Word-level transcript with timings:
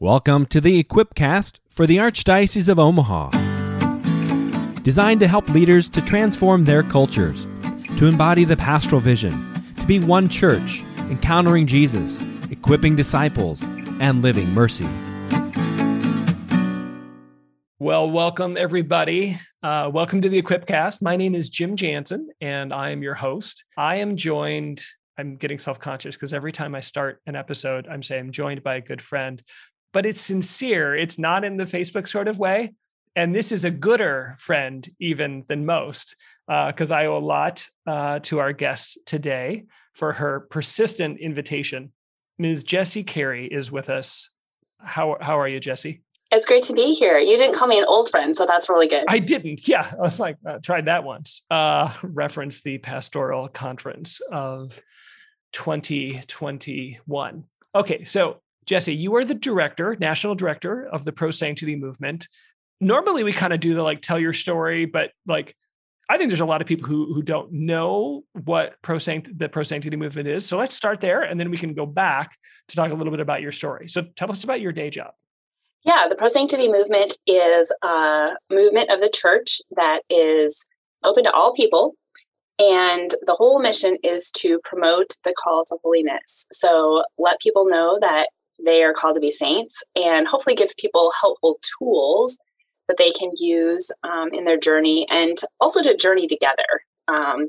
Welcome 0.00 0.46
to 0.46 0.60
the 0.60 0.80
Equipcast 0.80 1.54
for 1.68 1.84
the 1.84 1.96
Archdiocese 1.96 2.68
of 2.68 2.78
Omaha. 2.78 3.30
Designed 4.82 5.18
to 5.18 5.26
help 5.26 5.48
leaders 5.48 5.90
to 5.90 6.00
transform 6.00 6.66
their 6.66 6.84
cultures, 6.84 7.48
to 7.96 8.06
embody 8.06 8.44
the 8.44 8.56
pastoral 8.56 9.00
vision, 9.00 9.52
to 9.74 9.84
be 9.86 9.98
one 9.98 10.28
church, 10.28 10.84
encountering 11.10 11.66
Jesus, 11.66 12.22
equipping 12.48 12.94
disciples, 12.94 13.60
and 13.98 14.22
living 14.22 14.48
mercy. 14.54 14.86
Well, 17.80 18.08
welcome 18.08 18.56
everybody. 18.56 19.40
Uh, 19.64 19.90
welcome 19.92 20.20
to 20.20 20.28
the 20.28 20.40
Equipcast. 20.40 21.02
My 21.02 21.16
name 21.16 21.34
is 21.34 21.48
Jim 21.48 21.74
Jansen, 21.74 22.30
and 22.40 22.72
I 22.72 22.90
am 22.90 23.02
your 23.02 23.14
host. 23.14 23.64
I 23.76 23.96
am 23.96 24.14
joined. 24.14 24.80
I'm 25.18 25.34
getting 25.34 25.58
self 25.58 25.80
conscious 25.80 26.14
because 26.14 26.32
every 26.32 26.52
time 26.52 26.76
I 26.76 26.80
start 26.82 27.20
an 27.26 27.34
episode, 27.34 27.88
I'm 27.88 28.04
saying 28.04 28.26
I'm 28.26 28.30
joined 28.30 28.62
by 28.62 28.76
a 28.76 28.80
good 28.80 29.02
friend 29.02 29.42
but 29.92 30.06
it's 30.06 30.20
sincere. 30.20 30.96
It's 30.96 31.18
not 31.18 31.44
in 31.44 31.56
the 31.56 31.64
Facebook 31.64 32.08
sort 32.08 32.28
of 32.28 32.38
way. 32.38 32.74
And 33.16 33.34
this 33.34 33.50
is 33.50 33.64
a 33.64 33.70
gooder 33.70 34.36
friend 34.38 34.88
even 35.00 35.44
than 35.48 35.66
most, 35.66 36.14
because 36.46 36.92
uh, 36.92 36.94
I 36.94 37.06
owe 37.06 37.16
a 37.16 37.18
lot 37.18 37.66
uh, 37.86 38.20
to 38.20 38.38
our 38.38 38.52
guest 38.52 38.98
today 39.06 39.64
for 39.92 40.12
her 40.12 40.40
persistent 40.50 41.18
invitation. 41.18 41.92
Ms. 42.38 42.62
Jessie 42.62 43.02
Carey 43.02 43.46
is 43.46 43.72
with 43.72 43.90
us. 43.90 44.30
How, 44.78 45.16
how 45.20 45.40
are 45.40 45.48
you, 45.48 45.58
Jessie? 45.58 46.02
It's 46.30 46.46
great 46.46 46.62
to 46.64 46.74
be 46.74 46.92
here. 46.92 47.18
You 47.18 47.36
didn't 47.38 47.56
call 47.56 47.68
me 47.68 47.78
an 47.78 47.86
old 47.86 48.10
friend, 48.10 48.36
so 48.36 48.46
that's 48.46 48.68
really 48.68 48.86
good. 48.86 49.04
I 49.08 49.18
didn't. 49.18 49.66
Yeah, 49.66 49.90
I 49.90 50.00
was 50.00 50.20
like, 50.20 50.36
I 50.46 50.50
uh, 50.50 50.58
tried 50.58 50.84
that 50.84 51.02
once. 51.02 51.42
Uh, 51.50 51.92
reference 52.02 52.62
the 52.62 52.78
pastoral 52.78 53.48
conference 53.48 54.20
of 54.30 54.80
2021. 55.52 57.44
Okay, 57.74 58.04
so 58.04 58.40
Jessie, 58.68 58.94
you 58.94 59.16
are 59.16 59.24
the 59.24 59.34
director, 59.34 59.96
national 59.98 60.34
director 60.34 60.86
of 60.86 61.06
the 61.06 61.12
Pro 61.12 61.30
Sanctity 61.30 61.74
movement. 61.74 62.28
Normally, 62.82 63.24
we 63.24 63.32
kind 63.32 63.54
of 63.54 63.60
do 63.60 63.74
the 63.74 63.82
like 63.82 64.02
tell 64.02 64.18
your 64.18 64.34
story, 64.34 64.84
but 64.84 65.10
like 65.26 65.56
I 66.10 66.18
think 66.18 66.28
there's 66.28 66.40
a 66.40 66.46
lot 66.46 66.60
of 66.60 66.66
people 66.66 66.86
who 66.86 67.12
who 67.12 67.22
don't 67.22 67.50
know 67.50 68.24
what 68.44 68.76
pro 68.82 68.98
sanct 68.98 69.36
the 69.36 69.48
pro 69.48 69.62
sanctity 69.62 69.96
movement 69.96 70.28
is. 70.28 70.46
So 70.46 70.58
let's 70.58 70.74
start 70.74 71.00
there, 71.00 71.22
and 71.22 71.40
then 71.40 71.50
we 71.50 71.56
can 71.56 71.72
go 71.72 71.86
back 71.86 72.36
to 72.68 72.76
talk 72.76 72.92
a 72.92 72.94
little 72.94 73.10
bit 73.10 73.20
about 73.20 73.40
your 73.40 73.52
story. 73.52 73.88
So 73.88 74.02
tell 74.16 74.30
us 74.30 74.44
about 74.44 74.60
your 74.60 74.72
day 74.72 74.90
job. 74.90 75.12
Yeah, 75.84 76.06
the 76.06 76.14
pro 76.14 76.28
sanctity 76.28 76.70
movement 76.70 77.16
is 77.26 77.72
a 77.82 78.32
movement 78.50 78.90
of 78.90 79.00
the 79.00 79.10
church 79.12 79.62
that 79.76 80.02
is 80.10 80.62
open 81.02 81.24
to 81.24 81.32
all 81.32 81.54
people. 81.54 81.94
And 82.58 83.14
the 83.22 83.34
whole 83.34 83.60
mission 83.60 83.96
is 84.02 84.30
to 84.32 84.58
promote 84.64 85.06
the 85.24 85.32
call 85.32 85.64
to 85.66 85.78
holiness. 85.82 86.44
So 86.52 87.04
let 87.16 87.40
people 87.40 87.66
know 87.66 87.98
that 88.00 88.30
they 88.64 88.82
are 88.82 88.92
called 88.92 89.14
to 89.14 89.20
be 89.20 89.32
saints 89.32 89.82
and 89.94 90.26
hopefully 90.26 90.56
give 90.56 90.76
people 90.76 91.12
helpful 91.20 91.60
tools 91.78 92.38
that 92.88 92.96
they 92.98 93.10
can 93.10 93.30
use 93.38 93.90
um, 94.02 94.30
in 94.32 94.44
their 94.44 94.58
journey 94.58 95.06
and 95.10 95.38
also 95.60 95.82
to 95.82 95.96
journey 95.96 96.26
together. 96.26 96.64
Um, 97.06 97.48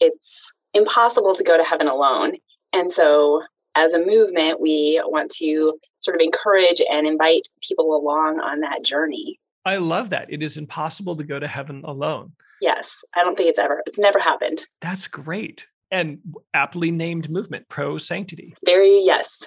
it's 0.00 0.50
impossible 0.74 1.34
to 1.34 1.44
go 1.44 1.56
to 1.56 1.64
heaven 1.64 1.88
alone. 1.88 2.36
And 2.72 2.92
so, 2.92 3.42
as 3.74 3.92
a 3.92 4.04
movement, 4.04 4.60
we 4.60 5.00
want 5.04 5.30
to 5.32 5.78
sort 6.00 6.16
of 6.16 6.20
encourage 6.20 6.80
and 6.90 7.06
invite 7.06 7.48
people 7.62 7.94
along 7.94 8.40
on 8.40 8.60
that 8.60 8.82
journey. 8.82 9.38
I 9.64 9.76
love 9.76 10.10
that. 10.10 10.32
It 10.32 10.42
is 10.42 10.56
impossible 10.56 11.16
to 11.16 11.24
go 11.24 11.38
to 11.38 11.46
heaven 11.46 11.82
alone. 11.84 12.32
Yes, 12.60 13.04
I 13.14 13.22
don't 13.22 13.36
think 13.36 13.50
it's 13.50 13.58
ever, 13.58 13.82
it's 13.86 13.98
never 13.98 14.18
happened. 14.18 14.66
That's 14.80 15.06
great 15.06 15.66
and 15.90 16.18
aptly 16.54 16.90
named 16.90 17.30
movement, 17.30 17.68
Pro 17.68 17.98
Sanctity. 17.98 18.54
Very, 18.64 19.02
yes. 19.04 19.42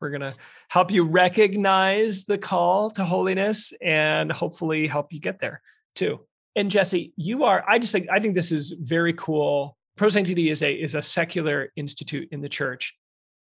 We're 0.00 0.10
going 0.10 0.20
to 0.20 0.34
help 0.68 0.90
you 0.90 1.04
recognize 1.04 2.24
the 2.24 2.38
call 2.38 2.90
to 2.92 3.04
holiness 3.04 3.72
and 3.80 4.30
hopefully 4.30 4.86
help 4.86 5.12
you 5.12 5.20
get 5.20 5.38
there 5.38 5.62
too. 5.94 6.20
And 6.54 6.70
Jesse, 6.70 7.12
you 7.16 7.44
are, 7.44 7.64
I 7.68 7.78
just 7.78 7.92
think, 7.92 8.08
I 8.10 8.20
think 8.20 8.34
this 8.34 8.52
is 8.52 8.74
very 8.78 9.12
cool. 9.12 9.76
Pro 9.96 10.08
Sanctity 10.08 10.50
is 10.50 10.62
a, 10.62 10.72
is 10.72 10.94
a 10.94 11.02
secular 11.02 11.72
institute 11.76 12.28
in 12.30 12.40
the 12.40 12.48
church 12.48 12.94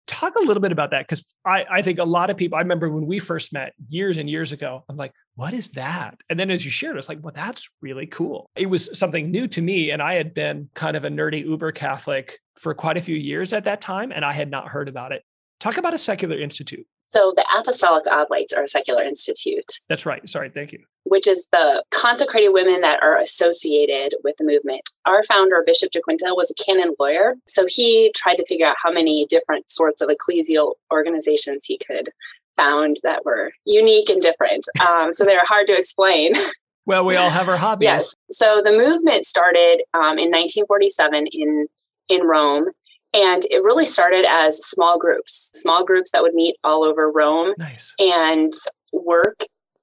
talk 0.09 0.35
a 0.37 0.41
little 0.41 0.61
bit 0.61 0.73
about 0.73 0.91
that 0.91 1.07
because 1.07 1.35
I, 1.45 1.65
I 1.71 1.83
think 1.83 1.99
a 1.99 2.05
lot 2.05 2.31
of 2.31 2.37
people 2.37 2.57
i 2.57 2.63
remember 2.63 2.89
when 2.89 3.07
we 3.07 3.19
first 3.19 3.53
met 3.53 3.75
years 3.89 4.19
and 4.19 4.29
years 4.29 4.51
ago 4.51 4.85
i'm 4.89 4.97
like 4.97 5.13
what 5.37 5.55
is 5.55 5.71
that? 5.73 6.19
And 6.29 6.41
then 6.41 6.51
as 6.51 6.65
you 6.65 6.71
shared 6.73 6.97
it's 6.97 7.09
like 7.09 7.21
well 7.23 7.33
that's 7.33 7.69
really 7.81 8.07
cool. 8.07 8.51
It 8.57 8.67
was 8.67 8.99
something 8.99 9.31
new 9.31 9.47
to 9.49 9.63
me 9.63 9.91
and 9.93 10.03
i 10.03 10.15
had 10.15 10.35
been 10.35 10.69
kind 10.75 10.97
of 10.97 11.05
a 11.05 11.09
nerdy 11.09 11.45
uber 11.45 11.71
catholic 11.71 12.41
for 12.57 12.75
quite 12.75 12.97
a 12.97 13.01
few 13.01 13.15
years 13.15 13.53
at 13.53 13.67
that 13.67 13.81
time 13.81 14.11
and 14.11 14.25
i 14.25 14.33
had 14.33 14.51
not 14.51 14.67
heard 14.67 14.89
about 14.89 15.13
it. 15.13 15.23
Talk 15.61 15.77
about 15.77 15.95
a 15.95 15.99
secular 15.99 16.41
institute 16.41 16.87
so 17.09 17.33
the 17.35 17.45
Apostolic 17.59 18.07
Oblates 18.07 18.53
are 18.53 18.63
a 18.63 18.69
secular 18.69 19.03
institute. 19.03 19.81
That's 19.89 20.07
right. 20.07 20.27
Sorry, 20.29 20.51
thank 20.51 20.73
you. 20.73 20.81
Which 21.05 21.27
is 21.27 21.47
the 21.53 21.83
consecrated 21.91 22.51
women 22.51 22.83
that 22.83 23.03
are 23.03 23.19
associated 23.19 24.15
with 24.23 24.37
the 24.39 24.45
movement. 24.45 24.83
Our 25.07 25.25
founder, 25.25 25.63
Bishop 25.65 25.91
Giaquinta, 25.91 26.37
was 26.37 26.51
a 26.51 26.63
canon 26.63 26.95
lawyer. 27.01 27.35
So 27.47 27.65
he 27.67 28.13
tried 28.15 28.37
to 28.37 28.47
figure 28.47 28.67
out 28.67 28.77
how 28.83 28.93
many 28.93 29.27
different 29.29 29.71
sorts 29.71 30.03
of 30.03 30.11
ecclesial 30.11 30.73
organizations 30.93 31.65
he 31.65 31.79
could 31.79 32.11
found 32.57 32.97
that 33.05 33.25
were 33.25 33.53
unique 33.65 34.11
and 34.11 34.21
different. 34.21 34.67
Um, 34.87 35.15
so 35.15 35.25
they're 35.25 35.45
hard 35.45 35.67
to 35.69 35.79
explain. 35.79 36.35
Well, 36.87 37.05
we 37.05 37.17
all 37.17 37.29
have 37.29 37.51
our 37.51 37.59
hobbies. 37.59 37.85
yes. 37.85 38.15
So 38.31 38.63
the 38.65 38.73
movement 38.73 39.27
started 39.27 39.83
um, 39.93 40.17
in 40.19 40.31
1947 40.31 41.27
in 41.33 41.67
in 42.09 42.23
Rome 42.23 42.71
and 43.15 43.45
it 43.51 43.63
really 43.63 43.87
started 43.87 44.25
as 44.29 44.59
small 44.59 44.99
groups, 44.99 45.51
small 45.55 45.85
groups 45.85 46.11
that 46.11 46.23
would 46.23 46.35
meet 46.35 46.57
all 46.63 46.85
over 46.85 47.11
Rome 47.11 47.55
nice. 47.59 47.95
and 47.99 48.53
work 48.93 49.41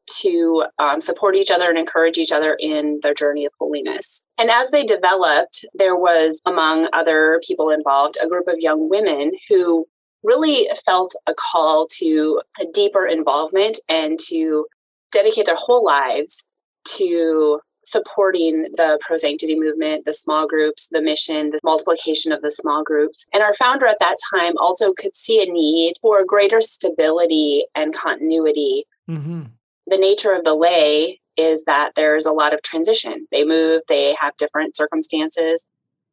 to 0.08 0.66
um, 0.78 1.02
support 1.02 1.36
each 1.36 1.50
other 1.50 1.69
and 1.69 1.80
encourage 1.80 2.18
each 2.18 2.31
other 2.31 2.56
in 2.59 3.00
their 3.02 3.13
journey 3.13 3.46
of 3.46 3.52
holiness. 3.59 4.22
And 4.38 4.52
as 4.52 4.69
they 4.69 4.84
developed, 4.84 5.66
there 5.74 5.96
was, 5.96 6.41
among 6.46 6.88
other 6.94 7.41
people 7.46 7.72
involved, 7.72 8.18
a 8.22 8.28
group 8.28 8.47
of 8.47 8.59
young 8.59 8.88
women 8.88 9.31
who 9.50 9.86
really 10.24 10.69
felt 10.86 11.16
a 11.28 11.34
call 11.34 11.88
to 11.94 12.42
a 12.59 12.66
deeper 12.72 13.06
involvement 13.06 13.80
and 13.90 14.19
to 14.28 14.66
dedicate 15.12 15.46
their 15.46 15.56
whole 15.56 15.84
lives 15.84 16.44
to 16.86 17.59
supporting 17.85 18.63
the 18.75 19.00
pro 19.01 19.18
sanctity 19.18 19.57
movement, 19.57 20.06
the 20.06 20.13
small 20.13 20.47
groups, 20.47 20.88
the 20.91 21.01
mission, 21.01 21.51
the 21.51 21.59
multiplication 21.63 22.31
of 22.31 22.41
the 22.41 22.51
small 22.51 22.84
groups. 22.84 23.25
And 23.34 23.44
our 23.44 23.53
founder 23.53 23.85
at 23.85 24.00
that 24.00 24.18
time 24.31 24.57
also 24.57 24.91
could 24.91 25.16
see 25.16 25.41
a 25.41 25.51
need 25.51 25.95
for 26.01 26.24
greater 26.25 26.62
stability 26.62 27.66
and 27.75 27.94
continuity. 27.94 28.85
Mm-hmm. 29.09 29.44
The 29.88 29.97
nature 29.97 30.34
of 30.34 30.44
the 30.44 30.56
lay 30.56 31.22
is 31.38 31.63
that 31.66 31.91
there's 31.95 32.25
a 32.25 32.31
lot 32.31 32.53
of 32.53 32.62
transition. 32.62 33.28
They 33.31 33.44
move, 33.44 33.81
they 33.88 34.16
have 34.19 34.35
different 34.38 34.75
circumstances. 34.75 35.66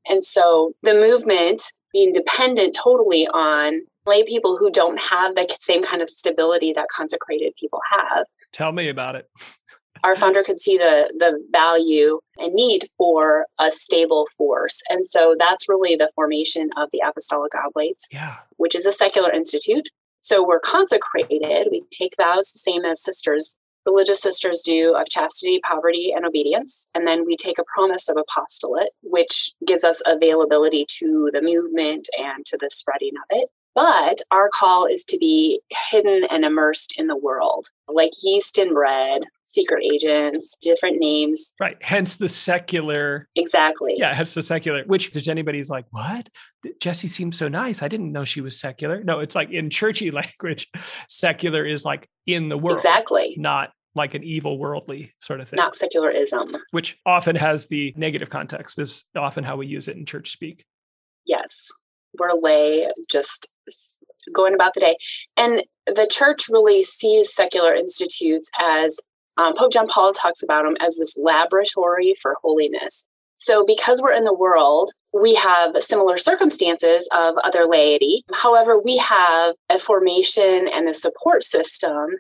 And 0.09 0.25
so 0.25 0.75
the 0.83 0.95
movement 0.95 1.73
being 1.93 2.13
dependent 2.13 2.75
totally 2.75 3.27
on 3.29 3.83
lay 4.07 4.25
people 4.25 4.57
who 4.59 4.71
don't 4.71 5.01
have 5.03 5.35
the 5.35 5.49
same 5.61 5.83
kind 5.83 6.03
of 6.03 6.11
stability 6.11 6.73
that 6.73 6.89
consecrated 6.89 7.55
people 7.59 7.81
have. 7.91 8.27
Tell 8.53 8.73
me 8.73 8.89
about 8.89 9.17
it. 9.17 9.29
our 10.05 10.17
founder 10.17 10.43
could 10.43 10.61
see 10.61 10.77
the 10.77 11.13
the 11.19 11.39
value 11.53 12.21
and 12.39 12.55
need 12.55 12.89
for 12.97 13.47
a 13.59 13.71
stable 13.71 14.27
force. 14.37 14.83
And 14.89 15.09
so 15.09 15.37
that's 15.39 15.69
really 15.69 15.97
the 15.97 16.11
formation 16.15 16.71
of 16.77 16.89
the 16.93 17.03
Apostolic 17.07 17.53
Oblates, 17.55 18.07
yeah. 18.11 18.37
which 18.57 18.75
is 18.75 18.87
a 18.87 18.93
secular 18.93 19.31
institute. 19.31 19.89
So 20.21 20.47
we're 20.47 20.61
consecrated. 20.61 21.69
We 21.71 21.83
take 21.91 22.15
vows 22.17 22.53
the 22.53 22.59
same 22.59 22.85
as 22.85 23.03
sisters, 23.03 23.57
religious 23.85 24.21
sisters 24.21 24.63
do, 24.65 24.95
of 24.95 25.09
chastity, 25.09 25.61
poverty, 25.65 26.13
and 26.15 26.25
obedience. 26.25 26.87
And 26.95 27.07
then 27.07 27.27
we 27.27 27.37
take 27.37 27.59
a 27.59 27.65
promise 27.75 28.09
of 28.09 28.17
apostolate, 28.17 28.91
which 29.03 29.53
gives 29.67 29.83
us 29.83 30.01
availability 30.07 30.87
to 30.99 31.31
the 31.33 31.43
movement 31.43 32.09
and 32.17 32.47
to 32.47 32.57
the 32.57 32.71
spreading 32.73 33.13
of 33.17 33.37
it. 33.37 33.49
But 33.75 34.21
our 34.31 34.51
call 34.53 34.87
is 34.87 35.05
to 35.05 35.19
be 35.19 35.61
hidden 35.91 36.25
and 36.31 36.45
immersed 36.45 36.95
in 36.99 37.07
the 37.07 37.17
world, 37.17 37.69
like 37.89 38.11
yeast 38.23 38.59
in 38.59 38.75
bread, 38.75 39.23
secret 39.45 39.83
agents, 39.85 40.55
different 40.61 40.99
names. 40.99 41.53
Right. 41.61 41.77
Hence 41.81 42.17
the 42.17 42.29
secular. 42.29 43.29
Exactly. 43.37 43.95
Yeah. 43.97 44.15
Hence 44.15 44.35
the 44.35 44.43
secular, 44.43 44.85
which 44.87 45.11
there's 45.11 45.29
anybody's 45.29 45.71
like, 45.71 45.87
what? 45.91 46.29
Jesse 46.81 47.09
seems 47.09 47.39
so 47.39 47.49
nice. 47.49 47.83
I 47.83 47.89
didn't 47.89 48.13
know 48.13 48.25
she 48.25 48.41
was 48.41 48.59
secular. 48.59 49.03
No, 49.05 49.21
it's 49.21 49.35
like 49.35 49.51
in 49.51 49.71
churchy 49.71 50.11
language, 50.11 50.69
secular 51.09 51.65
is 51.65 51.85
like 51.85 52.09
in 52.27 52.49
the 52.49 52.59
world. 52.59 52.77
Exactly. 52.77 53.35
Not 53.37 53.71
like 53.95 54.15
an 54.15 54.25
evil 54.25 54.59
worldly 54.59 55.13
sort 55.21 55.41
of 55.41 55.49
thing. 55.49 55.59
Not 55.59 55.77
secularism. 55.77 56.57
Which 56.71 56.99
often 57.05 57.37
has 57.37 57.69
the 57.69 57.93
negative 57.97 58.31
context, 58.31 58.79
is 58.79 59.05
often 59.17 59.45
how 59.45 59.57
we 59.57 59.67
use 59.67 59.89
it 59.89 59.97
in 59.97 60.07
church 60.07 60.31
speak. 60.31 60.65
Yes. 61.27 61.69
We're 62.19 62.33
lay, 62.41 62.89
just 63.11 63.51
going 64.35 64.55
about 64.55 64.75
the 64.75 64.81
day. 64.81 64.97
And 65.37 65.63
the 65.87 66.09
church 66.11 66.49
really 66.49 66.85
sees 66.85 67.35
secular 67.35 67.75
institutes 67.75 68.49
as 68.61 68.99
um, 69.37 69.55
Pope 69.57 69.73
John 69.73 69.89
Paul 69.89 70.13
talks 70.13 70.43
about 70.43 70.65
them 70.65 70.77
as 70.81 70.97
this 70.97 71.17
laboratory 71.17 72.15
for 72.21 72.37
holiness. 72.43 73.05
So, 73.39 73.65
because 73.67 74.01
we're 74.01 74.13
in 74.13 74.25
the 74.25 74.33
world, 74.33 74.93
we 75.13 75.35
have 75.35 75.75
similar 75.83 76.17
circumstances 76.17 77.09
of 77.13 77.35
other 77.43 77.67
laity. 77.67 78.25
However, 78.33 78.79
we 78.79 78.99
have 78.99 79.57
a 79.69 79.81
formation 79.81 80.69
and 80.69 80.89
a 80.89 80.95
support 80.95 81.43
system 81.43 82.19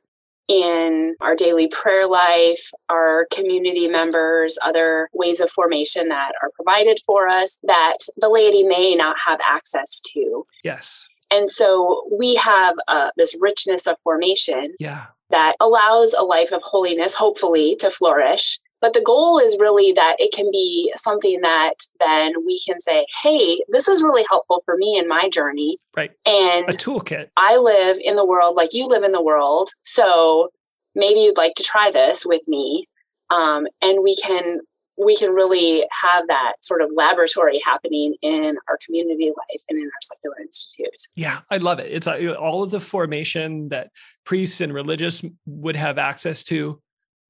in 0.48 1.14
our 1.20 1.36
daily 1.36 1.68
prayer 1.68 2.08
life, 2.08 2.70
our 2.88 3.26
community 3.32 3.86
members, 3.86 4.58
other 4.62 5.08
ways 5.12 5.40
of 5.40 5.48
formation 5.50 6.08
that 6.08 6.32
are 6.42 6.50
provided 6.56 6.98
for 7.06 7.28
us 7.28 7.58
that 7.62 7.98
the 8.16 8.28
laity 8.28 8.64
may 8.64 8.96
not 8.96 9.16
have 9.24 9.38
access 9.48 10.00
to. 10.00 10.44
Yes. 10.64 11.06
And 11.32 11.50
so 11.50 12.06
we 12.16 12.34
have 12.36 12.74
uh, 12.88 13.10
this 13.16 13.34
richness 13.40 13.86
of 13.86 13.96
formation 14.04 14.74
Yeah. 14.78 15.06
that 15.30 15.56
allows 15.60 16.12
a 16.12 16.22
life 16.22 16.52
of 16.52 16.60
holiness, 16.62 17.14
hopefully, 17.14 17.74
to 17.80 17.90
flourish. 17.90 18.60
But 18.82 18.94
the 18.94 19.02
goal 19.02 19.38
is 19.38 19.56
really 19.60 19.92
that 19.92 20.16
it 20.18 20.32
can 20.32 20.50
be 20.50 20.92
something 20.96 21.40
that 21.42 21.74
then 22.00 22.32
we 22.44 22.60
can 22.66 22.80
say, 22.82 23.06
hey, 23.22 23.62
this 23.68 23.86
is 23.88 24.02
really 24.02 24.26
helpful 24.28 24.60
for 24.64 24.76
me 24.76 24.98
in 24.98 25.06
my 25.08 25.28
journey. 25.28 25.78
Right. 25.96 26.10
And 26.26 26.68
A 26.68 26.72
toolkit. 26.76 27.28
I 27.36 27.56
live 27.58 27.96
in 28.02 28.16
the 28.16 28.26
world 28.26 28.56
like 28.56 28.74
you 28.74 28.86
live 28.88 29.04
in 29.04 29.12
the 29.12 29.22
world. 29.22 29.70
So 29.82 30.48
maybe 30.96 31.20
you'd 31.20 31.36
like 31.38 31.54
to 31.54 31.62
try 31.62 31.90
this 31.92 32.26
with 32.26 32.42
me. 32.48 32.88
Um, 33.30 33.66
and 33.80 34.02
we 34.02 34.16
can 34.16 34.60
we 35.04 35.16
can 35.16 35.32
really 35.32 35.86
have 36.02 36.26
that 36.28 36.54
sort 36.60 36.82
of 36.82 36.90
laboratory 36.94 37.60
happening 37.64 38.14
in 38.22 38.56
our 38.68 38.78
community 38.84 39.26
life 39.26 39.62
and 39.68 39.78
in 39.78 39.84
our 39.84 40.02
secular 40.02 40.36
institute. 40.40 41.08
Yeah, 41.14 41.40
I 41.50 41.58
love 41.58 41.78
it. 41.78 41.90
It's 41.90 42.06
uh, 42.06 42.34
all 42.38 42.62
of 42.62 42.70
the 42.70 42.80
formation 42.80 43.68
that 43.70 43.90
priests 44.24 44.60
and 44.60 44.72
religious 44.72 45.24
would 45.46 45.76
have 45.76 45.98
access 45.98 46.42
to, 46.44 46.80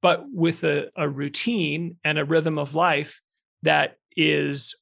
but 0.01 0.25
with 0.33 0.65
a, 0.65 0.91
a 0.97 1.09
routine 1.09 1.97
and 2.05 2.19
a 2.19 2.25
rhythm 2.25 2.59
of 2.59 2.75
life 2.75 3.21
that 3.63 3.97
is 4.17 4.75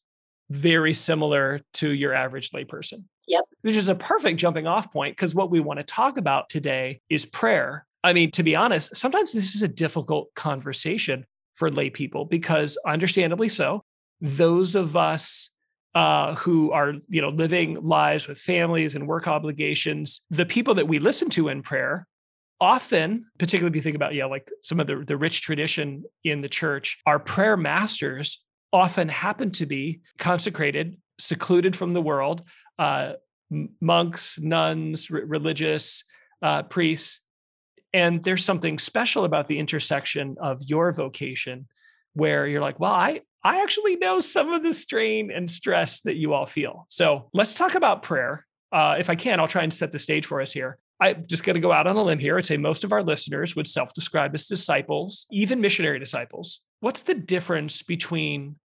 very 0.50 0.94
similar 0.94 1.60
to 1.74 1.92
your 1.92 2.12
average 2.12 2.50
layperson. 2.50 3.04
Yep. 3.28 3.44
Which 3.62 3.76
is 3.76 3.88
a 3.88 3.94
perfect 3.94 4.40
jumping 4.40 4.66
off 4.66 4.92
point 4.92 5.16
because 5.16 5.34
what 5.34 5.50
we 5.50 5.60
want 5.60 5.78
to 5.78 5.84
talk 5.84 6.16
about 6.16 6.48
today 6.48 7.00
is 7.08 7.24
prayer. 7.24 7.86
I 8.02 8.12
mean, 8.12 8.32
to 8.32 8.42
be 8.42 8.56
honest, 8.56 8.96
sometimes 8.96 9.32
this 9.32 9.54
is 9.54 9.62
a 9.62 9.68
difficult 9.68 10.34
conversation 10.34 11.26
for 11.60 11.70
lay 11.70 11.90
people 11.90 12.24
because 12.24 12.78
understandably 12.86 13.50
so, 13.50 13.84
those 14.22 14.74
of 14.74 14.96
us 14.96 15.50
uh, 15.94 16.34
who 16.36 16.72
are 16.72 16.94
you 17.08 17.20
know 17.20 17.28
living 17.28 17.74
lives 17.82 18.26
with 18.26 18.38
families 18.38 18.94
and 18.94 19.06
work 19.06 19.28
obligations, 19.28 20.22
the 20.30 20.46
people 20.46 20.74
that 20.74 20.88
we 20.88 20.98
listen 20.98 21.28
to 21.28 21.48
in 21.48 21.62
prayer, 21.62 22.06
often, 22.60 23.26
particularly 23.38 23.70
if 23.70 23.76
you 23.76 23.82
think 23.82 23.94
about 23.94 24.14
yeah, 24.14 24.24
like 24.24 24.48
some 24.62 24.80
of 24.80 24.86
the 24.86 25.04
the 25.06 25.18
rich 25.18 25.42
tradition 25.42 26.04
in 26.24 26.40
the 26.40 26.48
church, 26.48 26.98
our 27.04 27.18
prayer 27.18 27.58
masters 27.58 28.42
often 28.72 29.08
happen 29.08 29.50
to 29.50 29.66
be 29.66 30.00
consecrated, 30.18 30.96
secluded 31.18 31.76
from 31.76 31.92
the 31.92 32.00
world, 32.00 32.42
uh, 32.78 33.12
monks, 33.80 34.38
nuns, 34.40 35.10
r- 35.12 35.20
religious 35.26 36.04
uh, 36.40 36.62
priests. 36.62 37.20
And 37.92 38.22
there's 38.22 38.44
something 38.44 38.78
special 38.78 39.24
about 39.24 39.46
the 39.46 39.58
intersection 39.58 40.36
of 40.40 40.62
your 40.62 40.92
vocation 40.92 41.66
where 42.14 42.46
you're 42.46 42.60
like, 42.60 42.78
well, 42.78 42.92
I, 42.92 43.20
I 43.42 43.62
actually 43.62 43.96
know 43.96 44.20
some 44.20 44.52
of 44.52 44.62
the 44.62 44.72
strain 44.72 45.30
and 45.30 45.50
stress 45.50 46.00
that 46.02 46.16
you 46.16 46.32
all 46.32 46.46
feel. 46.46 46.86
So 46.88 47.28
let's 47.32 47.54
talk 47.54 47.74
about 47.74 48.02
prayer. 48.02 48.46
Uh, 48.72 48.96
if 48.98 49.10
I 49.10 49.14
can, 49.14 49.40
I'll 49.40 49.48
try 49.48 49.62
and 49.62 49.74
set 49.74 49.90
the 49.90 49.98
stage 49.98 50.26
for 50.26 50.40
us 50.40 50.52
here. 50.52 50.78
I'm 51.00 51.26
just 51.26 51.44
going 51.44 51.54
to 51.54 51.60
go 51.60 51.72
out 51.72 51.86
on 51.86 51.96
a 51.96 52.02
limb 52.02 52.18
here 52.18 52.36
and 52.36 52.44
say 52.44 52.58
most 52.58 52.84
of 52.84 52.92
our 52.92 53.02
listeners 53.02 53.56
would 53.56 53.66
self 53.66 53.94
describe 53.94 54.34
as 54.34 54.46
disciples, 54.46 55.26
even 55.30 55.60
missionary 55.60 55.98
disciples. 55.98 56.60
What's 56.80 57.02
the 57.02 57.14
difference 57.14 57.82
between 57.82 58.56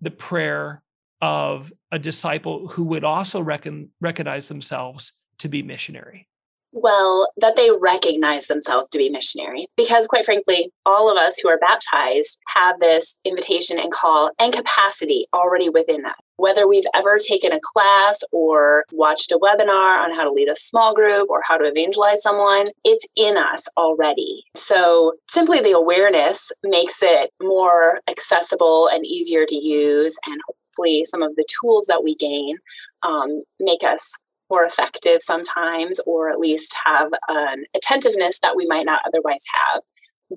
the 0.00 0.10
prayer 0.10 0.82
of 1.20 1.72
a 1.92 1.98
disciple 1.98 2.68
who 2.68 2.84
would 2.84 3.04
also 3.04 3.40
reckon, 3.40 3.90
recognize 4.00 4.48
themselves 4.48 5.12
to 5.38 5.48
be 5.48 5.62
missionary? 5.62 6.26
Well, 6.72 7.30
that 7.36 7.56
they 7.56 7.70
recognize 7.70 8.46
themselves 8.46 8.86
to 8.90 8.98
be 8.98 9.10
missionary. 9.10 9.68
Because, 9.76 10.06
quite 10.06 10.24
frankly, 10.24 10.70
all 10.86 11.10
of 11.10 11.16
us 11.16 11.38
who 11.38 11.48
are 11.48 11.58
baptized 11.58 12.38
have 12.54 12.78
this 12.78 13.16
invitation 13.24 13.78
and 13.78 13.90
call 13.90 14.30
and 14.38 14.52
capacity 14.52 15.26
already 15.34 15.68
within 15.68 16.06
us. 16.06 16.14
Whether 16.36 16.66
we've 16.66 16.84
ever 16.94 17.18
taken 17.18 17.52
a 17.52 17.60
class 17.60 18.20
or 18.32 18.84
watched 18.92 19.32
a 19.32 19.38
webinar 19.38 20.00
on 20.00 20.14
how 20.14 20.24
to 20.24 20.30
lead 20.30 20.48
a 20.48 20.56
small 20.56 20.94
group 20.94 21.28
or 21.28 21.42
how 21.46 21.58
to 21.58 21.64
evangelize 21.64 22.22
someone, 22.22 22.64
it's 22.84 23.06
in 23.14 23.36
us 23.36 23.64
already. 23.76 24.44
So, 24.56 25.14
simply 25.28 25.60
the 25.60 25.72
awareness 25.72 26.52
makes 26.62 27.02
it 27.02 27.30
more 27.42 28.00
accessible 28.08 28.88
and 28.90 29.04
easier 29.04 29.44
to 29.44 29.54
use. 29.54 30.16
And 30.24 30.40
hopefully, 30.46 31.04
some 31.04 31.22
of 31.22 31.34
the 31.36 31.46
tools 31.60 31.86
that 31.86 32.04
we 32.04 32.14
gain 32.14 32.56
um, 33.02 33.42
make 33.58 33.82
us 33.84 34.16
more 34.50 34.64
effective 34.64 35.22
sometimes, 35.22 36.00
or 36.06 36.30
at 36.30 36.40
least 36.40 36.74
have 36.84 37.10
an 37.28 37.64
attentiveness 37.74 38.40
that 38.40 38.56
we 38.56 38.66
might 38.66 38.86
not 38.86 39.00
otherwise 39.06 39.44
have. 39.72 39.82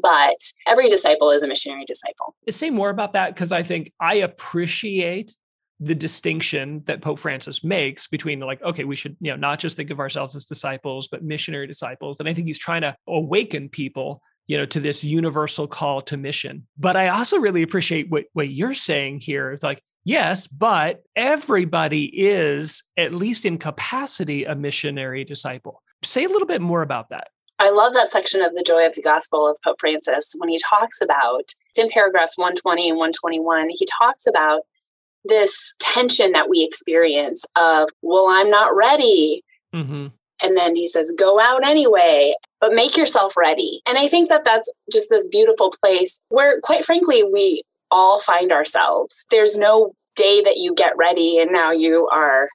But 0.01 0.37
every 0.67 0.87
disciple 0.87 1.31
is 1.31 1.43
a 1.43 1.47
missionary 1.47 1.85
disciple. 1.85 2.35
Say 2.49 2.69
more 2.69 2.89
about 2.89 3.13
that 3.13 3.35
because 3.35 3.51
I 3.51 3.63
think 3.63 3.91
I 3.99 4.15
appreciate 4.15 5.35
the 5.79 5.95
distinction 5.95 6.81
that 6.85 7.01
Pope 7.01 7.19
Francis 7.19 7.63
makes 7.63 8.07
between 8.07 8.39
like, 8.39 8.61
okay, 8.61 8.85
we 8.85 8.95
should, 8.95 9.17
you 9.19 9.31
know, 9.31 9.37
not 9.37 9.59
just 9.59 9.75
think 9.75 9.89
of 9.89 9.99
ourselves 9.99 10.35
as 10.35 10.45
disciples, 10.45 11.07
but 11.07 11.23
missionary 11.23 11.67
disciples. 11.67 12.19
And 12.19 12.29
I 12.29 12.33
think 12.33 12.47
he's 12.47 12.59
trying 12.59 12.81
to 12.81 12.95
awaken 13.07 13.69
people, 13.69 14.21
you 14.47 14.57
know, 14.57 14.65
to 14.65 14.79
this 14.79 15.03
universal 15.03 15.67
call 15.67 16.01
to 16.03 16.15
mission. 16.15 16.67
But 16.77 16.95
I 16.95 17.09
also 17.09 17.37
really 17.37 17.63
appreciate 17.63 18.09
what, 18.09 18.25
what 18.33 18.49
you're 18.49 18.75
saying 18.75 19.19
here. 19.19 19.51
It's 19.51 19.63
like, 19.63 19.83
Yes, 20.05 20.47
but 20.47 21.03
everybody 21.15 22.05
is, 22.13 22.83
at 22.97 23.13
least 23.13 23.45
in 23.45 23.57
capacity, 23.57 24.43
a 24.43 24.55
missionary 24.55 25.23
disciple. 25.23 25.81
Say 26.03 26.25
a 26.25 26.29
little 26.29 26.47
bit 26.47 26.61
more 26.61 26.81
about 26.81 27.09
that. 27.09 27.29
I 27.59 27.69
love 27.69 27.93
that 27.93 28.11
section 28.11 28.41
of 28.41 28.53
the 28.53 28.63
Joy 28.63 28.85
of 28.85 28.95
the 28.95 29.01
Gospel 29.01 29.47
of 29.47 29.57
Pope 29.63 29.77
Francis 29.79 30.33
when 30.37 30.49
he 30.49 30.59
talks 30.69 30.99
about, 31.01 31.43
it's 31.69 31.79
in 31.79 31.89
paragraphs 31.89 32.37
120 32.37 32.89
and 32.89 32.97
121, 32.97 33.69
he 33.69 33.87
talks 33.99 34.27
about 34.27 34.63
this 35.23 35.73
tension 35.79 36.33
that 36.33 36.49
we 36.49 36.63
experience 36.63 37.45
of, 37.55 37.89
well, 38.01 38.27
I'm 38.29 38.49
not 38.49 38.75
ready. 38.75 39.43
Mm-hmm. 39.73 40.07
And 40.41 40.57
then 40.57 40.75
he 40.75 40.87
says, 40.87 41.13
go 41.17 41.39
out 41.39 41.65
anyway, 41.65 42.35
but 42.59 42.73
make 42.73 42.97
yourself 42.97 43.37
ready. 43.37 43.81
And 43.85 43.97
I 43.97 44.09
think 44.09 44.27
that 44.27 44.43
that's 44.43 44.69
just 44.91 45.09
this 45.09 45.25
beautiful 45.27 45.73
place 45.81 46.19
where, 46.27 46.59
quite 46.59 46.83
frankly, 46.83 47.23
we 47.23 47.63
all 47.93 48.19
find 48.19 48.51
ourselves. 48.51 49.23
There's 49.29 49.55
no 49.55 49.93
day 50.15 50.41
that 50.43 50.57
you 50.57 50.73
get 50.75 50.97
ready 50.97 51.39
and 51.39 51.51
now 51.51 51.71
you 51.71 52.07
are 52.11 52.49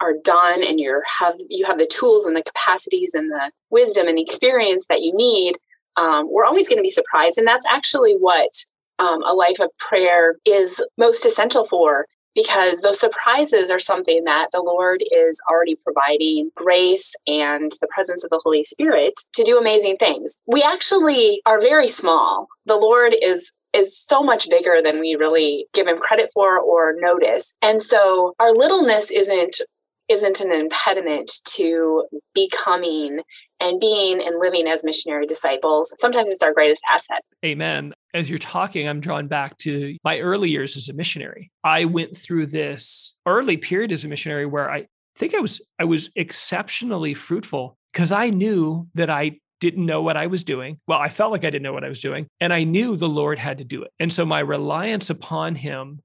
are 0.00 0.14
done 0.24 0.62
and 0.62 0.80
you 0.80 1.00
have 1.18 1.34
you 1.48 1.64
have 1.66 1.78
the 1.78 1.86
tools 1.86 2.26
and 2.26 2.36
the 2.36 2.42
capacities 2.42 3.12
and 3.14 3.30
the 3.30 3.50
wisdom 3.70 4.06
and 4.06 4.18
the 4.18 4.22
experience 4.22 4.86
that 4.88 5.02
you 5.02 5.12
need. 5.14 5.54
Um, 5.96 6.26
we're 6.30 6.44
always 6.44 6.68
going 6.68 6.78
to 6.78 6.82
be 6.82 6.90
surprised, 6.90 7.38
and 7.38 7.46
that's 7.46 7.66
actually 7.70 8.14
what 8.14 8.50
um, 8.98 9.22
a 9.22 9.32
life 9.32 9.60
of 9.60 9.70
prayer 9.78 10.36
is 10.44 10.82
most 10.98 11.24
essential 11.24 11.66
for. 11.68 12.06
Because 12.34 12.80
those 12.80 12.98
surprises 12.98 13.70
are 13.70 13.78
something 13.78 14.24
that 14.24 14.48
the 14.52 14.60
Lord 14.60 15.04
is 15.12 15.40
already 15.48 15.76
providing 15.76 16.50
grace 16.56 17.14
and 17.28 17.70
the 17.80 17.86
presence 17.86 18.24
of 18.24 18.30
the 18.30 18.40
Holy 18.42 18.64
Spirit 18.64 19.14
to 19.34 19.44
do 19.44 19.56
amazing 19.56 19.98
things. 19.98 20.36
We 20.44 20.60
actually 20.60 21.42
are 21.46 21.60
very 21.60 21.86
small. 21.86 22.48
The 22.66 22.74
Lord 22.74 23.14
is 23.22 23.52
is 23.74 23.98
so 23.98 24.22
much 24.22 24.48
bigger 24.48 24.80
than 24.82 25.00
we 25.00 25.16
really 25.16 25.66
give 25.74 25.86
him 25.86 25.98
credit 25.98 26.30
for 26.32 26.58
or 26.58 26.94
notice. 26.98 27.52
And 27.60 27.82
so 27.82 28.34
our 28.38 28.52
littleness 28.52 29.10
isn't 29.10 29.60
isn't 30.08 30.40
an 30.40 30.52
impediment 30.52 31.30
to 31.44 32.04
becoming 32.34 33.20
and 33.58 33.80
being 33.80 34.22
and 34.22 34.38
living 34.38 34.66
as 34.66 34.84
missionary 34.84 35.26
disciples. 35.26 35.94
Sometimes 35.98 36.28
it's 36.28 36.42
our 36.42 36.52
greatest 36.52 36.82
asset. 36.90 37.22
Amen. 37.44 37.94
As 38.12 38.28
you're 38.28 38.38
talking, 38.38 38.86
I'm 38.86 39.00
drawn 39.00 39.28
back 39.28 39.56
to 39.58 39.96
my 40.04 40.20
early 40.20 40.50
years 40.50 40.76
as 40.76 40.88
a 40.88 40.92
missionary. 40.92 41.50
I 41.64 41.86
went 41.86 42.16
through 42.16 42.46
this 42.46 43.16
early 43.26 43.56
period 43.56 43.92
as 43.92 44.04
a 44.04 44.08
missionary 44.08 44.44
where 44.46 44.70
I 44.70 44.86
think 45.16 45.34
I 45.34 45.40
was 45.40 45.60
I 45.78 45.84
was 45.84 46.10
exceptionally 46.16 47.14
fruitful 47.14 47.76
because 47.92 48.12
I 48.12 48.30
knew 48.30 48.88
that 48.94 49.10
I 49.10 49.38
didn't 49.64 49.86
know 49.86 50.02
what 50.02 50.18
I 50.18 50.26
was 50.26 50.44
doing. 50.44 50.78
Well, 50.86 50.98
I 50.98 51.08
felt 51.08 51.32
like 51.32 51.42
I 51.42 51.48
didn't 51.48 51.62
know 51.62 51.72
what 51.72 51.84
I 51.84 51.88
was 51.88 52.00
doing, 52.00 52.26
and 52.38 52.52
I 52.52 52.64
knew 52.64 52.96
the 52.96 53.08
Lord 53.08 53.38
had 53.38 53.56
to 53.58 53.64
do 53.64 53.82
it. 53.82 53.90
And 53.98 54.12
so 54.12 54.26
my 54.26 54.40
reliance 54.40 55.08
upon 55.08 55.54
him 55.54 56.00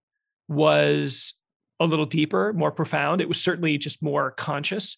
was 0.47 1.33
a 1.77 1.85
little 1.85 2.05
deeper, 2.05 2.53
more 2.53 2.71
profound. 2.71 3.19
It 3.19 3.27
was 3.27 3.41
certainly 3.41 3.77
just 3.77 4.01
more 4.01 4.31
conscious. 4.31 4.95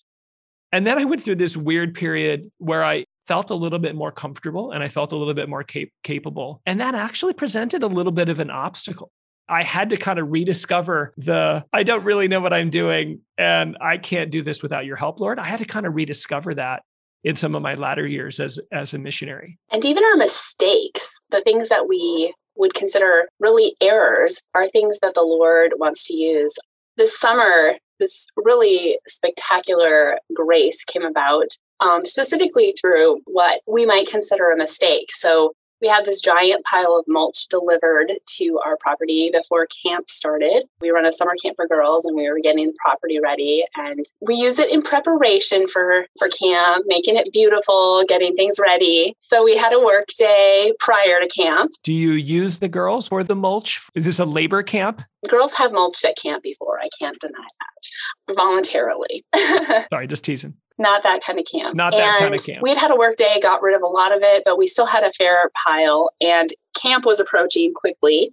And 0.72 0.86
then 0.86 1.00
I 1.00 1.06
went 1.06 1.24
through 1.24 1.38
this 1.38 1.58
weird 1.58 1.96
period 1.96 2.52
where 2.60 2.84
I 2.84 3.06
felt 3.28 3.50
a 3.50 3.56
little 3.56 3.80
bit 3.80 3.96
more 3.96 4.12
comfortable 4.12 4.72
and 4.72 4.84
I 4.84 4.90
felt 4.90 5.12
a 5.12 5.18
little 5.18 5.34
bit 5.34 5.50
more 5.50 5.64
cap- 5.64 5.90
capable. 6.04 6.62
And 6.68 6.80
that 6.82 6.94
actually 6.94 7.34
presented 7.34 7.82
a 7.82 7.88
little 7.88 8.12
bit 8.12 8.30
of 8.30 8.40
an 8.40 8.52
obstacle. 8.52 9.12
I 9.50 9.64
had 9.64 9.90
to 9.90 9.98
kind 9.98 10.20
of 10.20 10.32
rediscover 10.32 11.14
the 11.18 11.66
I 11.74 11.82
don't 11.82 12.04
really 12.04 12.28
know 12.28 12.40
what 12.40 12.54
I'm 12.54 12.70
doing 12.70 13.22
and 13.40 13.76
I 13.82 13.98
can't 13.98 14.30
do 14.30 14.44
this 14.44 14.62
without 14.62 14.86
your 14.86 14.98
help, 14.98 15.20
Lord. 15.20 15.40
I 15.40 15.46
had 15.46 15.60
to 15.60 15.66
kind 15.66 15.88
of 15.88 15.96
rediscover 15.96 16.54
that 16.56 16.84
in 17.24 17.36
some 17.36 17.56
of 17.56 17.62
my 17.62 17.76
latter 17.76 18.08
years 18.08 18.40
as 18.40 18.60
as 18.72 18.94
a 18.94 19.00
missionary. 19.00 19.58
And 19.72 19.86
even 19.86 20.04
our 20.04 20.16
mistakes, 20.16 21.20
the 21.30 21.42
things 21.42 21.70
that 21.70 21.88
we 21.88 22.34
would 22.56 22.74
consider 22.74 23.30
really 23.40 23.76
errors, 23.82 24.42
are 24.54 24.68
things 24.68 25.00
that 25.02 25.14
the 25.16 25.22
Lord 25.22 25.74
wants 25.78 26.06
to 26.08 26.16
use. 26.16 26.54
This 26.98 27.18
summer, 27.18 27.76
this 28.00 28.28
really 28.36 29.00
spectacular 29.08 30.20
grace 30.34 30.84
came 30.84 31.04
about 31.04 31.48
um, 31.80 32.06
specifically 32.06 32.76
through 32.80 33.22
what 33.26 33.62
we 33.68 33.86
might 33.86 34.08
consider 34.08 34.52
a 34.52 34.58
mistake. 34.58 35.12
So 35.12 35.54
we 35.82 35.88
had 35.88 36.06
this 36.06 36.22
giant 36.22 36.64
pile 36.66 36.96
of 36.98 37.06
mulch 37.08 37.48
delivered 37.48 38.14
to 38.38 38.60
our 38.66 38.78
property 38.78 39.32
before 39.34 39.68
camp 39.84 40.10
started. 40.10 40.66
We 40.80 40.92
run 40.92 41.06
a 41.06 41.12
summer 41.12 41.34
camp 41.42 41.56
for 41.56 41.68
girls 41.68 42.06
and 42.06 42.16
we 42.16 42.30
were 42.30 42.40
getting 42.40 42.68
the 42.68 42.78
property 42.84 43.20
ready 43.20 43.66
and 43.76 44.06
we 44.22 44.36
use 44.36 44.60
it 44.60 44.72
in 44.72 44.82
preparation 44.82 45.68
for, 45.68 46.06
for 46.20 46.30
camp, 46.30 46.86
making 46.88 47.16
it 47.16 47.30
beautiful, 47.34 48.04
getting 48.08 48.36
things 48.36 48.60
ready. 48.60 49.16
So 49.20 49.44
we 49.44 49.58
had 49.58 49.74
a 49.74 49.80
work 49.80 50.08
day 50.18 50.74
prior 50.80 51.20
to 51.20 51.28
camp. 51.28 51.72
Do 51.84 51.94
you 51.94 52.12
use 52.12 52.60
the 52.60 52.68
girls 52.68 53.08
for 53.08 53.24
the 53.24 53.36
mulch? 53.36 53.90
Is 53.96 54.06
this 54.06 54.20
a 54.20 54.26
labor 54.26 54.64
camp? 54.64 55.02
Girls 55.28 55.54
have 55.54 55.72
mulched 55.72 56.04
at 56.06 56.18
camp 56.18 56.44
before. 56.44 56.80
I 56.80 56.90
can't 56.98 57.20
deny 57.20 57.38
that 57.60 58.36
voluntarily. 58.36 59.26
Sorry, 59.92 60.08
just 60.08 60.24
teasing 60.24 60.56
not 60.82 61.04
that 61.04 61.24
kind 61.24 61.40
of 61.40 61.46
camp. 61.46 61.76
Not 61.76 61.94
that 61.94 62.02
and 62.02 62.20
kind 62.20 62.36
of 62.36 62.44
camp. 62.44 62.62
We'd 62.62 62.78
had 62.78 62.92
a 62.92 62.96
work 62.96 63.16
day, 63.16 63.40
got 63.42 63.62
rid 63.62 63.76
of 63.76 63.82
a 63.82 63.88
lot 63.88 64.14
of 64.14 64.22
it, 64.24 64.44
but 64.44 64.58
we 64.58 64.68
still 64.68 64.88
had 64.88 65.04
a 65.04 65.14
fair 65.14 65.52
pile. 65.66 66.10
And 66.20 66.50
camp 66.76 67.06
was 67.06 67.20
approaching 67.20 67.74
quickly. 67.74 68.32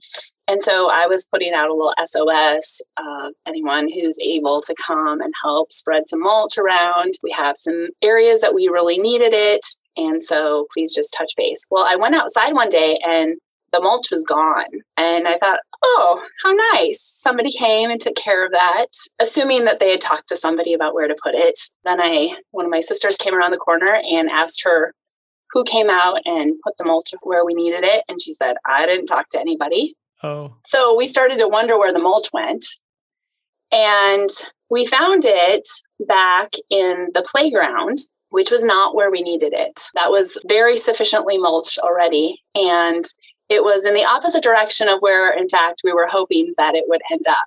And 0.49 0.63
so 0.65 0.91
I 0.91 1.07
was 1.07 1.29
putting 1.31 1.53
out 1.53 1.69
a 1.69 1.75
little 1.75 1.93
SOS 2.05 2.81
of 2.99 3.33
anyone 3.47 3.89
who's 3.89 4.17
able 4.25 4.63
to 4.63 4.75
come 4.75 5.21
and 5.21 5.33
help 5.45 5.71
spread 5.71 6.09
some 6.09 6.23
mulch 6.23 6.57
around. 6.57 7.13
We 7.23 7.31
have 7.33 7.57
some 7.59 7.89
areas 8.03 8.41
that 8.41 8.55
we 8.55 8.69
really 8.69 8.99
needed 8.99 9.35
it. 9.35 9.61
And 9.97 10.25
so 10.25 10.67
please 10.73 10.95
just 10.95 11.13
touch 11.13 11.35
base. 11.37 11.67
Well, 11.71 11.85
I 11.85 11.97
went 11.97 12.15
outside 12.15 12.55
one 12.55 12.71
day 12.71 12.99
and 13.07 13.37
the 13.73 13.81
mulch 13.81 14.11
was 14.11 14.23
gone. 14.23 14.83
And 14.97 15.29
I 15.29 15.39
thought, 15.39 15.61
oh, 15.83 16.23
how 16.43 16.53
nice. 16.73 17.01
Somebody 17.03 17.51
came 17.51 17.91
and 17.91 18.01
took 18.01 18.17
care 18.17 18.45
of 18.45 18.53
that, 18.53 18.89
assuming 19.19 19.65
that 19.65 19.81
they 19.81 19.91
had 19.91 20.01
talked 20.01 20.29
to 20.29 20.37
somebody 20.37 20.73
about 20.73 20.95
where 20.95 21.09
to 21.09 21.17
put 21.23 21.35
it. 21.35 21.59
Then 21.85 22.01
I, 22.01 22.37
one 22.51 22.65
of 22.65 22.71
my 22.71 22.81
sisters 22.81 23.17
came 23.17 23.35
around 23.35 23.53
the 23.53 23.59
corner 23.59 23.95
and 23.95 24.29
asked 24.29 24.63
her 24.65 24.95
who 25.53 25.65
came 25.65 25.89
out 25.89 26.21
and 26.25 26.55
put 26.63 26.77
the 26.77 26.85
mulch 26.85 27.15
where 27.23 27.45
we 27.45 27.55
needed 27.55 27.85
it. 27.85 28.05
And 28.09 28.21
she 28.21 28.35
said, 28.35 28.57
I 28.67 28.87
didn't 28.87 29.07
talk 29.07 29.29
to 29.31 29.41
anybody. 29.41 29.95
Oh. 30.23 30.57
So 30.67 30.97
we 30.97 31.07
started 31.07 31.39
to 31.39 31.49
wonder 31.49 31.79
where 31.79 31.93
the 31.93 31.99
mulch 31.99 32.29
went. 32.33 32.65
And 33.73 34.29
we 34.71 34.85
found 34.85 35.23
it 35.25 35.67
back 36.07 36.53
in 36.71 37.09
the 37.15 37.23
playground 37.23 37.99
which 38.31 38.51
was 38.51 38.65
not 38.65 38.95
where 38.95 39.11
we 39.11 39.23
needed 39.23 39.53
it. 39.55 39.85
That 39.95 40.11
was 40.11 40.39
very 40.47 40.77
sufficiently 40.77 41.39
mulched 41.39 41.79
already. 41.79 42.43
And 42.55 43.05
it 43.49 43.65
was 43.65 43.87
in 43.87 43.95
the 43.95 44.05
opposite 44.05 44.43
direction 44.43 44.89
of 44.89 45.01
where, 45.01 45.33
in 45.33 45.49
fact, 45.49 45.83
we 45.85 45.93
were 45.93 46.07
hoping 46.07 46.55
that 46.59 46.75
it 46.75 46.85
would 46.87 47.01
end 47.11 47.27
up. 47.29 47.45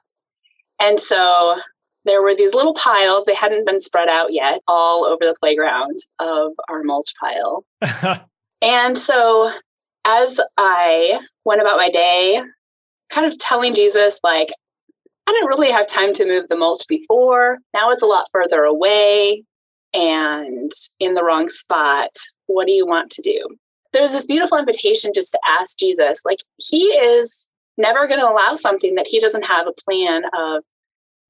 And 0.79 0.99
so 0.99 1.57
there 2.05 2.23
were 2.23 2.33
these 2.33 2.55
little 2.55 2.73
piles, 2.73 3.25
they 3.25 3.35
hadn't 3.35 3.65
been 3.65 3.81
spread 3.81 4.09
out 4.09 4.33
yet, 4.33 4.61
all 4.67 5.05
over 5.05 5.25
the 5.25 5.35
playground 5.39 5.99
of 6.19 6.53
our 6.67 6.81
mulch 6.83 7.13
pile. 7.19 7.63
and 8.61 8.97
so 8.97 9.51
as 10.05 10.39
I 10.57 11.19
went 11.45 11.61
about 11.61 11.77
my 11.77 11.89
day, 11.89 12.41
kind 13.11 13.31
of 13.31 13.37
telling 13.37 13.75
Jesus, 13.75 14.19
like, 14.23 14.51
I 15.27 15.31
didn't 15.31 15.49
really 15.49 15.71
have 15.71 15.87
time 15.87 16.13
to 16.15 16.25
move 16.25 16.47
the 16.47 16.57
mulch 16.57 16.87
before. 16.87 17.59
Now 17.73 17.91
it's 17.91 18.01
a 18.01 18.07
lot 18.07 18.25
further 18.31 18.63
away 18.63 19.43
and 19.93 20.71
in 20.99 21.13
the 21.13 21.23
wrong 21.23 21.49
spot. 21.49 22.09
What 22.47 22.65
do 22.65 22.73
you 22.73 22.87
want 22.87 23.11
to 23.11 23.21
do? 23.21 23.57
There's 23.93 24.11
this 24.11 24.25
beautiful 24.25 24.57
invitation 24.57 25.11
just 25.13 25.31
to 25.31 25.39
ask 25.47 25.77
Jesus, 25.77 26.21
like, 26.25 26.39
he 26.57 26.83
is 26.85 27.47
never 27.77 28.07
going 28.07 28.19
to 28.19 28.29
allow 28.29 28.55
something 28.55 28.95
that 28.95 29.07
he 29.07 29.19
doesn't 29.19 29.43
have 29.43 29.67
a 29.67 29.73
plan 29.83 30.23
of 30.37 30.63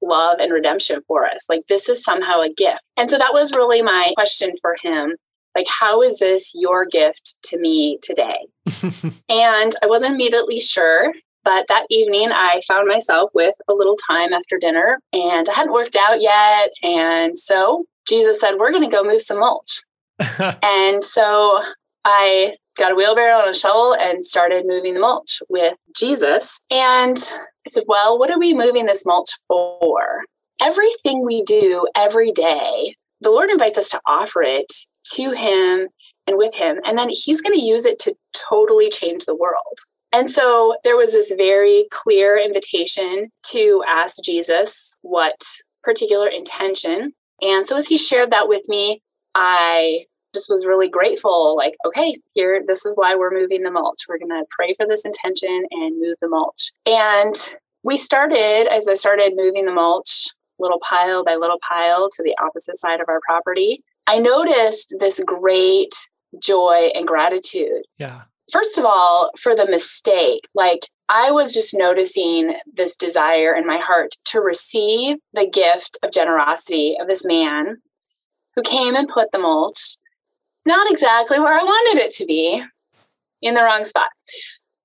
love 0.01 0.38
and 0.39 0.51
redemption 0.51 1.01
for 1.08 1.25
us. 1.25 1.46
Like, 1.48 1.68
this 1.68 1.89
is 1.89 2.03
somehow 2.03 2.41
a 2.41 2.53
gift. 2.53 2.82
And 2.98 3.10
so 3.10 3.18
that 3.18 3.34
was 3.34 3.53
really 3.53 3.82
my 3.82 4.12
question 4.15 4.53
for 4.62 4.75
him. 4.82 5.15
Like, 5.56 5.68
how 5.68 6.01
is 6.01 6.20
this 6.20 6.51
your 6.56 6.86
gift 6.86 7.36
to 7.44 7.60
me 7.60 8.00
today? 8.01 8.48
and 9.30 9.75
I 9.84 9.88
wasn't 9.88 10.13
immediately 10.13 10.60
sure. 10.60 11.13
But 11.44 11.68
that 11.70 11.88
evening, 11.89 12.32
I 12.32 12.62
found 12.68 12.88
myself 12.88 13.32
with 13.34 13.56
a 13.68 13.74
little 13.74 13.96
time 13.96 14.32
after 14.32 14.58
dinner 14.60 15.00
and 15.12 15.50
I 15.50 15.53
hadn't 15.56 15.74
worked 15.74 15.96
out 15.96 16.22
yet. 16.22 16.70
And 16.84 17.38
so 17.38 17.86
Jesus 18.08 18.39
said, 18.39 18.58
We're 18.60 18.72
going 18.72 18.88
to 18.88 18.96
go 18.96 19.03
move 19.03 19.24
some 19.24 19.39
mulch. 19.39 19.82
and 20.63 21.03
so 21.03 21.63
I 22.05 22.55
got 22.77 22.91
a 22.91 22.96
wheelbarrow 22.96 23.41
and 23.41 23.51
a 23.51 23.58
shovel 23.58 23.96
and 23.96 24.25
started 24.25 24.65
moving 24.65 24.93
the 24.93 25.00
mulch 25.00 25.39
with 25.50 25.75
Jesus. 25.96 26.60
And 26.70 27.17
I 27.17 27.72
said, 27.72 27.84
Well, 27.88 28.17
what 28.17 28.31
are 28.31 28.39
we 28.39 28.53
moving 28.53 28.86
this 28.86 29.05
mulch 29.05 29.29
for? 29.48 30.24
Everything 30.62 31.25
we 31.25 31.43
do 31.43 31.88
every 31.96 32.31
day, 32.31 32.96
the 33.20 33.31
Lord 33.31 33.50
invites 33.50 33.77
us 33.77 33.89
to 33.89 34.01
offer 34.05 34.41
it 34.41 34.72
to 35.13 35.31
Him 35.31 35.88
and 36.27 36.38
with 36.38 36.55
Him. 36.55 36.79
And 36.86 36.98
then 36.98 37.10
He's 37.10 37.41
going 37.41 37.58
to 37.58 37.65
use 37.65 37.86
it 37.86 38.00
to 38.00 38.15
totally 38.34 38.89
change 38.89 39.25
the 39.25 39.36
world. 39.36 39.77
And 40.13 40.29
so 40.29 40.75
there 40.84 40.98
was 40.98 41.13
this 41.13 41.31
very 41.38 41.88
clear 41.89 42.38
invitation 42.38 43.29
to 43.48 43.84
ask 43.88 44.22
Jesus 44.24 44.96
what 45.01 45.41
particular 45.84 46.27
intention. 46.27 47.13
And 47.41 47.67
so 47.67 47.77
as 47.77 47.88
he 47.88 47.98
shared 47.98 48.31
that 48.31 48.50
with 48.50 48.67
me, 48.67 49.01
I 49.36 50.05
just 50.34 50.50
was 50.50 50.66
really 50.66 50.90
grateful 50.90 51.56
like 51.56 51.76
okay 51.86 52.18
here 52.34 52.62
this 52.66 52.86
is 52.86 52.94
why 52.96 53.16
we're 53.16 53.32
moving 53.32 53.64
the 53.64 53.72
mulch. 53.72 54.02
We're 54.08 54.20
going 54.20 54.30
to 54.30 54.46
pray 54.50 54.76
for 54.76 54.88
this 54.88 55.06
intention 55.06 55.66
and 55.72 56.00
move 56.00 56.16
the 56.22 56.30
mulch. 56.30 56.72
And 56.86 57.36
we 57.84 57.98
started 57.98 58.68
as 58.72 58.88
i 58.88 58.94
started 58.94 59.34
moving 59.36 59.66
the 59.66 59.72
mulch 59.72 60.28
little 60.60 60.80
pile 60.88 61.24
by 61.24 61.36
little 61.36 61.60
pile 61.68 62.10
to 62.12 62.24
the 62.24 62.36
opposite 62.44 62.80
side 62.80 63.02
of 63.02 63.10
our 63.10 63.20
property 63.28 63.84
i 64.08 64.20
noticed 64.20 64.96
this 65.00 65.20
great 65.26 65.96
joy 66.42 66.92
and 66.96 67.08
gratitude. 67.08 67.84
Yeah. 67.98 68.22
First 68.52 68.78
of 68.78 68.86
all 68.86 69.32
for 69.40 69.56
the 69.56 69.70
mistake 69.70 70.48
like 70.54 70.88
I 71.10 71.32
was 71.32 71.54
just 71.54 71.74
noticing 71.74 72.54
this 72.74 72.96
desire 72.96 73.54
in 73.54 73.68
my 73.68 73.80
heart 73.80 74.16
to 74.26 74.40
receive 74.40 75.18
the 75.34 75.48
gift 75.48 75.98
of 76.04 76.12
generosity 76.12 76.96
of 77.02 77.08
this 77.08 77.26
man 77.26 77.82
who 78.56 78.62
came 78.62 78.96
and 78.96 79.10
put 79.10 79.32
the 79.32 79.40
mulch 79.40 79.98
not 80.65 80.89
exactly 80.91 81.39
where 81.39 81.53
I 81.53 81.63
wanted 81.63 82.01
it 82.01 82.13
to 82.15 82.25
be 82.25 82.63
in 83.41 83.53
the 83.53 83.63
wrong 83.63 83.86
spot. 83.86 84.10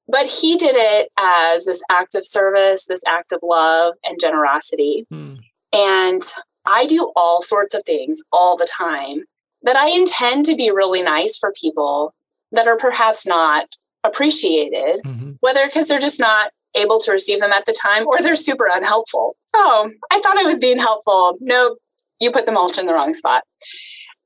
But 0.08 0.26
he 0.26 0.56
did 0.56 0.76
it 0.76 1.10
as 1.18 1.64
this 1.64 1.82
act 1.90 2.14
of 2.14 2.24
service, 2.24 2.84
this 2.86 3.02
act 3.06 3.32
of 3.32 3.40
love 3.42 3.94
and 4.04 4.20
generosity. 4.20 5.06
Hmm. 5.10 5.34
And 5.72 6.22
I 6.64 6.86
do 6.86 7.12
all 7.16 7.42
sorts 7.42 7.74
of 7.74 7.82
things 7.84 8.20
all 8.32 8.56
the 8.56 8.68
time 8.70 9.24
that 9.62 9.76
I 9.76 9.88
intend 9.88 10.46
to 10.46 10.56
be 10.56 10.70
really 10.70 11.02
nice 11.02 11.36
for 11.36 11.52
people 11.52 12.14
that 12.52 12.68
are 12.68 12.76
perhaps 12.76 13.26
not 13.26 13.66
appreciated, 14.04 15.00
mm-hmm. 15.04 15.32
whether 15.40 15.66
because 15.66 15.88
they're 15.88 15.98
just 15.98 16.20
not 16.20 16.52
able 16.76 17.00
to 17.00 17.12
receive 17.12 17.40
them 17.40 17.52
at 17.52 17.66
the 17.66 17.72
time 17.72 18.06
or 18.06 18.22
they're 18.22 18.36
super 18.36 18.68
unhelpful. 18.72 19.36
Oh, 19.54 19.90
I 20.10 20.20
thought 20.20 20.38
I 20.38 20.44
was 20.44 20.60
being 20.60 20.78
helpful. 20.78 21.36
Nope, 21.40 21.78
you 22.20 22.30
put 22.30 22.46
the 22.46 22.52
mulch 22.52 22.78
in 22.78 22.86
the 22.86 22.94
wrong 22.94 23.14
spot. 23.14 23.42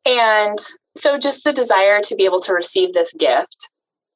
And 0.05 0.59
so, 1.01 1.19
just 1.19 1.45
the 1.45 1.53
desire 1.53 2.01
to 2.03 2.15
be 2.15 2.25
able 2.25 2.41
to 2.41 2.55
receive 2.55 2.93
this 2.93 3.13
gift 3.13 3.71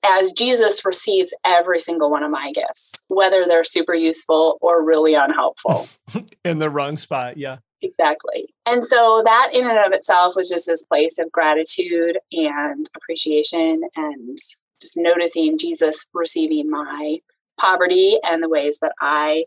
as 0.04 0.32
Jesus 0.32 0.84
receives 0.84 1.34
every 1.44 1.80
single 1.80 2.10
one 2.10 2.22
of 2.22 2.30
my 2.30 2.52
gifts, 2.52 3.02
whether 3.08 3.46
they're 3.48 3.64
super 3.64 3.94
useful 3.94 4.58
or 4.60 4.84
really 4.84 5.14
unhelpful. 5.14 5.88
In 6.44 6.58
the 6.58 6.68
wrong 6.68 6.96
spot, 6.96 7.36
yeah. 7.38 7.58
Exactly. 7.80 8.54
And 8.64 8.84
so 8.84 9.22
that 9.26 9.50
in 9.52 9.66
and 9.66 9.78
of 9.78 9.92
itself 9.92 10.34
was 10.36 10.48
just 10.48 10.66
this 10.66 10.82
place 10.82 11.18
of 11.18 11.30
gratitude 11.30 12.18
and 12.32 12.88
appreciation 12.96 13.82
and 13.94 14.38
just 14.80 14.96
noticing 14.96 15.58
Jesus 15.58 16.06
receiving 16.14 16.70
my 16.70 17.18
poverty 17.60 18.18
and 18.22 18.42
the 18.42 18.48
ways 18.48 18.78
that 18.80 18.92
I 19.02 19.44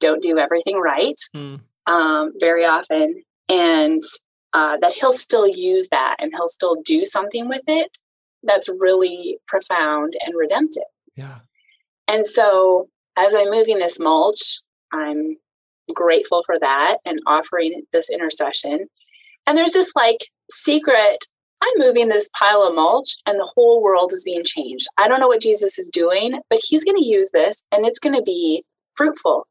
don't 0.00 0.20
do 0.20 0.36
everything 0.36 0.80
right 0.80 1.14
mm. 1.32 1.60
um, 1.86 2.32
very 2.40 2.64
often. 2.64 3.22
And 3.48 4.02
uh, 4.56 4.78
that 4.80 4.94
he'll 4.94 5.12
still 5.12 5.46
use 5.46 5.88
that 5.90 6.16
and 6.18 6.32
he'll 6.32 6.48
still 6.48 6.76
do 6.82 7.04
something 7.04 7.46
with 7.46 7.60
it 7.66 7.90
that's 8.42 8.70
really 8.70 9.36
profound 9.46 10.14
and 10.24 10.34
redemptive. 10.34 10.84
Yeah. 11.14 11.40
And 12.08 12.26
so 12.26 12.88
as 13.18 13.34
I'm 13.34 13.50
moving 13.50 13.78
this 13.78 14.00
mulch, 14.00 14.60
I'm 14.94 15.36
grateful 15.94 16.42
for 16.46 16.58
that 16.58 16.96
and 17.04 17.20
offering 17.26 17.82
this 17.92 18.08
intercession. 18.08 18.86
And 19.46 19.58
there's 19.58 19.72
this 19.72 19.92
like 19.94 20.30
secret 20.50 21.26
I'm 21.62 21.86
moving 21.86 22.08
this 22.08 22.30
pile 22.38 22.62
of 22.62 22.74
mulch 22.74 23.16
and 23.26 23.38
the 23.38 23.50
whole 23.54 23.82
world 23.82 24.12
is 24.14 24.24
being 24.24 24.42
changed. 24.44 24.86
I 24.96 25.06
don't 25.06 25.20
know 25.20 25.28
what 25.28 25.42
Jesus 25.42 25.78
is 25.78 25.90
doing, 25.90 26.40
but 26.48 26.60
he's 26.66 26.84
going 26.84 26.96
to 26.96 27.06
use 27.06 27.30
this 27.32 27.62
and 27.70 27.84
it's 27.84 27.98
going 27.98 28.14
to 28.14 28.22
be 28.22 28.64
fruitful 28.94 29.46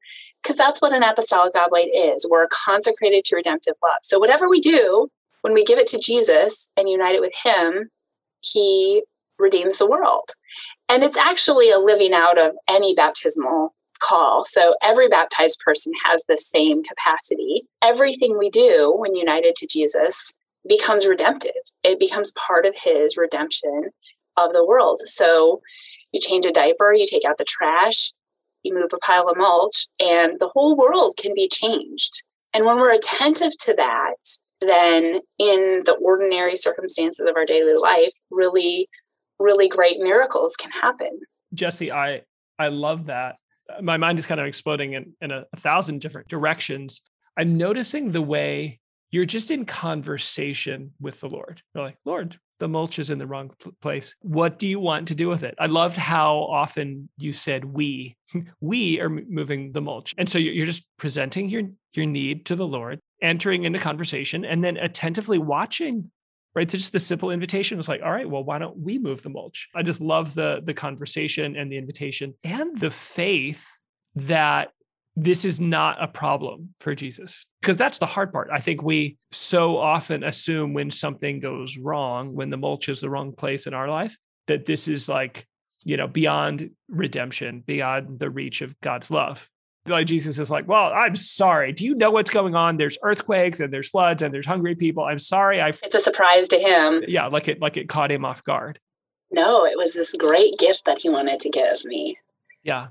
because 0.46 0.56
that's 0.56 0.80
what 0.80 0.94
an 0.94 1.02
apostolic 1.02 1.56
oblate 1.56 1.90
is. 1.94 2.28
We're 2.30 2.48
consecrated 2.52 3.25
to 3.25 3.36
redemptive 3.36 3.74
love. 3.82 3.98
So 4.04 4.20
whatever 4.20 4.48
we 4.48 4.62
do, 4.62 5.10
when 5.42 5.54
we 5.54 5.64
give 5.64 5.80
it 5.80 5.88
to 5.88 5.98
Jesus 5.98 6.70
and 6.78 6.88
unite 6.88 7.16
it 7.16 7.22
with 7.22 7.34
Him, 7.44 7.90
He 8.42 9.04
redeems 9.40 9.78
the 9.78 9.88
world. 9.88 10.30
And 10.88 11.04
it's 11.04 11.18
actually 11.18 11.72
a 11.72 11.80
living 11.80 12.14
out 12.14 12.38
of 12.38 12.54
any 12.70 12.94
baptismal 12.94 13.74
call. 14.00 14.46
So 14.46 14.75
every 14.84 15.08
baptized 15.08 15.60
person 15.66 15.94
has 16.06 16.24
the 16.28 16.38
same 16.38 16.84
capacity. 16.84 17.64
Everything 17.82 18.38
we 18.38 18.52
do 18.52 18.94
when 18.96 19.16
united 19.16 19.56
to 19.58 19.68
Jesus 19.68 20.32
becomes 20.68 21.08
redemptive. 21.08 21.54
It 21.84 22.00
becomes 22.00 22.34
part 22.34 22.68
of 22.68 22.75
his 22.84 23.18
redemption 23.18 23.90
of 24.38 24.54
the 24.54 24.66
world. 24.66 25.02
So 25.06 25.62
you 26.12 26.20
change 26.20 26.46
a 26.46 26.52
diaper, 26.52 26.94
you 26.94 27.06
take 27.06 27.25
out 27.25 27.38
the 27.38 27.46
trash, 27.46 28.12
you 28.66 28.74
move 28.74 28.92
a 28.94 28.98
pile 28.98 29.30
of 29.30 29.38
mulch, 29.38 29.88
and 30.00 30.40
the 30.40 30.50
whole 30.50 30.76
world 30.76 31.16
can 31.18 31.34
be 31.34 31.48
changed. 31.48 32.24
And 32.54 32.66
when 32.66 32.78
we're 32.78 32.94
attentive 32.94 33.58
to 33.60 33.74
that, 33.76 34.16
then 34.62 35.20
in 35.38 35.84
the 35.86 35.98
ordinary 36.02 36.56
circumstances 36.56 37.26
of 37.28 37.36
our 37.36 37.46
daily 37.46 37.76
life, 37.76 38.12
really, 38.32 38.88
really 39.40 39.68
great 39.68 40.00
miracles 40.00 40.56
can 40.56 40.72
happen. 40.72 41.20
Jesse, 41.54 41.92
I 41.92 42.24
I 42.58 42.70
love 42.70 43.08
that. 43.08 43.36
My 43.82 43.98
mind 43.98 44.20
is 44.20 44.26
kind 44.26 44.40
of 44.40 44.48
exploding 44.48 44.94
in, 44.94 45.14
in 45.22 45.32
a, 45.32 45.46
a 45.52 45.58
thousand 45.58 46.00
different 46.02 46.28
directions. 46.28 47.02
I'm 47.38 47.58
noticing 47.58 48.12
the 48.12 48.22
way 48.22 48.80
you're 49.12 49.26
just 49.26 49.52
in 49.52 49.66
conversation 49.66 50.94
with 51.00 51.20
the 51.20 51.30
Lord. 51.30 51.62
You're 51.74 51.84
like, 51.84 51.98
Lord, 52.06 52.40
the 52.60 52.68
mulch 52.68 53.00
is 53.00 53.10
in 53.10 53.18
the 53.18 53.28
wrong 53.28 53.52
place. 53.82 54.16
What 54.22 54.60
do 54.60 54.68
you 54.68 54.80
want 54.80 55.10
to 55.10 55.16
do 55.16 55.28
with 55.28 55.44
it? 55.44 55.56
I 55.60 55.66
loved 55.66 55.98
how 55.98 56.38
often 56.38 57.10
you 57.18 57.32
said 57.32 57.66
we. 57.66 58.16
we 58.62 59.00
are 59.00 59.10
moving 59.10 59.72
the 59.72 59.82
mulch. 59.82 60.14
And 60.18 60.30
so 60.30 60.38
you're 60.38 60.66
just 60.66 60.86
presenting 60.98 61.50
your 61.50 61.64
your 61.94 62.06
need 62.06 62.46
to 62.48 62.56
the 62.56 62.68
Lord, 62.68 63.00
entering 63.22 63.64
into 63.64 63.80
conversation 63.80 64.44
and 64.46 64.64
then 64.64 64.78
attentively 64.78 65.38
watching 65.38 66.12
right 66.56 66.72
so 66.72 66.78
just 66.78 66.94
the 66.94 67.00
simple 67.00 67.32
invitation 67.32 67.78
was 67.78 67.88
like 67.88 68.02
all 68.02 68.12
right 68.12 68.30
well 68.30 68.44
why 68.44 68.58
don't 68.58 68.78
we 68.78 68.98
move 68.98 69.22
the 69.24 69.30
mulch 69.30 69.70
i 69.76 69.84
just 69.84 70.02
love 70.02 70.34
the 70.36 70.62
the 70.64 70.74
conversation 70.74 71.56
and 71.56 71.72
the 71.72 71.78
invitation 71.78 72.34
and 72.44 72.80
the 72.80 72.92
faith 72.92 73.68
that 74.16 74.72
this 75.16 75.46
is 75.46 75.62
not 75.62 76.02
a 76.04 76.08
problem 76.08 76.74
for 76.80 76.94
Jesus. 76.94 77.48
Because 77.62 77.78
that's 77.78 78.00
the 78.00 78.06
hard 78.06 78.34
part. 78.34 78.50
I 78.52 78.60
think 78.60 78.84
we 78.84 79.18
so 79.32 79.78
often 79.78 80.24
assume 80.24 80.74
when 80.74 80.92
something 80.92 81.40
goes 81.40 81.78
wrong, 81.78 82.36
when 82.36 82.50
the 82.50 82.58
mulch 82.58 82.90
is 82.90 83.02
the 83.02 83.10
wrong 83.10 83.32
place 83.32 83.66
in 83.66 83.74
our 83.74 83.90
life, 83.90 84.18
that 84.48 84.66
this 84.66 84.88
is 84.88 85.08
like, 85.08 85.48
you 85.84 85.96
know, 85.98 86.08
beyond 86.08 86.72
redemption, 86.90 87.64
beyond 87.66 88.20
the 88.20 88.30
reach 88.30 88.62
of 88.62 88.80
God's 88.82 89.10
love. 89.10 89.50
Like 89.88 90.08
Jesus 90.08 90.40
is 90.40 90.50
like, 90.50 90.68
well, 90.68 90.92
I'm 90.92 91.16
sorry. 91.16 91.72
Do 91.72 91.86
you 91.86 91.96
know 91.96 92.12
what's 92.12 92.32
going 92.32 92.56
on? 92.56 92.78
There's 92.78 92.98
earthquakes 93.04 93.60
and 93.60 93.72
there's 93.72 93.90
floods 93.90 94.24
and 94.24 94.34
there's 94.34 94.46
hungry 94.46 94.76
people. 94.76 95.04
I'm 95.04 95.20
sorry. 95.20 95.62
I 95.62 95.70
It's 95.70 95.96
a 95.96 96.00
surprise 96.00 96.48
to 96.50 96.60
him. 96.60 97.04
Yeah, 97.08 97.28
like 97.28 97.48
it 97.48 97.62
like 97.62 97.78
it 97.78 97.88
caught 97.88 98.12
him 98.12 98.26
off 98.26 98.44
guard. 98.44 98.80
No, 99.30 99.66
it 99.66 99.78
was 99.78 99.94
this 99.94 100.16
great 100.18 100.58
gift 100.58 100.86
that 100.86 101.00
he 101.00 101.10
wanted 101.10 101.40
to 101.42 101.50
give 101.50 101.86
me. 101.86 102.18
Yeah 102.64 102.88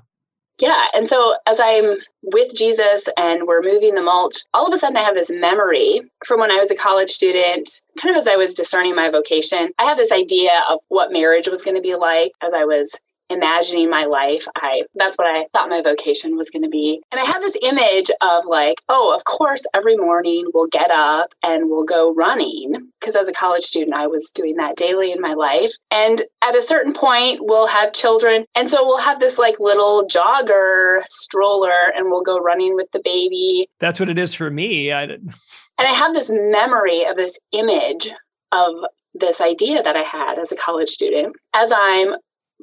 yeah. 0.59 0.87
And 0.93 1.09
so 1.09 1.35
as 1.45 1.59
I'm 1.59 1.97
with 2.23 2.55
Jesus 2.55 3.03
and 3.17 3.47
we're 3.47 3.61
moving 3.61 3.95
the 3.95 4.01
mulch, 4.01 4.37
all 4.53 4.67
of 4.67 4.73
a 4.73 4.77
sudden 4.77 4.97
I 4.97 5.03
have 5.03 5.15
this 5.15 5.29
memory 5.29 6.01
from 6.25 6.39
when 6.39 6.51
I 6.51 6.57
was 6.57 6.71
a 6.71 6.75
college 6.75 7.11
student, 7.11 7.69
kind 8.01 8.15
of 8.15 8.19
as 8.19 8.27
I 8.27 8.35
was 8.35 8.53
discerning 8.53 8.95
my 8.95 9.09
vocation. 9.09 9.71
I 9.77 9.85
had 9.85 9.97
this 9.97 10.11
idea 10.11 10.63
of 10.69 10.79
what 10.87 11.11
marriage 11.11 11.49
was 11.49 11.61
going 11.61 11.75
to 11.75 11.81
be 11.81 11.95
like 11.95 12.31
as 12.41 12.53
I 12.53 12.63
was 12.63 12.97
imagining 13.29 13.89
my 13.89 14.05
life 14.05 14.45
i 14.55 14.83
that's 14.95 15.17
what 15.17 15.27
i 15.27 15.45
thought 15.53 15.69
my 15.69 15.81
vocation 15.81 16.37
was 16.37 16.49
going 16.49 16.63
to 16.63 16.69
be. 16.69 17.01
And 17.11 17.19
i 17.19 17.23
had 17.23 17.39
this 17.39 17.57
image 17.61 18.11
of 18.21 18.45
like 18.45 18.81
oh 18.89 19.13
of 19.15 19.23
course 19.23 19.63
every 19.73 19.97
morning 19.97 20.45
we'll 20.53 20.67
get 20.67 20.91
up 20.91 21.33
and 21.43 21.69
we'll 21.69 21.85
go 21.85 22.13
running 22.13 22.91
because 22.99 23.15
as 23.15 23.27
a 23.27 23.33
college 23.33 23.63
student 23.63 23.95
i 23.95 24.07
was 24.07 24.29
doing 24.33 24.55
that 24.57 24.75
daily 24.75 25.11
in 25.11 25.21
my 25.21 25.33
life. 25.33 25.73
And 25.91 26.23
at 26.43 26.55
a 26.55 26.61
certain 26.61 26.93
point 26.93 27.39
we'll 27.41 27.67
have 27.67 27.93
children 27.93 28.45
and 28.55 28.69
so 28.69 28.85
we'll 28.85 28.99
have 28.99 29.19
this 29.19 29.37
like 29.37 29.59
little 29.59 30.07
jogger 30.07 31.01
stroller 31.09 31.91
and 31.95 32.09
we'll 32.09 32.23
go 32.23 32.37
running 32.37 32.75
with 32.75 32.87
the 32.93 33.01
baby. 33.03 33.67
That's 33.79 33.99
what 33.99 34.09
it 34.09 34.17
is 34.17 34.33
for 34.33 34.49
me. 34.49 34.91
I 34.91 35.03
and 35.77 35.87
i 35.87 35.91
have 35.91 36.13
this 36.13 36.29
memory 36.31 37.05
of 37.05 37.17
this 37.17 37.37
image 37.51 38.11
of 38.51 38.75
this 39.15 39.41
idea 39.41 39.81
that 39.81 39.95
I 39.95 40.03
had 40.03 40.37
as 40.37 40.51
a 40.51 40.55
college 40.55 40.89
student. 40.89 41.35
As 41.53 41.71
I'm 41.73 42.15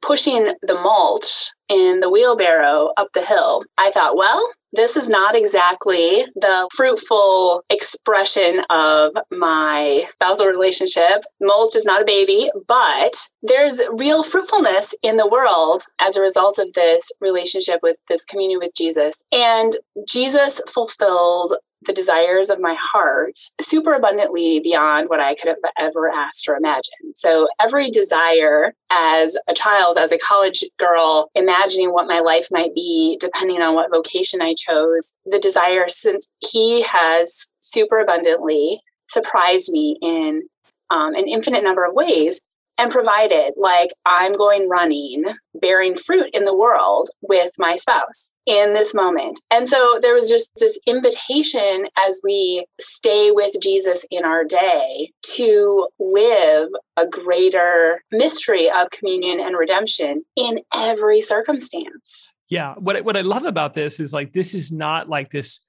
pushing 0.02 0.54
the 0.62 0.74
mulch 0.74 1.50
in 1.68 2.00
the 2.00 2.10
wheelbarrow 2.10 2.90
up 2.96 3.08
the 3.14 3.24
hill, 3.24 3.62
I 3.78 3.90
thought, 3.90 4.16
well, 4.16 4.50
this 4.74 4.96
is 4.96 5.10
not 5.10 5.36
exactly 5.36 6.24
the 6.34 6.68
fruitful 6.74 7.62
expression 7.68 8.62
of 8.70 9.12
my 9.30 10.06
spousal 10.14 10.46
relationship. 10.46 11.24
Mulch 11.40 11.76
is 11.76 11.84
not 11.84 12.00
a 12.00 12.06
baby, 12.06 12.50
but 12.66 13.28
there's 13.42 13.80
real 13.92 14.22
fruitfulness 14.22 14.94
in 15.02 15.18
the 15.18 15.28
world 15.28 15.82
as 16.00 16.16
a 16.16 16.22
result 16.22 16.58
of 16.58 16.72
this 16.72 17.12
relationship 17.20 17.80
with 17.82 17.96
this 18.08 18.24
communion 18.24 18.60
with 18.60 18.74
Jesus. 18.74 19.16
And 19.30 19.76
Jesus 20.08 20.60
fulfilled 20.72 21.54
the 21.86 21.92
desires 21.92 22.50
of 22.50 22.60
my 22.60 22.76
heart 22.80 23.38
super 23.60 23.94
abundantly 23.94 24.60
beyond 24.60 25.08
what 25.08 25.20
I 25.20 25.34
could 25.34 25.48
have 25.48 25.72
ever 25.78 26.10
asked 26.10 26.48
or 26.48 26.56
imagined. 26.56 27.14
So, 27.16 27.48
every 27.60 27.90
desire 27.90 28.74
as 28.90 29.36
a 29.48 29.54
child, 29.54 29.98
as 29.98 30.12
a 30.12 30.18
college 30.18 30.64
girl, 30.78 31.30
imagining 31.34 31.92
what 31.92 32.06
my 32.06 32.20
life 32.20 32.48
might 32.50 32.74
be, 32.74 33.18
depending 33.20 33.60
on 33.62 33.74
what 33.74 33.90
vocation 33.90 34.42
I 34.42 34.54
chose, 34.54 35.12
the 35.26 35.38
desire, 35.38 35.88
since 35.88 36.26
He 36.40 36.82
has 36.82 37.46
super 37.60 37.98
abundantly 37.98 38.80
surprised 39.08 39.70
me 39.70 39.98
in 40.00 40.42
um, 40.90 41.14
an 41.14 41.26
infinite 41.26 41.64
number 41.64 41.84
of 41.84 41.94
ways 41.94 42.40
and 42.78 42.90
provided, 42.90 43.52
like, 43.56 43.90
I'm 44.06 44.32
going 44.32 44.68
running, 44.68 45.24
bearing 45.54 45.96
fruit 45.96 46.30
in 46.32 46.44
the 46.44 46.56
world 46.56 47.10
with 47.22 47.52
my 47.58 47.76
spouse 47.76 48.31
in 48.46 48.74
this 48.74 48.94
moment. 48.94 49.40
And 49.50 49.68
so 49.68 49.98
there 50.00 50.14
was 50.14 50.28
just 50.28 50.50
this 50.56 50.78
invitation 50.86 51.86
as 51.96 52.20
we 52.24 52.66
stay 52.80 53.30
with 53.30 53.54
Jesus 53.60 54.04
in 54.10 54.24
our 54.24 54.44
day 54.44 55.12
to 55.34 55.88
live 55.98 56.68
a 56.96 57.06
greater 57.06 58.02
mystery 58.10 58.70
of 58.70 58.90
communion 58.90 59.40
and 59.40 59.56
redemption 59.56 60.24
in 60.36 60.60
every 60.74 61.20
circumstance. 61.20 62.32
Yeah, 62.48 62.74
what 62.74 63.04
what 63.04 63.16
I 63.16 63.22
love 63.22 63.44
about 63.44 63.74
this 63.74 64.00
is 64.00 64.12
like 64.12 64.32
this 64.32 64.54
is 64.54 64.72
not 64.72 65.08
like 65.08 65.30
this 65.30 65.60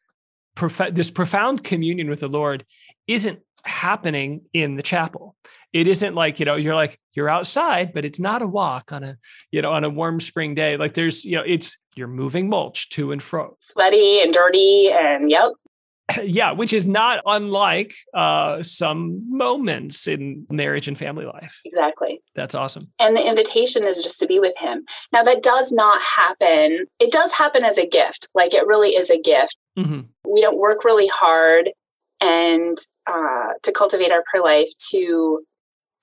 prof- 0.55 0.93
this 0.93 1.11
profound 1.11 1.63
communion 1.63 2.09
with 2.09 2.19
the 2.19 2.27
Lord 2.27 2.65
isn't 3.07 3.39
happening 3.65 4.41
in 4.51 4.75
the 4.75 4.83
chapel 4.83 5.37
it 5.73 5.87
isn't 5.87 6.15
like 6.15 6.39
you 6.39 6.45
know 6.45 6.55
you're 6.55 6.75
like 6.75 6.99
you're 7.13 7.29
outside 7.29 7.93
but 7.93 8.05
it's 8.05 8.19
not 8.19 8.41
a 8.41 8.47
walk 8.47 8.93
on 8.93 9.03
a 9.03 9.17
you 9.51 9.61
know 9.61 9.71
on 9.71 9.83
a 9.83 9.89
warm 9.89 10.19
spring 10.19 10.55
day 10.55 10.77
like 10.77 10.93
there's 10.93 11.25
you 11.25 11.35
know 11.35 11.43
it's 11.45 11.77
you're 11.95 12.07
moving 12.07 12.49
mulch 12.49 12.89
to 12.89 13.11
and 13.11 13.21
fro. 13.21 13.55
Sweaty 13.59 14.21
and 14.21 14.33
dirty 14.33 14.91
and 14.91 15.29
yep. 15.29 15.51
Yeah 16.23 16.51
which 16.51 16.73
is 16.73 16.85
not 16.85 17.21
unlike 17.25 17.93
uh 18.13 18.61
some 18.61 19.19
moments 19.29 20.07
in 20.07 20.45
marriage 20.49 20.87
and 20.87 20.97
family 20.97 21.25
life. 21.25 21.61
Exactly. 21.65 22.21
That's 22.35 22.55
awesome. 22.55 22.91
And 22.99 23.15
the 23.15 23.27
invitation 23.27 23.83
is 23.83 24.03
just 24.03 24.19
to 24.19 24.27
be 24.27 24.39
with 24.39 24.57
him. 24.57 24.85
Now 25.11 25.23
that 25.23 25.43
does 25.43 25.71
not 25.71 26.01
happen. 26.03 26.85
It 26.99 27.11
does 27.11 27.31
happen 27.31 27.63
as 27.63 27.77
a 27.77 27.87
gift. 27.87 28.29
Like 28.33 28.53
it 28.53 28.67
really 28.67 28.95
is 28.95 29.09
a 29.09 29.19
gift. 29.19 29.57
Mm-hmm. 29.77 30.01
we 30.31 30.39
don't 30.39 30.59
work 30.59 30.83
really 30.83 31.07
hard 31.07 31.71
and 32.21 32.77
uh, 33.07 33.53
to 33.63 33.71
cultivate 33.71 34.11
our 34.11 34.23
prayer 34.29 34.43
life 34.43 34.69
to 34.91 35.43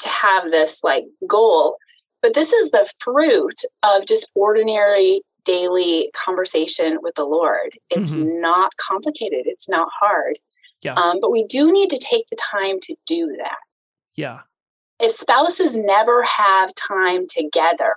to 0.01 0.09
have 0.09 0.51
this 0.51 0.79
like 0.83 1.05
goal. 1.27 1.77
But 2.23 2.35
this 2.35 2.53
is 2.53 2.71
the 2.71 2.89
fruit 2.99 3.61
of 3.83 4.07
just 4.07 4.31
ordinary 4.35 5.23
daily 5.51 6.11
conversation 6.15 6.99
with 7.03 7.15
the 7.15 7.25
lord. 7.25 7.79
It's 7.91 8.15
mm-hmm. 8.15 8.41
not 8.41 8.77
complicated. 8.77 9.47
It's 9.47 9.69
not 9.69 9.89
hard. 10.01 10.39
Yeah. 10.83 10.95
Um, 10.95 11.19
but 11.21 11.31
we 11.31 11.45
do 11.45 11.73
need 11.73 11.91
to 11.91 11.99
take 11.99 12.27
the 12.31 12.39
time 12.51 12.79
to 12.83 12.95
do 13.07 13.35
that. 13.39 13.59
Yeah. 14.15 14.41
If 14.99 15.13
spouses 15.13 15.77
never 15.77 16.23
have 16.23 16.75
time 16.75 17.27
together 17.27 17.95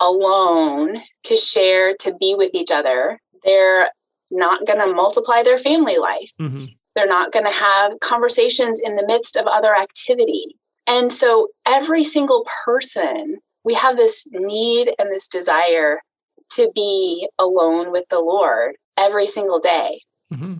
alone 0.00 1.02
to 1.24 1.36
share 1.36 1.94
to 2.00 2.12
be 2.14 2.34
with 2.36 2.54
each 2.54 2.70
other 2.70 3.20
they're 3.44 3.90
not 4.30 4.66
going 4.66 4.78
to 4.78 4.94
multiply 4.94 5.42
their 5.42 5.58
family 5.58 5.98
life. 5.98 6.30
Mm-hmm. 6.40 6.66
they're 6.94 7.06
not 7.06 7.32
going 7.32 7.46
to 7.46 7.52
have 7.52 8.00
conversations 8.00 8.80
in 8.82 8.96
the 8.96 9.06
midst 9.06 9.36
of 9.36 9.46
other 9.46 9.74
activity. 9.74 10.56
And 10.86 11.12
so 11.12 11.48
every 11.66 12.04
single 12.04 12.46
person, 12.64 13.38
we 13.64 13.74
have 13.74 13.96
this 13.96 14.26
need 14.30 14.94
and 14.98 15.10
this 15.10 15.28
desire 15.28 16.02
to 16.56 16.70
be 16.74 17.28
alone 17.38 17.92
with 17.92 18.04
the 18.08 18.20
Lord 18.20 18.76
every 18.96 19.26
single 19.26 19.60
day. 19.60 20.00
Mm-hmm. 20.32 20.54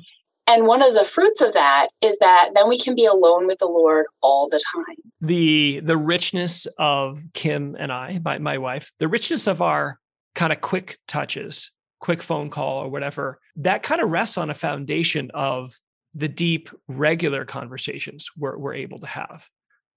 And 0.46 0.66
one 0.66 0.82
of 0.82 0.94
the 0.94 1.04
fruits 1.04 1.40
of 1.40 1.52
that 1.52 1.88
is 2.00 2.18
that 2.18 2.50
then 2.54 2.68
we 2.68 2.78
can 2.78 2.94
be 2.94 3.06
alone 3.06 3.46
with 3.46 3.58
the 3.58 3.66
Lord 3.66 4.06
all 4.22 4.48
the 4.48 4.60
time. 4.74 4.96
The 5.20 5.80
the 5.84 5.96
richness 5.96 6.66
of 6.78 7.18
Kim 7.32 7.76
and 7.78 7.92
I, 7.92 8.20
my, 8.24 8.38
my 8.38 8.58
wife, 8.58 8.92
the 8.98 9.08
richness 9.08 9.46
of 9.46 9.62
our 9.62 9.98
kind 10.34 10.52
of 10.52 10.60
quick 10.60 10.98
touches, 11.06 11.70
quick 12.00 12.22
phone 12.22 12.50
call 12.50 12.82
or 12.82 12.90
whatever, 12.90 13.38
that 13.56 13.82
kind 13.82 14.00
of 14.00 14.10
rests 14.10 14.36
on 14.36 14.50
a 14.50 14.54
foundation 14.54 15.30
of 15.32 15.74
the 16.14 16.28
deep, 16.28 16.70
regular 16.88 17.44
conversations 17.44 18.28
we're, 18.36 18.58
we're 18.58 18.74
able 18.74 18.98
to 18.98 19.06
have. 19.06 19.48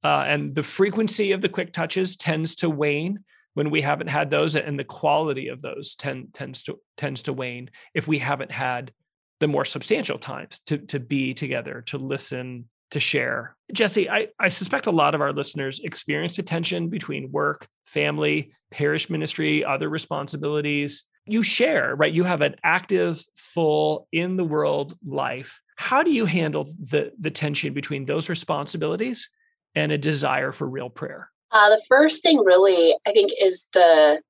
Uh, 0.04 0.24
and 0.28 0.54
the 0.54 0.64
frequency 0.64 1.32
of 1.32 1.42
the 1.42 1.50
quick 1.50 1.74
touches 1.74 2.16
tends 2.16 2.56
to 2.56 2.70
wane 2.70 3.24
when 3.56 3.72
we 3.72 3.82
haven't 3.82 4.08
had 4.08 4.30
those, 4.30 4.56
and 4.56 4.78
the 4.78 4.84
quality 4.84 5.48
of 5.48 5.62
those 5.62 5.96
tend, 5.96 6.34
tends 6.34 6.62
to 6.64 6.80
tends 6.96 7.24
to 7.24 7.34
wane 7.34 7.72
if 7.94 8.08
we 8.08 8.20
haven't 8.20 8.52
had 8.52 8.92
the 9.40 9.48
more 9.48 9.66
substantial 9.66 10.20
times 10.20 10.60
to 10.68 10.78
to 10.78 11.00
be 11.00 11.34
together, 11.34 11.82
to 11.88 11.98
listen 11.98 12.70
to 12.92 13.00
share. 13.00 13.56
Jesse, 13.74 14.10
I, 14.10 14.28
I 14.40 14.50
suspect 14.50 14.88
a 14.88 14.92
lot 14.92 15.16
of 15.16 15.22
our 15.22 15.34
listeners 15.34 15.80
experience 15.84 16.38
a 16.38 16.44
tension 16.44 16.90
between 16.90 17.32
work, 17.32 17.68
family, 17.86 18.52
parish 18.72 19.10
ministry, 19.10 19.66
other 19.66 19.90
responsibilities. 19.90 21.06
You 21.26 21.42
share, 21.42 21.96
right? 21.96 22.14
You 22.14 22.24
have 22.24 22.42
an 22.42 22.56
active, 22.64 23.26
full, 23.36 24.08
in 24.12 24.36
the 24.36 24.44
world 24.44 24.96
life. 25.06 25.60
How 25.76 26.04
do 26.04 26.12
you 26.12 26.26
handle 26.26 26.64
the, 26.64 27.12
the 27.20 27.32
tension 27.32 27.74
between 27.74 28.06
those 28.06 28.30
responsibilities 28.30 29.30
and 29.74 29.92
a 29.92 29.98
desire 29.98 30.52
for 30.52 30.70
real 30.70 30.90
prayer? 30.90 31.32
Uh, 31.52 31.70
the 31.70 31.82
first 31.88 32.22
thing, 32.22 32.44
really, 32.44 32.96
I 33.08 33.12
think, 33.12 33.32
is 33.42 33.68
the 33.74 34.22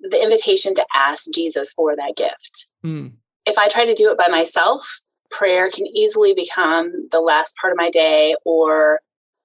the 0.00 0.22
invitation 0.22 0.74
to 0.76 0.86
ask 0.94 1.24
Jesus 1.34 1.72
for 1.72 1.96
that 1.96 2.14
gift. 2.16 2.68
Mm. 2.84 3.14
If 3.46 3.58
I 3.58 3.68
try 3.68 3.84
to 3.84 3.94
do 3.94 4.12
it 4.12 4.18
by 4.18 4.28
myself, 4.28 5.00
prayer 5.30 5.70
can 5.70 5.86
easily 5.86 6.34
become 6.34 7.08
the 7.10 7.20
last 7.20 7.54
part 7.60 7.72
of 7.72 7.76
my 7.76 7.90
day 7.90 8.36
or 8.44 9.00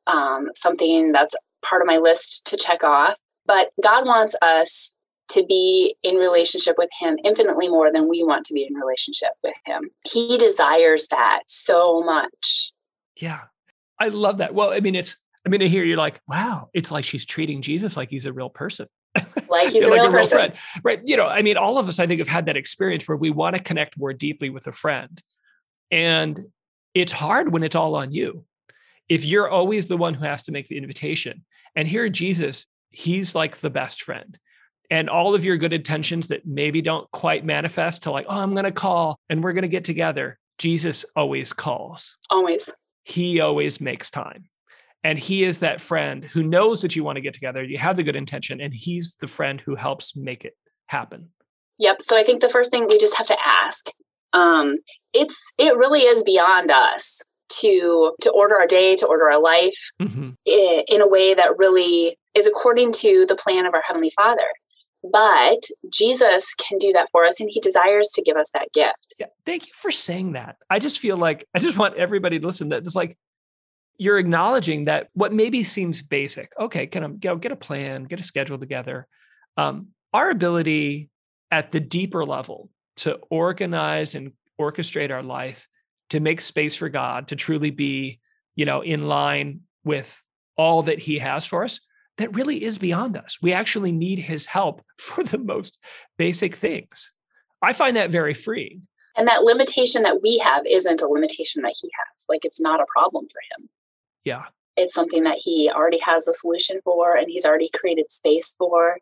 um, 0.06 0.50
something 0.56 1.12
that's 1.12 1.36
part 1.66 1.82
of 1.82 1.88
my 1.88 1.98
list 1.98 2.46
to 2.48 2.58
check 2.58 2.84
off. 2.84 3.16
But 3.46 3.72
God 3.82 4.06
wants 4.06 4.36
us 4.42 4.94
to 5.30 5.44
be 5.44 5.96
in 6.04 6.16
relationship 6.16 6.76
with 6.78 6.90
Him 7.00 7.18
infinitely 7.24 7.68
more 7.68 7.92
than 7.92 8.08
we 8.08 8.24
want 8.24 8.46
to 8.46 8.54
be 8.54 8.66
in 8.70 8.76
relationship 8.76 9.32
with 9.44 9.56
Him. 9.66 9.90
He 10.06 10.38
desires 10.38 11.08
that 11.10 11.42
so 11.48 12.04
much. 12.04 12.72
Yeah. 13.20 13.42
I 14.00 14.10
love 14.10 14.38
that. 14.38 14.54
Well, 14.54 14.72
I 14.72 14.80
mean, 14.80 14.96
it's, 14.96 15.18
I 15.46 15.50
mean, 15.50 15.60
to 15.60 15.70
hear 15.70 15.84
you're 15.84 15.98
like, 15.98 16.22
wow, 16.28 16.70
it's 16.74 16.92
like 16.92 17.04
she's 17.04 17.26
treating 17.26 17.62
Jesus 17.62 17.98
like 17.98 18.10
he's 18.10 18.26
a 18.26 18.34
real 18.34 18.50
person. 18.50 18.88
Like 19.50 19.74
he's 19.74 19.86
a, 19.88 19.90
like 19.90 20.02
real, 20.02 20.06
a 20.06 20.12
real 20.12 20.28
friend. 20.28 20.54
Right. 20.84 21.02
You 21.04 21.18
know, 21.18 21.28
I 21.28 21.42
mean, 21.42 21.58
all 21.58 21.78
of 21.78 21.88
us, 21.88 22.00
I 22.00 22.08
think, 22.08 22.20
have 22.20 22.28
had 22.28 22.46
that 22.46 22.58
experience 22.58 23.08
where 23.08 23.18
we 23.18 23.30
want 23.30 23.56
to 23.56 23.62
connect 23.62 23.98
more 23.98 24.14
deeply 24.14 24.50
with 24.50 24.68
a 24.68 24.72
friend. 24.72 25.22
And 25.92 26.46
it's 26.94 27.12
hard 27.12 27.52
when 27.52 27.64
it's 27.64 27.76
all 27.76 27.96
on 27.96 28.12
you. 28.12 28.46
If 29.10 29.26
you're 29.26 29.50
always 29.50 29.88
the 29.88 29.98
one 29.98 30.14
who 30.14 30.26
has 30.26 30.44
to 30.44 30.52
make 30.52 30.68
the 30.68 30.78
invitation. 30.78 31.44
And 31.76 31.88
here, 31.88 32.08
Jesus, 32.08 32.68
he's 32.90 33.36
like 33.36 33.58
the 33.58 33.70
best 33.70 34.02
friend. 34.02 34.38
And 34.90 35.10
all 35.10 35.36
of 35.36 35.44
your 35.44 35.58
good 35.58 35.74
intentions 35.74 36.28
that 36.30 36.46
maybe 36.46 36.82
don't 36.82 37.10
quite 37.12 37.44
manifest 37.44 38.04
to 38.04 38.12
like, 38.12 38.26
oh, 38.30 38.42
I'm 38.42 38.54
going 38.54 38.66
to 38.66 38.72
call 38.72 39.18
and 39.30 39.44
we're 39.44 39.54
going 39.54 39.64
to 39.64 39.68
get 39.68 39.84
together. 39.84 40.40
Jesus 40.58 41.06
always 41.16 41.52
calls. 41.52 42.16
Always. 42.30 42.70
He 43.04 43.40
always 43.42 43.82
makes 43.82 44.10
time. 44.10 44.46
And 45.04 45.20
he 45.20 45.44
is 45.44 45.60
that 45.60 45.82
friend 45.82 46.24
who 46.24 46.44
knows 46.44 46.82
that 46.82 46.96
you 46.96 47.04
want 47.04 47.18
to 47.18 47.22
get 47.22 47.34
together. 47.34 47.64
You 47.64 47.78
have 47.78 47.98
the 47.98 48.04
good 48.04 48.16
intention, 48.16 48.62
and 48.62 48.74
he's 48.74 49.16
the 49.20 49.28
friend 49.28 49.60
who 49.60 49.76
helps 49.76 50.16
make 50.16 50.46
it 50.46 50.54
happen. 50.88 51.30
Yep. 51.80 52.02
So 52.02 52.18
I 52.18 52.24
think 52.24 52.42
the 52.42 52.50
first 52.50 52.72
thing 52.72 52.88
we 52.88 52.98
just 52.98 53.18
have 53.18 53.28
to 53.28 53.38
ask 53.46 53.90
um, 54.34 54.78
it's 55.14 55.54
it 55.58 55.78
really 55.78 56.02
is 56.02 56.24
beyond 56.24 56.72
us 56.72 57.22
to 57.50 58.14
to 58.22 58.32
order 58.32 58.56
our 58.56 58.68
day 58.68 58.96
to 58.96 59.06
order 59.06 59.30
our 59.30 59.40
life 59.40 59.92
mm-hmm. 60.02 60.32
in, 60.46 60.84
in 60.88 61.02
a 61.02 61.08
way 61.08 61.34
that 61.34 61.58
really 61.58 62.18
is 62.34 62.48
according 62.48 62.92
to 62.92 63.26
the 63.28 63.36
plan 63.36 63.66
of 63.66 63.74
our 63.74 63.84
heavenly 63.86 64.12
father 64.16 64.48
but 65.12 65.60
jesus 65.92 66.56
can 66.56 66.78
do 66.78 66.94
that 66.94 67.10
for 67.12 67.26
us 67.26 67.40
and 67.40 67.50
he 67.52 67.60
desires 67.60 68.10
to 68.10 68.22
give 68.22 68.38
us 68.38 68.50
that 68.54 68.70
gift 68.74 69.14
yeah 69.20 69.28
thank 69.46 69.68
you 69.68 69.74
for 69.76 69.92
saying 69.92 70.32
that 70.32 70.56
i 70.70 70.80
just 70.80 71.00
feel 71.00 71.18
like 71.18 71.46
i 71.54 71.60
just 71.60 71.78
want 71.78 71.96
everybody 71.96 72.40
to 72.40 72.46
listen 72.46 72.70
that 72.70 72.78
it's 72.78 72.96
like 72.96 73.18
you're 73.98 74.18
acknowledging 74.18 74.86
that 74.86 75.10
what 75.14 75.34
maybe 75.34 75.64
seems 75.64 76.02
basic 76.02 76.52
okay 76.60 76.88
can 76.88 77.04
i 77.04 77.08
you 77.08 77.38
get 77.38 77.52
a 77.52 77.56
plan 77.56 78.04
get 78.04 78.20
a 78.20 78.24
schedule 78.24 78.58
together 78.58 79.08
um, 79.58 79.90
our 80.14 80.30
ability 80.30 81.10
at 81.52 81.72
the 81.72 81.80
deeper 81.80 82.26
level 82.26 82.70
to 82.96 83.20
organize 83.30 84.16
and 84.16 84.32
orchestrate 84.60 85.12
our 85.12 85.24
life 85.24 85.68
to 86.10 86.20
make 86.20 86.42
space 86.42 86.76
for 86.76 86.90
God 86.90 87.28
to 87.30 87.36
truly 87.36 87.72
be, 87.72 88.20
you 88.56 88.66
know, 88.66 88.82
in 88.82 89.08
line 89.08 89.62
with 89.84 90.24
all 90.58 90.84
that 90.84 91.00
he 91.00 91.20
has 91.20 91.46
for 91.46 91.64
us 91.64 91.80
that 92.18 92.36
really 92.36 92.64
is 92.64 92.78
beyond 92.78 93.18
us. 93.18 93.40
We 93.42 93.54
actually 93.54 93.92
need 93.92 94.20
his 94.20 94.46
help 94.46 94.84
for 94.98 95.24
the 95.24 95.40
most 95.40 95.80
basic 96.18 96.56
things. 96.56 97.12
I 97.62 97.74
find 97.74 97.96
that 97.98 98.12
very 98.12 98.34
freeing. 98.34 98.88
And 99.16 99.28
that 99.28 99.44
limitation 99.44 100.04
that 100.04 100.22
we 100.22 100.40
have 100.40 100.64
isn't 100.66 101.02
a 101.02 101.08
limitation 101.08 101.62
that 101.64 101.76
he 101.80 101.88
has. 101.88 102.26
Like 102.28 102.46
it's 102.46 102.62
not 102.62 102.82
a 102.82 102.86
problem 102.92 103.26
for 103.32 103.42
him. 103.56 103.70
Yeah. 104.24 104.44
It's 104.76 104.94
something 104.94 105.24
that 105.24 105.38
he 105.40 105.70
already 105.70 106.00
has 106.00 106.28
a 106.28 106.34
solution 106.34 106.80
for 106.84 107.16
and 107.16 107.30
he's 107.30 107.46
already 107.46 107.70
created 107.74 108.12
space 108.12 108.56
for. 108.58 108.98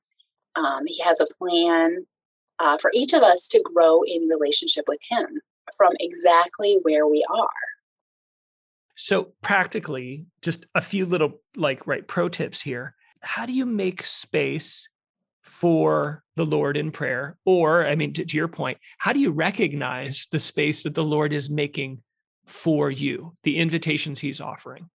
Um, 0.56 0.84
he 0.86 1.02
has 1.02 1.22
a 1.22 1.28
plan 1.38 2.06
uh, 2.62 2.78
for 2.78 2.92
each 2.94 3.14
of 3.14 3.24
us 3.24 3.48
to 3.50 3.62
grow 3.62 4.04
in 4.04 4.28
relationship 4.28 4.86
with 4.88 5.00
Him 5.10 5.42
from 5.76 5.94
exactly 6.00 6.78
where 6.84 7.08
we 7.08 7.26
are. 7.30 7.50
So, 8.96 9.34
practically, 9.42 10.28
just 10.42 10.66
a 10.76 10.82
few 10.82 11.06
little 11.06 11.42
like 11.56 11.88
right 11.88 12.08
pro 12.08 12.30
tips 12.30 12.62
here. 12.62 12.96
How 13.22 13.46
do 13.46 13.54
you 13.54 13.66
make 13.66 14.04
space 14.04 14.90
for 15.42 16.24
the 16.36 16.46
Lord 16.46 16.78
in 16.78 16.92
prayer? 16.92 17.38
Or, 17.46 17.86
I 17.86 17.96
mean, 17.96 18.14
to, 18.14 18.26
to 18.26 18.38
your 18.38 18.48
point, 18.48 18.78
how 19.00 19.14
do 19.14 19.20
you 19.20 19.32
recognize 19.32 20.28
the 20.32 20.40
space 20.40 20.84
that 20.84 20.96
the 20.96 21.04
Lord 21.04 21.34
is 21.34 21.50
making 21.50 22.02
for 22.46 22.92
you, 22.92 23.34
the 23.44 23.58
invitations 23.58 24.20
He's 24.20 24.42
offering? 24.42 24.90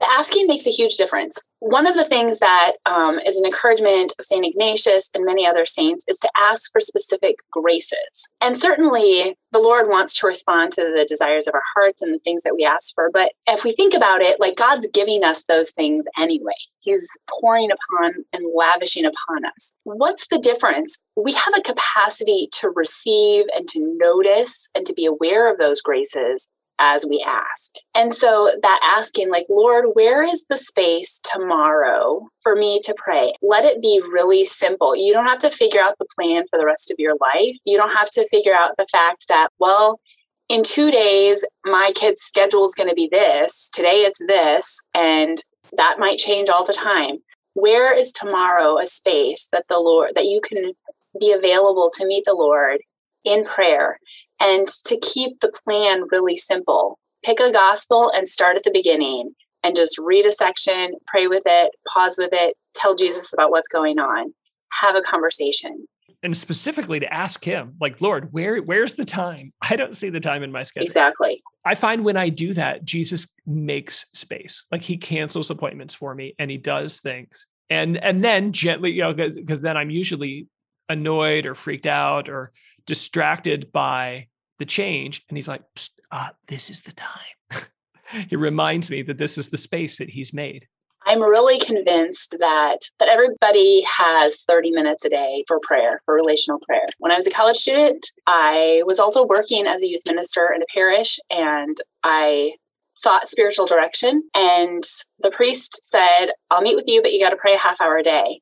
The 0.00 0.10
asking 0.10 0.46
makes 0.46 0.66
a 0.66 0.70
huge 0.70 0.96
difference. 0.96 1.38
One 1.60 1.86
of 1.86 1.94
the 1.94 2.06
things 2.06 2.38
that 2.38 2.72
um, 2.86 3.18
is 3.18 3.36
an 3.36 3.44
encouragement 3.44 4.14
of 4.18 4.24
St. 4.24 4.46
Ignatius 4.46 5.10
and 5.12 5.26
many 5.26 5.46
other 5.46 5.66
saints 5.66 6.04
is 6.08 6.16
to 6.18 6.30
ask 6.38 6.72
for 6.72 6.80
specific 6.80 7.36
graces. 7.52 8.26
And 8.40 8.56
certainly 8.56 9.36
the 9.52 9.58
Lord 9.58 9.88
wants 9.88 10.14
to 10.14 10.26
respond 10.26 10.72
to 10.72 10.82
the 10.82 11.04
desires 11.06 11.46
of 11.46 11.54
our 11.54 11.62
hearts 11.76 12.00
and 12.00 12.14
the 12.14 12.18
things 12.20 12.44
that 12.44 12.54
we 12.56 12.64
ask 12.64 12.94
for. 12.94 13.10
But 13.12 13.32
if 13.46 13.62
we 13.62 13.72
think 13.72 13.92
about 13.92 14.22
it, 14.22 14.40
like 14.40 14.56
God's 14.56 14.88
giving 14.94 15.22
us 15.22 15.44
those 15.44 15.70
things 15.70 16.06
anyway, 16.18 16.52
He's 16.78 17.06
pouring 17.28 17.68
upon 17.70 18.24
and 18.32 18.46
lavishing 18.56 19.04
upon 19.04 19.44
us. 19.44 19.74
What's 19.84 20.28
the 20.28 20.38
difference? 20.38 20.98
We 21.14 21.32
have 21.32 21.54
a 21.54 21.62
capacity 21.62 22.48
to 22.52 22.70
receive 22.70 23.44
and 23.54 23.68
to 23.68 23.98
notice 24.00 24.66
and 24.74 24.86
to 24.86 24.94
be 24.94 25.04
aware 25.04 25.52
of 25.52 25.58
those 25.58 25.82
graces 25.82 26.48
as 26.80 27.06
we 27.06 27.24
ask. 27.26 27.72
And 27.94 28.14
so 28.14 28.50
that 28.62 28.80
asking, 28.82 29.30
like, 29.30 29.44
Lord, 29.48 29.84
where 29.92 30.24
is 30.24 30.44
the 30.48 30.56
space 30.56 31.20
tomorrow 31.22 32.26
for 32.42 32.56
me 32.56 32.80
to 32.84 32.94
pray? 32.96 33.34
Let 33.42 33.64
it 33.64 33.82
be 33.82 34.00
really 34.10 34.44
simple. 34.44 34.96
You 34.96 35.12
don't 35.12 35.26
have 35.26 35.38
to 35.40 35.50
figure 35.50 35.80
out 35.80 35.98
the 35.98 36.06
plan 36.16 36.44
for 36.50 36.58
the 36.58 36.66
rest 36.66 36.90
of 36.90 36.98
your 36.98 37.14
life. 37.20 37.56
You 37.64 37.76
don't 37.76 37.94
have 37.94 38.10
to 38.10 38.26
figure 38.28 38.54
out 38.54 38.76
the 38.78 38.86
fact 38.90 39.28
that, 39.28 39.50
well, 39.58 40.00
in 40.48 40.64
two 40.64 40.90
days, 40.90 41.44
my 41.64 41.92
kid's 41.94 42.22
schedule 42.22 42.66
is 42.66 42.74
going 42.74 42.88
to 42.88 42.94
be 42.94 43.08
this. 43.12 43.70
Today 43.72 44.00
it's 44.00 44.20
this. 44.26 44.80
And 44.94 45.44
that 45.76 45.98
might 45.98 46.18
change 46.18 46.48
all 46.48 46.64
the 46.64 46.72
time. 46.72 47.18
Where 47.54 47.96
is 47.96 48.12
tomorrow 48.12 48.78
a 48.78 48.86
space 48.86 49.48
that 49.52 49.66
the 49.68 49.78
Lord, 49.78 50.12
that 50.14 50.26
you 50.26 50.40
can 50.42 50.72
be 51.20 51.32
available 51.32 51.90
to 51.94 52.06
meet 52.06 52.24
the 52.24 52.34
Lord 52.34 52.80
in 53.24 53.44
prayer 53.44 53.98
and 54.40 54.66
to 54.86 54.98
keep 54.98 55.40
the 55.40 55.52
plan 55.64 56.04
really 56.10 56.36
simple. 56.36 56.98
Pick 57.22 57.38
a 57.40 57.52
gospel 57.52 58.10
and 58.14 58.28
start 58.28 58.56
at 58.56 58.64
the 58.64 58.70
beginning 58.72 59.34
and 59.62 59.76
just 59.76 59.98
read 59.98 60.26
a 60.26 60.32
section, 60.32 60.92
pray 61.06 61.26
with 61.26 61.42
it, 61.44 61.72
pause 61.92 62.16
with 62.18 62.30
it, 62.32 62.54
tell 62.74 62.94
Jesus 62.94 63.32
about 63.32 63.50
what's 63.50 63.68
going 63.68 63.98
on, 63.98 64.32
have 64.80 64.96
a 64.96 65.02
conversation. 65.02 65.86
And 66.22 66.36
specifically 66.36 67.00
to 67.00 67.12
ask 67.12 67.44
him, 67.44 67.76
like, 67.80 68.00
Lord, 68.00 68.28
where 68.32 68.58
where's 68.58 68.94
the 68.94 69.04
time? 69.04 69.52
I 69.70 69.76
don't 69.76 69.96
see 69.96 70.10
the 70.10 70.20
time 70.20 70.42
in 70.42 70.52
my 70.52 70.62
schedule. 70.62 70.86
Exactly. 70.86 71.42
I 71.64 71.74
find 71.74 72.04
when 72.04 72.16
I 72.16 72.30
do 72.30 72.54
that, 72.54 72.84
Jesus 72.84 73.32
makes 73.46 74.06
space. 74.14 74.64
Like 74.72 74.82
he 74.82 74.96
cancels 74.96 75.50
appointments 75.50 75.94
for 75.94 76.14
me 76.14 76.34
and 76.38 76.50
he 76.50 76.56
does 76.56 77.00
things. 77.00 77.46
And 77.68 77.96
and 77.98 78.24
then 78.24 78.52
gently, 78.52 78.92
you 78.92 79.02
know, 79.02 79.14
because 79.14 79.62
then 79.62 79.76
I'm 79.76 79.90
usually 79.90 80.46
annoyed 80.90 81.46
or 81.46 81.54
freaked 81.54 81.86
out 81.86 82.28
or 82.28 82.52
distracted 82.86 83.72
by 83.72 84.26
the 84.58 84.66
change. 84.66 85.24
And 85.28 85.38
he's 85.38 85.48
like, 85.48 85.62
uh, 86.10 86.28
this 86.48 86.68
is 86.68 86.82
the 86.82 86.92
time. 86.92 87.62
he 88.28 88.36
reminds 88.36 88.90
me 88.90 89.02
that 89.02 89.16
this 89.16 89.38
is 89.38 89.48
the 89.48 89.56
space 89.56 89.98
that 89.98 90.10
he's 90.10 90.34
made. 90.34 90.66
I'm 91.06 91.22
really 91.22 91.58
convinced 91.58 92.36
that 92.40 92.78
that 92.98 93.08
everybody 93.08 93.82
has 93.98 94.42
30 94.42 94.72
minutes 94.72 95.04
a 95.04 95.08
day 95.08 95.44
for 95.48 95.58
prayer, 95.62 96.02
for 96.04 96.14
relational 96.14 96.60
prayer. 96.60 96.86
When 96.98 97.10
I 97.10 97.16
was 97.16 97.26
a 97.26 97.30
college 97.30 97.56
student, 97.56 98.12
I 98.26 98.82
was 98.84 98.98
also 98.98 99.24
working 99.24 99.66
as 99.66 99.82
a 99.82 99.88
youth 99.88 100.02
minister 100.06 100.52
in 100.54 100.60
a 100.60 100.66
parish 100.74 101.18
and 101.30 101.76
I 102.04 102.52
sought 102.94 103.30
spiritual 103.30 103.66
direction 103.66 104.24
and 104.34 104.84
the 105.20 105.30
priest 105.30 105.82
said, 105.82 106.32
"I'll 106.50 106.60
meet 106.60 106.76
with 106.76 106.86
you, 106.86 107.00
but 107.00 107.12
you 107.12 107.20
got 107.20 107.30
to 107.30 107.36
pray 107.36 107.54
a 107.54 107.58
half 107.58 107.80
hour 107.80 107.96
a 107.96 108.02
day." 108.02 108.40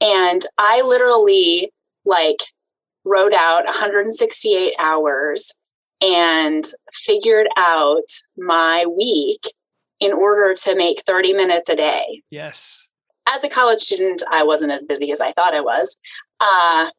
And 0.00 0.46
I 0.58 0.82
literally 0.82 1.70
like 2.04 2.38
wrote 3.04 3.34
out 3.34 3.64
168 3.64 4.74
hours 4.78 5.52
and 6.00 6.64
figured 6.92 7.48
out 7.56 8.08
my 8.36 8.84
week 8.86 9.52
in 10.00 10.12
order 10.12 10.54
to 10.54 10.76
make 10.76 11.02
30 11.06 11.32
minutes 11.32 11.68
a 11.68 11.76
day. 11.76 12.22
Yes. 12.30 12.86
As 13.32 13.42
a 13.44 13.48
college 13.48 13.80
student, 13.80 14.22
I 14.30 14.42
wasn't 14.42 14.72
as 14.72 14.84
busy 14.84 15.10
as 15.12 15.20
I 15.20 15.32
thought 15.32 15.54
I 15.54 15.60
was. 15.60 15.96
Uh, 16.40 16.90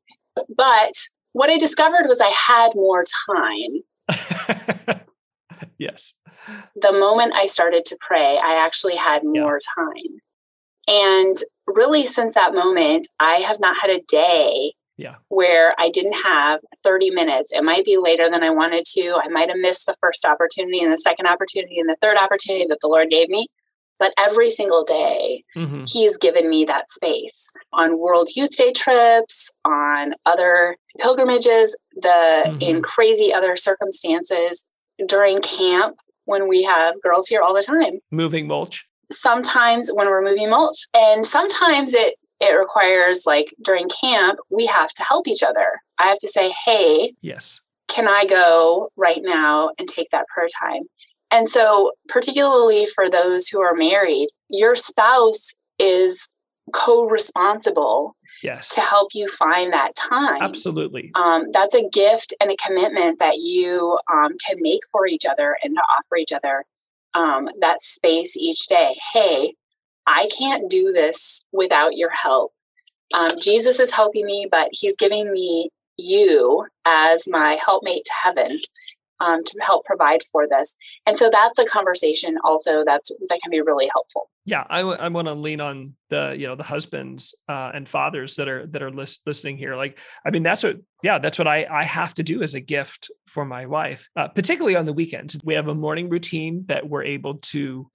but 0.55 0.93
what 1.33 1.49
I 1.49 1.57
discovered 1.57 2.07
was 2.07 2.19
I 2.19 2.29
had 2.29 2.71
more 2.73 3.03
time. 3.29 5.01
yes. 5.77 6.13
the 6.75 6.93
moment 6.93 7.33
I 7.35 7.45
started 7.45 7.85
to 7.85 7.97
pray, 7.99 8.39
I 8.43 8.55
actually 8.55 8.95
had 8.95 9.23
more 9.23 9.59
yeah. 9.61 9.83
time. 9.83 10.19
And 10.87 11.37
really, 11.67 12.05
since 12.05 12.33
that 12.35 12.53
moment, 12.53 13.07
I 13.19 13.35
have 13.35 13.59
not 13.59 13.75
had 13.81 13.89
a 13.91 14.01
day 14.07 14.73
yeah. 14.97 15.15
where 15.29 15.73
I 15.79 15.89
didn't 15.89 16.13
have 16.23 16.59
30 16.83 17.11
minutes. 17.11 17.51
It 17.53 17.63
might 17.63 17.85
be 17.85 17.97
later 17.97 18.29
than 18.29 18.43
I 18.43 18.49
wanted 18.49 18.85
to. 18.93 19.19
I 19.23 19.27
might 19.29 19.49
have 19.49 19.57
missed 19.57 19.85
the 19.85 19.95
first 20.01 20.25
opportunity 20.25 20.81
and 20.81 20.91
the 20.91 20.97
second 20.97 21.27
opportunity 21.27 21.79
and 21.79 21.89
the 21.89 21.97
third 22.01 22.17
opportunity 22.17 22.65
that 22.69 22.79
the 22.81 22.87
Lord 22.87 23.09
gave 23.09 23.29
me. 23.29 23.47
But 23.97 24.13
every 24.17 24.49
single 24.49 24.83
day, 24.83 25.43
mm-hmm. 25.55 25.85
He's 25.87 26.17
given 26.17 26.49
me 26.49 26.65
that 26.65 26.91
space 26.91 27.49
on 27.71 27.97
World 27.97 28.29
Youth 28.35 28.57
Day 28.57 28.73
trips, 28.73 29.49
on 29.63 30.15
other 30.25 30.75
pilgrimages, 30.99 31.77
the 31.95 32.43
mm-hmm. 32.45 32.61
in 32.61 32.81
crazy 32.81 33.33
other 33.33 33.55
circumstances 33.55 34.65
during 35.07 35.41
camp 35.41 35.97
when 36.25 36.47
we 36.49 36.63
have 36.63 37.01
girls 37.01 37.27
here 37.29 37.41
all 37.41 37.53
the 37.53 37.61
time. 37.61 37.99
Moving 38.11 38.47
mulch. 38.47 38.85
Sometimes 39.11 39.89
when 39.93 40.07
we're 40.07 40.23
moving 40.23 40.49
mulch. 40.49 40.87
And 40.93 41.25
sometimes 41.25 41.93
it 41.93 42.15
it 42.45 42.57
requires 42.57 43.23
like 43.25 43.53
during 43.63 43.87
camp, 43.89 44.39
we 44.49 44.65
have 44.65 44.89
to 44.93 45.03
help 45.03 45.27
each 45.27 45.43
other. 45.43 45.81
I 45.99 46.07
have 46.07 46.19
to 46.19 46.27
say, 46.27 46.53
hey, 46.65 47.13
yes. 47.21 47.61
Can 47.87 48.07
I 48.07 48.25
go 48.25 48.89
right 48.97 49.21
now 49.21 49.69
and 49.77 49.87
take 49.87 50.09
that 50.11 50.25
prayer 50.27 50.47
time? 50.59 50.83
And 51.31 51.49
so, 51.49 51.91
particularly 52.09 52.87
for 52.87 53.09
those 53.09 53.47
who 53.47 53.61
are 53.61 53.75
married, 53.75 54.29
your 54.49 54.75
spouse 54.75 55.53
is 55.79 56.27
co 56.73 57.05
responsible 57.05 58.15
yes. 58.43 58.69
to 58.75 58.81
help 58.81 59.09
you 59.13 59.27
find 59.29 59.73
that 59.73 59.95
time. 59.95 60.41
Absolutely. 60.41 61.11
Um, 61.15 61.45
that's 61.51 61.75
a 61.75 61.87
gift 61.89 62.33
and 62.39 62.51
a 62.51 62.55
commitment 62.57 63.19
that 63.19 63.37
you 63.37 63.99
um, 64.11 64.33
can 64.45 64.57
make 64.61 64.81
for 64.91 65.07
each 65.07 65.25
other 65.25 65.57
and 65.63 65.75
to 65.75 65.81
offer 65.81 66.17
each 66.17 66.33
other 66.33 66.65
um, 67.13 67.49
that 67.61 67.83
space 67.83 68.37
each 68.37 68.67
day. 68.67 68.95
Hey, 69.13 69.55
I 70.07 70.29
can't 70.37 70.69
do 70.69 70.91
this 70.91 71.41
without 71.51 71.97
your 71.97 72.11
help. 72.11 72.53
Um, 73.13 73.29
Jesus 73.41 73.79
is 73.79 73.91
helping 73.91 74.25
me, 74.25 74.47
but 74.49 74.69
he's 74.71 74.95
giving 74.95 75.31
me 75.31 75.69
you 75.97 76.65
as 76.85 77.23
my 77.27 77.57
helpmate 77.63 78.05
to 78.05 78.11
heaven 78.23 78.59
um, 79.19 79.43
to 79.43 79.59
help 79.61 79.85
provide 79.85 80.21
for 80.31 80.47
this. 80.47 80.75
And 81.05 81.17
so 81.17 81.29
that's 81.31 81.57
a 81.59 81.65
conversation 81.65 82.37
also 82.43 82.83
that's 82.85 83.11
that 83.29 83.39
can 83.41 83.49
be 83.49 83.61
really 83.61 83.89
helpful. 83.93 84.29
Yeah, 84.45 84.63
I, 84.69 84.79
w- 84.79 84.97
I 84.99 85.07
want 85.07 85.27
to 85.27 85.33
lean 85.33 85.61
on 85.61 85.95
the 86.09 86.35
you 86.37 86.47
know 86.47 86.55
the 86.55 86.63
husbands 86.63 87.33
uh, 87.49 87.71
and 87.73 87.87
fathers 87.87 88.35
that 88.35 88.47
are 88.47 88.67
that 88.67 88.83
are 88.83 88.91
lis- 88.91 89.19
listening 89.25 89.57
here. 89.57 89.75
Like, 89.75 89.99
I 90.25 90.31
mean, 90.31 90.43
that's 90.43 90.63
what 90.63 90.77
yeah, 91.01 91.19
that's 91.19 91.39
what 91.39 91.47
I 91.47 91.65
I 91.65 91.83
have 91.83 92.13
to 92.15 92.23
do 92.23 92.43
as 92.43 92.53
a 92.53 92.59
gift 92.59 93.09
for 93.27 93.45
my 93.45 93.65
wife, 93.65 94.09
uh, 94.15 94.27
particularly 94.27 94.75
on 94.75 94.85
the 94.85 94.93
weekends. 94.93 95.37
We 95.43 95.55
have 95.55 95.67
a 95.67 95.75
morning 95.75 96.09
routine 96.09 96.65
that 96.67 96.89
we're 96.89 97.03
able 97.03 97.35
to 97.35 97.89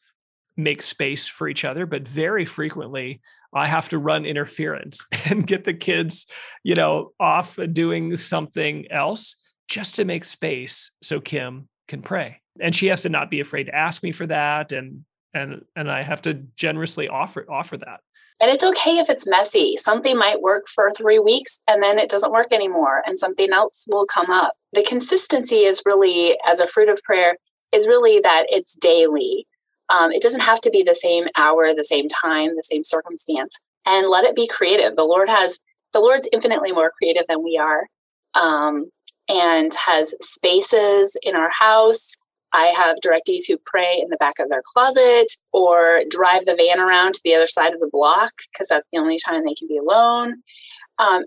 make 0.57 0.83
space 0.83 1.29
for 1.29 1.49
each 1.49 1.65
other, 1.65 1.87
but 1.87 2.07
very 2.07 2.45
frequently 2.45 3.21
I 3.53 3.67
have 3.67 3.89
to 3.91 3.99
run 3.99 4.25
interference 4.25 5.05
and 5.31 5.47
get 5.47 5.65
the 5.65 5.75
kids, 5.75 6.27
you 6.63 6.75
know, 6.75 7.13
off 7.19 7.59
doing 7.73 8.17
something 8.17 8.91
else 8.91 9.37
just 9.69 9.95
to 9.97 10.05
make 10.05 10.25
space 10.25 10.91
so 11.03 11.21
Kim 11.21 11.69
can 11.89 12.03
pray. 12.03 12.41
And 12.61 12.75
she 12.75 12.89
has 12.89 13.03
to 13.03 13.09
not 13.09 13.31
be 13.31 13.41
afraid 13.41 13.65
to 13.65 13.75
ask 13.75 14.03
me 14.03 14.13
for 14.13 14.27
that 14.27 14.73
and 14.73 15.05
and 15.33 15.63
and 15.77 15.91
I 15.91 16.03
have 16.03 16.23
to 16.23 16.35
generously 16.57 17.09
offer 17.09 17.47
offer 17.49 17.77
that. 17.77 18.01
And 18.41 18.51
it's 18.51 18.65
okay 18.65 18.99
if 18.99 19.11
it's 19.11 19.29
messy. 19.29 19.77
Something 19.77 20.17
might 20.17 20.41
work 20.41 20.67
for 20.67 20.91
3 20.97 21.19
weeks 21.19 21.61
and 21.69 21.83
then 21.83 21.99
it 21.99 22.09
doesn't 22.09 22.33
work 22.33 22.53
anymore 22.53 23.03
and 23.07 23.19
something 23.19 23.53
else 23.53 23.85
will 23.89 24.07
come 24.07 24.31
up. 24.31 24.55
The 24.73 24.83
consistency 24.83 25.59
is 25.59 25.83
really 25.85 26.37
as 26.49 26.61
a 26.61 26.67
fruit 26.67 26.89
of 26.89 27.03
prayer 27.03 27.37
is 27.73 27.87
really 27.87 28.19
that 28.21 28.47
it's 28.49 28.75
daily. 28.75 29.47
Um, 29.91 30.13
it 30.13 30.23
doesn't 30.23 30.41
have 30.41 30.61
to 30.63 30.71
be 30.71 30.83
the 30.83 30.95
same 30.95 31.27
hour, 31.37 31.75
the 31.75 31.85
same 31.85 32.09
time, 32.09 32.57
the 32.57 32.63
same 32.63 32.85
circumstance. 32.85 33.59
And 33.87 34.09
let 34.09 34.25
it 34.25 34.37
be 34.37 34.47
creative. 34.47 34.97
The 34.97 35.05
Lord 35.05 35.29
has 35.29 35.59
the 35.93 36.01
Lord's 36.01 36.29
infinitely 36.33 36.73
more 36.73 36.93
creative 36.97 37.25
than 37.29 37.43
we 37.43 37.59
are. 37.59 37.87
Um, 38.35 38.91
and 39.31 39.73
has 39.75 40.15
spaces 40.21 41.17
in 41.23 41.37
our 41.37 41.51
house. 41.51 42.15
I 42.53 42.73
have 42.77 42.97
directees 43.05 43.45
who 43.47 43.57
pray 43.65 44.01
in 44.03 44.09
the 44.09 44.17
back 44.17 44.35
of 44.41 44.49
their 44.49 44.63
closet 44.73 45.33
or 45.53 46.01
drive 46.11 46.47
the 46.47 46.57
van 46.57 46.81
around 46.81 47.15
to 47.15 47.21
the 47.23 47.37
other 47.37 47.47
side 47.47 47.73
of 47.73 47.79
the 47.79 47.89
block 47.91 48.33
because 48.53 48.67
that's 48.69 48.89
the 48.93 48.99
only 48.99 49.19
time 49.25 49.45
they 49.45 49.55
can 49.55 49.69
be 49.69 49.79
alone. 49.79 50.43
Um, 50.99 51.25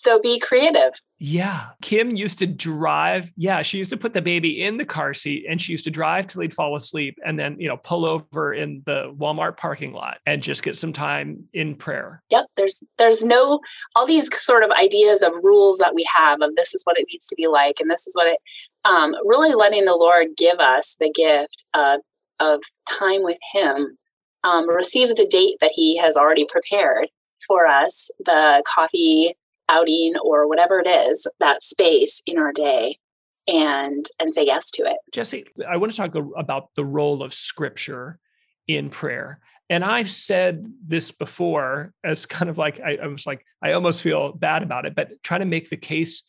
so 0.00 0.20
be 0.20 0.38
creative. 0.38 0.92
Yeah. 1.18 1.70
Kim 1.82 2.14
used 2.14 2.38
to 2.38 2.46
drive. 2.46 3.32
Yeah. 3.36 3.62
She 3.62 3.78
used 3.78 3.90
to 3.90 3.96
put 3.96 4.12
the 4.12 4.22
baby 4.22 4.62
in 4.62 4.76
the 4.76 4.84
car 4.84 5.12
seat 5.12 5.44
and 5.48 5.60
she 5.60 5.72
used 5.72 5.82
to 5.84 5.90
drive 5.90 6.28
till 6.28 6.42
he'd 6.42 6.54
fall 6.54 6.76
asleep 6.76 7.18
and 7.26 7.36
then, 7.36 7.56
you 7.58 7.68
know, 7.68 7.76
pull 7.76 8.04
over 8.04 8.54
in 8.54 8.82
the 8.86 9.12
Walmart 9.18 9.56
parking 9.56 9.92
lot 9.92 10.18
and 10.24 10.40
just 10.40 10.62
get 10.62 10.76
some 10.76 10.92
time 10.92 11.48
in 11.52 11.74
prayer. 11.74 12.22
Yep. 12.30 12.46
There's, 12.56 12.84
there's 12.96 13.24
no, 13.24 13.58
all 13.96 14.06
these 14.06 14.28
sort 14.40 14.62
of 14.62 14.70
ideas 14.70 15.22
of 15.22 15.32
rules 15.42 15.78
that 15.78 15.96
we 15.96 16.06
have 16.14 16.40
of 16.42 16.54
this 16.54 16.72
is 16.72 16.82
what 16.84 16.98
it 16.98 17.08
needs 17.10 17.26
to 17.26 17.34
be 17.34 17.48
like. 17.48 17.80
And 17.80 17.90
this 17.90 18.06
is 18.06 18.14
what 18.14 18.28
it, 18.28 18.38
um, 18.84 19.16
really 19.24 19.54
letting 19.54 19.84
the 19.84 19.96
Lord 19.96 20.28
give 20.36 20.60
us 20.60 20.94
the 21.00 21.10
gift 21.12 21.66
of, 21.74 22.00
of 22.38 22.60
time 22.88 23.24
with 23.24 23.38
Him, 23.52 23.98
um, 24.44 24.70
receive 24.70 25.08
the 25.08 25.26
date 25.28 25.56
that 25.60 25.72
He 25.74 25.96
has 25.96 26.16
already 26.16 26.46
prepared 26.48 27.08
for 27.44 27.66
us, 27.66 28.10
the 28.24 28.62
coffee 28.64 29.34
outing 29.68 30.14
or 30.22 30.48
whatever 30.48 30.80
it 30.80 30.88
is, 30.88 31.26
that 31.40 31.62
space 31.62 32.22
in 32.26 32.38
our 32.38 32.52
day 32.52 32.98
and 33.46 34.06
and 34.18 34.34
say 34.34 34.44
yes 34.44 34.70
to 34.72 34.82
it. 34.82 34.98
Jesse, 35.12 35.46
I 35.68 35.78
want 35.78 35.92
to 35.92 35.96
talk 35.96 36.14
about 36.36 36.68
the 36.76 36.84
role 36.84 37.22
of 37.22 37.32
scripture 37.32 38.18
in 38.66 38.90
prayer. 38.90 39.40
And 39.70 39.84
I've 39.84 40.08
said 40.08 40.64
this 40.84 41.12
before 41.12 41.92
as 42.04 42.26
kind 42.26 42.48
of 42.48 42.56
like 42.56 42.80
I, 42.80 42.98
I 43.02 43.06
was 43.06 43.26
like, 43.26 43.44
I 43.62 43.72
almost 43.72 44.02
feel 44.02 44.32
bad 44.32 44.62
about 44.62 44.86
it, 44.86 44.94
but 44.94 45.22
trying 45.22 45.40
to 45.40 45.46
make 45.46 45.68
the 45.68 45.76
case, 45.76 46.22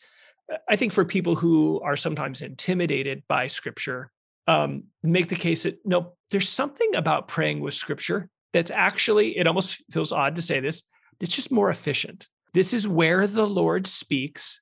I 0.69 0.75
think 0.75 0.91
for 0.91 1.06
people 1.06 1.36
who 1.36 1.80
are 1.82 1.95
sometimes 1.95 2.41
intimidated 2.41 3.23
by 3.30 3.47
scripture, 3.47 4.12
um, 4.47 4.86
make 5.04 5.28
the 5.28 5.36
case 5.36 5.63
that 5.63 5.80
no, 5.86 6.13
there's 6.32 6.49
something 6.49 6.95
about 6.95 7.28
praying 7.28 7.62
with 7.62 7.73
scripture 7.73 8.30
that's 8.52 8.71
actually, 8.71 9.38
it 9.38 9.47
almost 9.47 9.84
feels 9.91 10.12
odd 10.12 10.36
to 10.36 10.41
say 10.41 10.60
this, 10.60 10.84
it's 11.21 11.36
just 11.36 11.52
more 11.52 11.69
efficient. 11.69 12.28
This 12.53 12.73
is 12.73 12.88
where 12.88 13.27
the 13.27 13.45
Lord 13.45 13.88
speaks. 13.88 14.62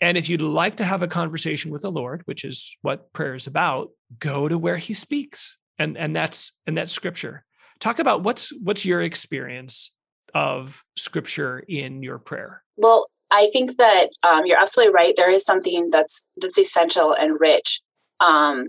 And 0.00 0.18
if 0.18 0.28
you'd 0.28 0.42
like 0.42 0.76
to 0.76 0.84
have 0.84 1.02
a 1.02 1.08
conversation 1.08 1.70
with 1.70 1.82
the 1.82 1.90
Lord, 1.90 2.22
which 2.26 2.44
is 2.44 2.76
what 2.82 3.12
prayer 3.12 3.34
is 3.34 3.46
about, 3.46 3.90
go 4.18 4.48
to 4.48 4.58
where 4.58 4.76
he 4.76 4.92
speaks. 4.92 5.58
And, 5.78 5.96
and 5.96 6.14
that's 6.14 6.52
and 6.66 6.76
that's 6.76 6.92
scripture. 6.92 7.44
Talk 7.80 7.98
about 7.98 8.22
what's 8.22 8.52
what's 8.62 8.84
your 8.84 9.02
experience 9.02 9.92
of 10.34 10.84
scripture 10.96 11.64
in 11.68 12.02
your 12.02 12.18
prayer? 12.18 12.62
Well, 12.76 13.08
I 13.30 13.48
think 13.52 13.76
that 13.78 14.10
um, 14.22 14.46
you're 14.46 14.60
absolutely 14.60 14.94
right. 14.94 15.14
There 15.16 15.30
is 15.30 15.42
something 15.42 15.90
that's 15.90 16.22
that's 16.36 16.58
essential 16.58 17.12
and 17.12 17.40
rich. 17.40 17.80
Um, 18.20 18.68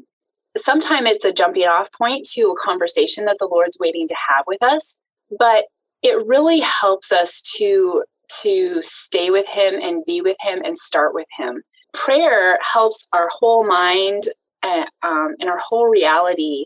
Sometimes 0.58 1.10
it's 1.10 1.26
a 1.26 1.34
jumping 1.34 1.64
off 1.64 1.92
point 1.92 2.26
to 2.34 2.44
a 2.44 2.66
conversation 2.66 3.26
that 3.26 3.38
the 3.40 3.48
Lord's 3.48 3.78
waiting 3.80 4.08
to 4.08 4.16
have 4.30 4.46
with 4.48 4.64
us, 4.64 4.96
but 5.38 5.66
it 6.02 6.26
really 6.26 6.60
helps 6.60 7.12
us 7.12 7.42
to 7.58 8.04
to 8.42 8.80
stay 8.82 9.30
with 9.30 9.46
him 9.48 9.76
and 9.76 10.06
be 10.06 10.22
with 10.22 10.38
him 10.40 10.62
and 10.64 10.78
start 10.78 11.14
with 11.14 11.28
him. 11.38 11.64
Prayer 11.94 12.60
helps 12.62 13.08
our 13.14 13.30
whole 13.32 13.66
mind 13.66 14.24
and, 14.62 14.88
um, 15.04 15.36
and 15.40 15.50
our 15.50 15.60
whole 15.60 15.88
reality 15.88 16.66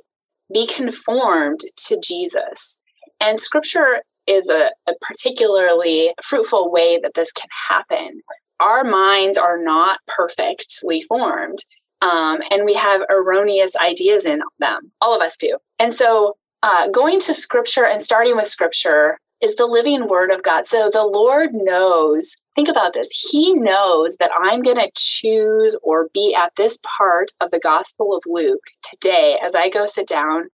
be 0.51 0.65
conformed 0.65 1.59
to 1.87 1.99
Jesus. 2.01 2.79
And 3.19 3.39
scripture 3.39 4.01
is 4.27 4.49
a, 4.49 4.69
a 4.87 4.93
particularly 5.01 6.13
fruitful 6.23 6.71
way 6.71 6.99
that 7.01 7.13
this 7.15 7.31
can 7.31 7.49
happen. 7.69 8.21
Our 8.59 8.83
minds 8.83 9.37
are 9.37 9.61
not 9.61 9.99
perfectly 10.07 11.03
formed. 11.07 11.59
Um, 12.01 12.39
and 12.49 12.63
we 12.63 12.75
have 12.75 13.01
erroneous 13.09 13.75
ideas 13.75 14.25
in 14.25 14.41
them. 14.59 14.91
All 15.01 15.15
of 15.15 15.21
us 15.21 15.35
do. 15.37 15.57
And 15.79 15.93
so, 15.93 16.37
uh, 16.61 16.89
going 16.89 17.19
to 17.21 17.33
scripture 17.33 17.85
and 17.85 18.03
starting 18.03 18.35
with 18.35 18.47
scripture 18.47 19.17
is 19.41 19.55
the 19.55 19.65
living 19.65 20.07
word 20.07 20.31
of 20.31 20.43
God. 20.43 20.67
So 20.67 20.89
the 20.91 21.05
Lord 21.05 21.51
knows, 21.53 22.35
think 22.55 22.67
about 22.67 22.93
this. 22.93 23.09
He 23.31 23.53
knows 23.53 24.17
that 24.17 24.31
I'm 24.35 24.61
going 24.61 24.77
to 24.77 24.91
choose 24.97 25.77
or 25.81 26.09
be 26.13 26.35
at 26.35 26.55
this 26.55 26.77
part 26.97 27.31
of 27.39 27.51
the 27.51 27.59
Gospel 27.59 28.15
of 28.15 28.23
Luke 28.25 28.63
today 28.83 29.37
as 29.43 29.55
I 29.55 29.69
go 29.69 29.85
sit 29.85 30.07
down 30.07 30.49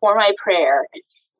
for 0.00 0.14
my 0.14 0.32
prayer. 0.42 0.86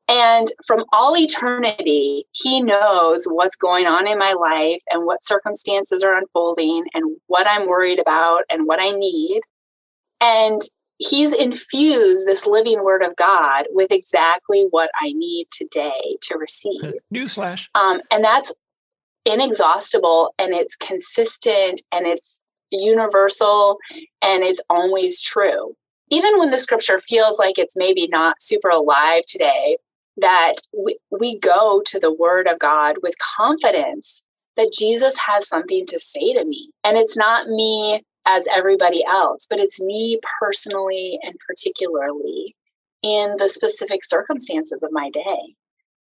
And 0.08 0.48
from 0.66 0.84
all 0.90 1.14
eternity, 1.16 2.24
He 2.32 2.62
knows 2.62 3.26
what's 3.26 3.56
going 3.56 3.86
on 3.86 4.08
in 4.08 4.18
my 4.18 4.32
life 4.32 4.80
and 4.90 5.04
what 5.04 5.24
circumstances 5.24 6.02
are 6.02 6.16
unfolding 6.16 6.84
and 6.94 7.18
what 7.26 7.46
I'm 7.46 7.68
worried 7.68 7.98
about 7.98 8.44
and 8.48 8.66
what 8.66 8.80
I 8.80 8.90
need. 8.90 9.42
And 10.20 10.62
he's 10.98 11.32
infused 11.32 12.26
this 12.26 12.46
living 12.46 12.84
word 12.84 13.02
of 13.02 13.16
God 13.16 13.66
with 13.70 13.90
exactly 13.90 14.66
what 14.70 14.90
I 15.00 15.12
need 15.12 15.48
today 15.50 16.16
to 16.22 16.38
receive. 16.38 16.94
Newsflash. 17.14 17.68
Um, 17.74 18.00
and 18.10 18.24
that's 18.24 18.52
inexhaustible 19.24 20.34
and 20.38 20.52
it's 20.52 20.76
consistent 20.76 21.82
and 21.92 22.06
it's 22.06 22.40
universal 22.70 23.78
and 24.22 24.42
it's 24.42 24.60
always 24.68 25.22
true. 25.22 25.74
even 26.10 26.38
when 26.38 26.50
the 26.50 26.58
scripture 26.58 27.02
feels 27.06 27.38
like 27.38 27.58
it's 27.58 27.76
maybe 27.76 28.08
not 28.08 28.40
super 28.40 28.70
alive 28.70 29.22
today, 29.26 29.76
that 30.16 30.54
we, 30.76 30.98
we 31.10 31.38
go 31.38 31.82
to 31.84 32.00
the 32.00 32.12
word 32.12 32.46
of 32.46 32.58
God 32.58 32.96
with 33.02 33.14
confidence 33.36 34.22
that 34.56 34.72
Jesus 34.76 35.16
has 35.26 35.46
something 35.46 35.86
to 35.86 35.98
say 35.98 36.32
to 36.32 36.44
me. 36.44 36.70
And 36.82 36.96
it's 36.96 37.16
not 37.16 37.48
me 37.48 38.02
as 38.28 38.46
everybody 38.54 39.02
else, 39.06 39.46
but 39.48 39.58
it's 39.58 39.80
me 39.80 40.20
personally 40.38 41.18
and 41.22 41.34
particularly 41.46 42.54
in 43.02 43.36
the 43.38 43.48
specific 43.48 44.04
circumstances 44.04 44.82
of 44.82 44.92
my 44.92 45.10
day. 45.10 45.54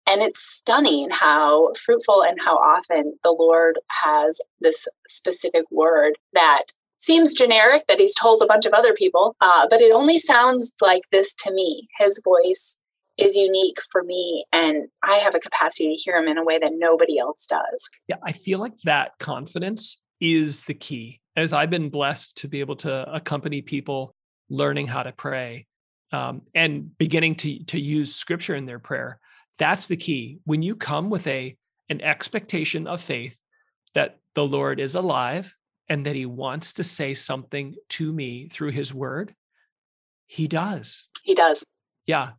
And 0.06 0.22
it's 0.22 0.40
stunning 0.40 1.08
how 1.10 1.72
fruitful 1.74 2.22
and 2.22 2.38
how 2.40 2.56
often 2.56 3.14
the 3.22 3.30
Lord 3.30 3.78
has 4.04 4.40
this 4.60 4.86
specific 5.08 5.64
word 5.70 6.14
that 6.32 6.64
seems 6.98 7.34
generic 7.34 7.84
that 7.88 8.00
he's 8.00 8.14
told 8.14 8.40
a 8.40 8.46
bunch 8.46 8.64
of 8.64 8.72
other 8.72 8.94
people, 8.94 9.36
uh, 9.40 9.66
but 9.68 9.80
it 9.80 9.92
only 9.92 10.18
sounds 10.18 10.72
like 10.80 11.02
this 11.12 11.34
to 11.34 11.52
me. 11.52 11.88
His 11.98 12.20
voice 12.24 12.76
is 13.18 13.36
unique 13.36 13.78
for 13.92 14.02
me, 14.02 14.44
and 14.52 14.88
I 15.02 15.18
have 15.18 15.34
a 15.34 15.40
capacity 15.40 15.94
to 15.94 16.02
hear 16.02 16.16
him 16.16 16.28
in 16.28 16.38
a 16.38 16.44
way 16.44 16.58
that 16.58 16.72
nobody 16.74 17.18
else 17.18 17.46
does. 17.46 17.90
Yeah, 18.08 18.16
I 18.24 18.32
feel 18.32 18.58
like 18.58 18.76
that 18.84 19.12
confidence 19.18 19.98
is 20.20 20.62
the 20.62 20.74
key. 20.74 21.20
As 21.36 21.52
I've 21.52 21.70
been 21.70 21.90
blessed 21.90 22.38
to 22.38 22.48
be 22.48 22.60
able 22.60 22.76
to 22.76 23.12
accompany 23.12 23.60
people 23.60 24.14
learning 24.48 24.86
how 24.86 25.02
to 25.02 25.12
pray 25.12 25.66
um, 26.12 26.42
and 26.54 26.96
beginning 26.96 27.34
to 27.36 27.64
to 27.64 27.80
use 27.80 28.14
scripture 28.14 28.54
in 28.54 28.64
their 28.64 28.78
prayer, 28.78 29.18
that's 29.58 29.88
the 29.88 29.96
key. 29.96 30.38
When 30.44 30.62
you 30.62 30.76
come 30.76 31.10
with 31.10 31.26
a 31.26 31.56
an 31.88 32.00
expectation 32.00 32.86
of 32.86 33.00
faith 33.00 33.40
that 33.94 34.18
the 34.34 34.46
Lord 34.46 34.80
is 34.80 34.94
alive 34.94 35.54
and 35.88 36.06
that 36.06 36.16
he 36.16 36.26
wants 36.26 36.74
to 36.74 36.82
say 36.82 37.14
something 37.14 37.74
to 37.90 38.12
me 38.12 38.48
through 38.48 38.70
his 38.70 38.94
word, 38.94 39.34
he 40.26 40.48
does. 40.48 41.08
He 41.22 41.34
does. 41.34 41.64
Yeah. 42.06 42.30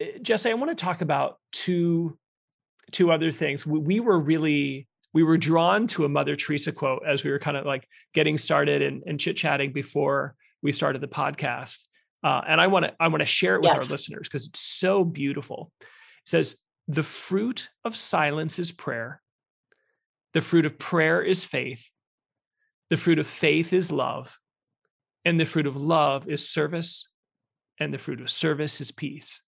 Eh, 0.00 0.18
Jesse, 0.22 0.50
I 0.50 0.54
want 0.54 0.76
to 0.76 0.84
talk 0.84 1.00
about 1.00 1.38
two 1.52 2.18
two 2.92 3.12
other 3.12 3.30
things. 3.30 3.66
We, 3.66 3.78
we 3.78 4.00
were 4.00 4.18
really 4.18 4.87
we 5.12 5.22
were 5.22 5.38
drawn 5.38 5.86
to 5.88 6.04
a 6.04 6.08
Mother 6.08 6.36
Teresa 6.36 6.72
quote 6.72 7.02
as 7.06 7.24
we 7.24 7.30
were 7.30 7.38
kind 7.38 7.56
of 7.56 7.64
like 7.64 7.88
getting 8.12 8.38
started 8.38 8.82
and, 8.82 9.02
and 9.06 9.18
chit 9.18 9.36
chatting 9.36 9.72
before 9.72 10.34
we 10.62 10.72
started 10.72 11.00
the 11.00 11.08
podcast. 11.08 11.86
Uh, 12.22 12.42
and 12.46 12.60
I 12.60 12.66
want 12.66 12.86
to 12.86 12.94
I 12.98 13.08
want 13.08 13.20
to 13.20 13.26
share 13.26 13.54
it 13.54 13.60
with 13.60 13.70
yes. 13.70 13.76
our 13.76 13.84
listeners 13.84 14.28
because 14.28 14.46
it's 14.46 14.60
so 14.60 15.04
beautiful. 15.04 15.70
It 15.80 15.86
says, 16.24 16.56
"The 16.88 17.02
fruit 17.02 17.70
of 17.84 17.94
silence 17.94 18.58
is 18.58 18.72
prayer. 18.72 19.22
The 20.34 20.40
fruit 20.40 20.66
of 20.66 20.78
prayer 20.78 21.22
is 21.22 21.44
faith, 21.44 21.90
the 22.90 22.96
fruit 22.96 23.18
of 23.18 23.26
faith 23.26 23.72
is 23.72 23.92
love, 23.92 24.38
and 25.24 25.38
the 25.38 25.46
fruit 25.46 25.66
of 25.66 25.76
love 25.76 26.28
is 26.28 26.48
service, 26.48 27.08
and 27.78 27.94
the 27.94 27.98
fruit 27.98 28.20
of 28.20 28.30
service 28.30 28.80
is 28.80 28.92
peace. 28.92 29.42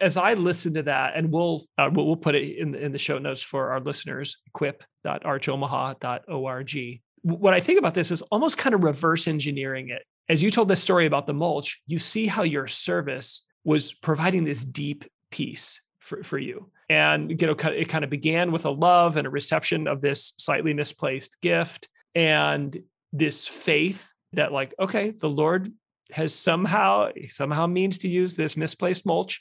As 0.00 0.16
I 0.16 0.34
listen 0.34 0.74
to 0.74 0.84
that, 0.84 1.16
and 1.16 1.32
we'll 1.32 1.64
uh, 1.78 1.90
we'll 1.92 2.16
put 2.16 2.34
it 2.34 2.58
in 2.58 2.72
the, 2.72 2.84
in 2.84 2.90
the 2.92 2.98
show 2.98 3.18
notes 3.18 3.42
for 3.42 3.70
our 3.70 3.80
listeners, 3.80 4.36
quip.archomaha.org. 4.52 7.00
What 7.22 7.54
I 7.54 7.60
think 7.60 7.78
about 7.78 7.94
this 7.94 8.10
is 8.10 8.20
almost 8.22 8.58
kind 8.58 8.74
of 8.74 8.84
reverse 8.84 9.26
engineering 9.26 9.88
it. 9.88 10.02
As 10.28 10.42
you 10.42 10.50
told 10.50 10.68
this 10.68 10.82
story 10.82 11.06
about 11.06 11.26
the 11.26 11.34
mulch, 11.34 11.80
you 11.86 11.98
see 11.98 12.26
how 12.26 12.42
your 12.42 12.66
service 12.66 13.46
was 13.64 13.92
providing 13.92 14.44
this 14.44 14.64
deep 14.64 15.04
peace 15.30 15.80
for, 15.98 16.22
for 16.22 16.38
you. 16.38 16.70
And 16.88 17.40
you 17.40 17.46
know, 17.46 17.54
it 17.54 17.88
kind 17.88 18.04
of 18.04 18.10
began 18.10 18.52
with 18.52 18.64
a 18.64 18.70
love 18.70 19.16
and 19.16 19.26
a 19.26 19.30
reception 19.30 19.88
of 19.88 20.00
this 20.00 20.34
slightly 20.36 20.72
misplaced 20.72 21.40
gift 21.40 21.88
and 22.14 22.76
this 23.12 23.46
faith 23.46 24.12
that 24.32 24.52
like 24.52 24.74
okay 24.78 25.10
the 25.10 25.28
lord 25.28 25.72
has 26.12 26.34
somehow 26.34 27.08
somehow 27.28 27.66
means 27.66 27.98
to 27.98 28.08
use 28.08 28.34
this 28.34 28.56
misplaced 28.56 29.06
mulch 29.06 29.40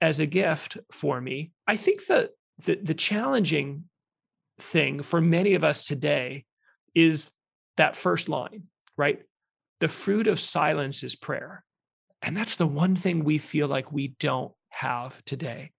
as 0.00 0.20
a 0.20 0.26
gift 0.26 0.78
for 0.92 1.20
me. 1.20 1.52
I 1.66 1.76
think 1.76 2.06
that 2.06 2.30
the, 2.64 2.76
the 2.76 2.94
challenging 2.94 3.84
thing 4.58 5.02
for 5.02 5.20
many 5.20 5.54
of 5.54 5.64
us 5.64 5.84
today 5.84 6.44
is 6.94 7.30
that 7.76 7.96
first 7.96 8.28
line 8.28 8.64
right? 8.96 9.22
The 9.80 9.88
fruit 9.88 10.26
of 10.26 10.40
silence 10.40 11.02
is 11.02 11.16
prayer. 11.16 11.64
And 12.22 12.36
that's 12.36 12.56
the 12.56 12.66
one 12.66 12.96
thing 12.96 13.24
we 13.24 13.38
feel 13.38 13.68
like 13.68 13.92
we 13.92 14.14
don't 14.18 14.52
have 14.70 15.22
today. 15.24 15.72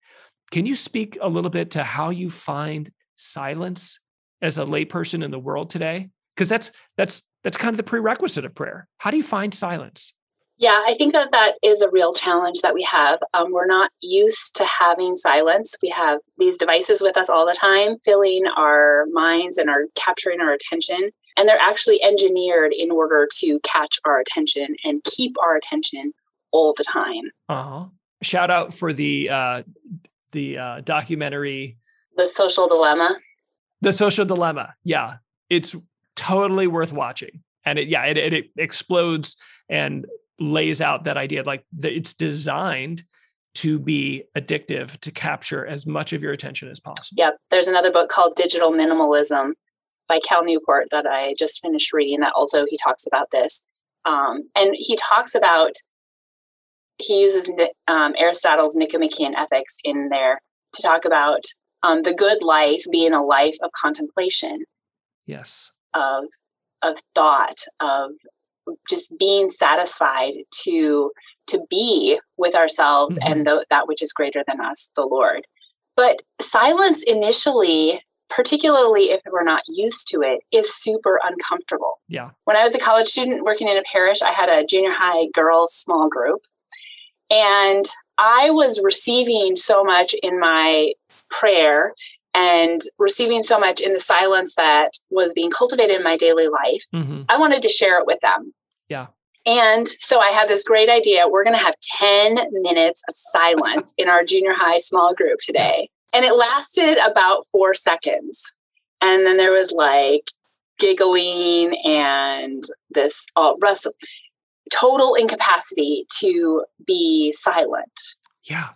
Can 0.51 0.65
you 0.65 0.75
speak 0.75 1.17
a 1.21 1.27
little 1.27 1.49
bit 1.49 1.71
to 1.71 1.83
how 1.83 2.09
you 2.09 2.29
find 2.29 2.91
silence 3.15 3.99
as 4.41 4.57
a 4.57 4.65
layperson 4.65 5.23
in 5.23 5.31
the 5.31 5.39
world 5.39 5.69
today? 5.69 6.09
Because 6.35 6.47
that's 6.47 6.71
that's 6.95 7.23
that's 7.43 7.57
kind 7.57 7.73
of 7.73 7.77
the 7.77 7.83
prerequisite 7.83 8.45
of 8.45 8.53
prayer. 8.53 8.87
How 8.99 9.11
do 9.11 9.17
you 9.17 9.23
find 9.23 9.53
silence 9.53 10.13
yeah 10.57 10.83
i 10.85 10.95
think 10.95 11.13
that 11.13 11.31
that 11.31 11.53
is 11.63 11.81
a 11.81 11.89
real 11.89 12.13
challenge 12.13 12.61
that 12.61 12.73
we 12.73 12.85
have. 12.89 13.19
Um, 13.33 13.51
we're 13.51 13.65
not 13.65 13.91
used 14.01 14.55
to 14.55 14.65
having 14.65 15.17
silence. 15.17 15.75
We 15.81 15.89
have 15.89 16.19
these 16.37 16.57
devices 16.57 17.01
with 17.01 17.17
us 17.17 17.29
all 17.29 17.45
the 17.45 17.53
time 17.53 17.97
filling 18.03 18.43
our 18.55 19.05
minds 19.11 19.57
and 19.57 19.69
are 19.69 19.85
capturing 19.95 20.39
our 20.41 20.53
attention. 20.53 21.11
And 21.37 21.47
they're 21.47 21.61
actually 21.61 22.01
engineered 22.01 22.73
in 22.73 22.91
order 22.91 23.27
to 23.39 23.59
catch 23.63 23.99
our 24.05 24.19
attention 24.19 24.75
and 24.83 25.03
keep 25.03 25.35
our 25.41 25.55
attention 25.55 26.13
all 26.51 26.73
the 26.75 26.83
time. 26.83 27.31
Uh-huh. 27.49 27.85
Shout 28.23 28.49
out 28.49 28.73
for 28.73 28.93
the 28.93 29.29
uh 29.29 29.63
the 30.31 30.57
uh 30.57 30.81
documentary. 30.81 31.77
The 32.15 32.27
social 32.27 32.67
dilemma. 32.67 33.17
The 33.81 33.93
social 33.93 34.25
dilemma. 34.25 34.73
Yeah. 34.83 35.17
It's 35.49 35.75
totally 36.15 36.67
worth 36.67 36.91
watching. 36.91 37.43
And 37.63 37.77
it, 37.77 37.87
yeah, 37.89 38.05
it, 38.05 38.17
it, 38.17 38.33
it 38.33 38.45
explodes 38.57 39.35
and 39.69 40.05
lays 40.39 40.81
out 40.81 41.05
that 41.05 41.17
idea 41.17 41.43
like 41.43 41.65
that 41.73 41.93
it's 41.93 42.13
designed 42.13 43.03
to 43.55 43.79
be 43.79 44.23
addictive 44.37 44.99
to 44.99 45.11
capture 45.11 45.65
as 45.65 45.87
much 45.87 46.13
of 46.13 46.21
your 46.21 46.31
attention 46.31 46.69
as 46.69 46.79
possible. 46.79 47.15
Yeah, 47.17 47.31
there's 47.49 47.67
another 47.67 47.91
book 47.91 48.09
called 48.09 48.35
Digital 48.35 48.71
Minimalism 48.71 49.51
by 50.07 50.19
Cal 50.19 50.43
Newport 50.43 50.89
that 50.91 51.07
I 51.07 51.33
just 51.39 51.59
finished 51.61 51.91
reading 51.91 52.19
that 52.19 52.33
also 52.35 52.65
he 52.67 52.77
talks 52.77 53.05
about 53.07 53.29
this. 53.31 53.63
Um, 54.05 54.43
and 54.55 54.71
he 54.73 54.95
talks 54.95 55.33
about, 55.33 55.71
he 56.97 57.21
uses 57.21 57.49
um, 57.87 58.13
Aristotle's 58.17 58.75
Nicomachean 58.75 59.35
Ethics 59.35 59.75
in 59.83 60.09
there 60.09 60.39
to 60.73 60.81
talk 60.83 61.03
about 61.03 61.41
um, 61.81 62.03
the 62.03 62.13
good 62.13 62.43
life 62.43 62.83
being 62.91 63.13
a 63.13 63.23
life 63.23 63.57
of 63.63 63.71
contemplation. 63.71 64.65
Yes 65.25 65.71
of 65.97 66.25
of 66.81 66.97
thought 67.15 67.57
of 67.79 68.11
just 68.89 69.13
being 69.19 69.51
satisfied 69.51 70.33
to 70.63 71.11
to 71.47 71.59
be 71.69 72.19
with 72.37 72.55
ourselves 72.55 73.17
mm-hmm. 73.17 73.31
and 73.31 73.47
the, 73.47 73.65
that 73.69 73.87
which 73.87 74.01
is 74.01 74.13
greater 74.13 74.43
than 74.47 74.59
us 74.61 74.89
the 74.95 75.05
lord. 75.05 75.45
But 75.95 76.21
silence 76.41 77.03
initially 77.03 78.01
particularly 78.29 79.11
if 79.11 79.21
we're 79.31 79.43
not 79.43 79.61
used 79.67 80.07
to 80.09 80.21
it 80.21 80.41
is 80.51 80.75
super 80.75 81.19
uncomfortable. 81.23 81.99
Yeah. 82.07 82.31
When 82.43 82.57
i 82.57 82.63
was 82.63 82.75
a 82.75 82.79
college 82.79 83.07
student 83.07 83.43
working 83.43 83.67
in 83.67 83.77
a 83.77 83.83
parish 83.91 84.21
i 84.21 84.31
had 84.31 84.49
a 84.49 84.65
junior 84.65 84.91
high 84.91 85.27
girls 85.33 85.73
small 85.73 86.09
group 86.09 86.41
and 87.29 87.85
i 88.17 88.49
was 88.49 88.81
receiving 88.83 89.55
so 89.55 89.83
much 89.83 90.13
in 90.21 90.39
my 90.39 90.91
prayer 91.29 91.93
and 92.33 92.81
receiving 92.99 93.43
so 93.43 93.59
much 93.59 93.81
in 93.81 93.93
the 93.93 93.99
silence 93.99 94.53
that 94.55 94.91
was 95.09 95.33
being 95.33 95.51
cultivated 95.51 95.95
in 95.95 96.03
my 96.03 96.17
daily 96.17 96.47
life, 96.47 96.83
mm-hmm. 96.93 97.23
I 97.29 97.37
wanted 97.37 97.61
to 97.63 97.69
share 97.69 97.99
it 97.99 98.05
with 98.05 98.19
them. 98.21 98.53
Yeah. 98.89 99.07
And 99.45 99.87
so 99.87 100.19
I 100.19 100.31
had 100.31 100.49
this 100.49 100.63
great 100.63 100.89
idea. 100.89 101.27
We're 101.27 101.45
going 101.45 101.55
to 101.55 101.63
have 101.63 101.75
10 101.97 102.35
minutes 102.51 103.01
of 103.07 103.15
silence 103.15 103.93
in 103.97 104.09
our 104.09 104.23
junior 104.23 104.53
high 104.53 104.79
small 104.79 105.13
group 105.15 105.39
today. 105.39 105.89
And 106.13 106.25
it 106.25 106.35
lasted 106.35 106.97
about 106.97 107.45
four 107.51 107.73
seconds. 107.73 108.51
And 109.01 109.25
then 109.25 109.37
there 109.37 109.53
was 109.53 109.71
like 109.71 110.31
giggling 110.79 111.77
and 111.85 112.63
this 112.91 113.25
all 113.35 113.57
uh, 113.65 113.75
total 114.71 115.15
incapacity 115.15 116.05
to 116.19 116.65
be 116.85 117.33
silent. 117.37 118.15
Yeah. 118.49 118.69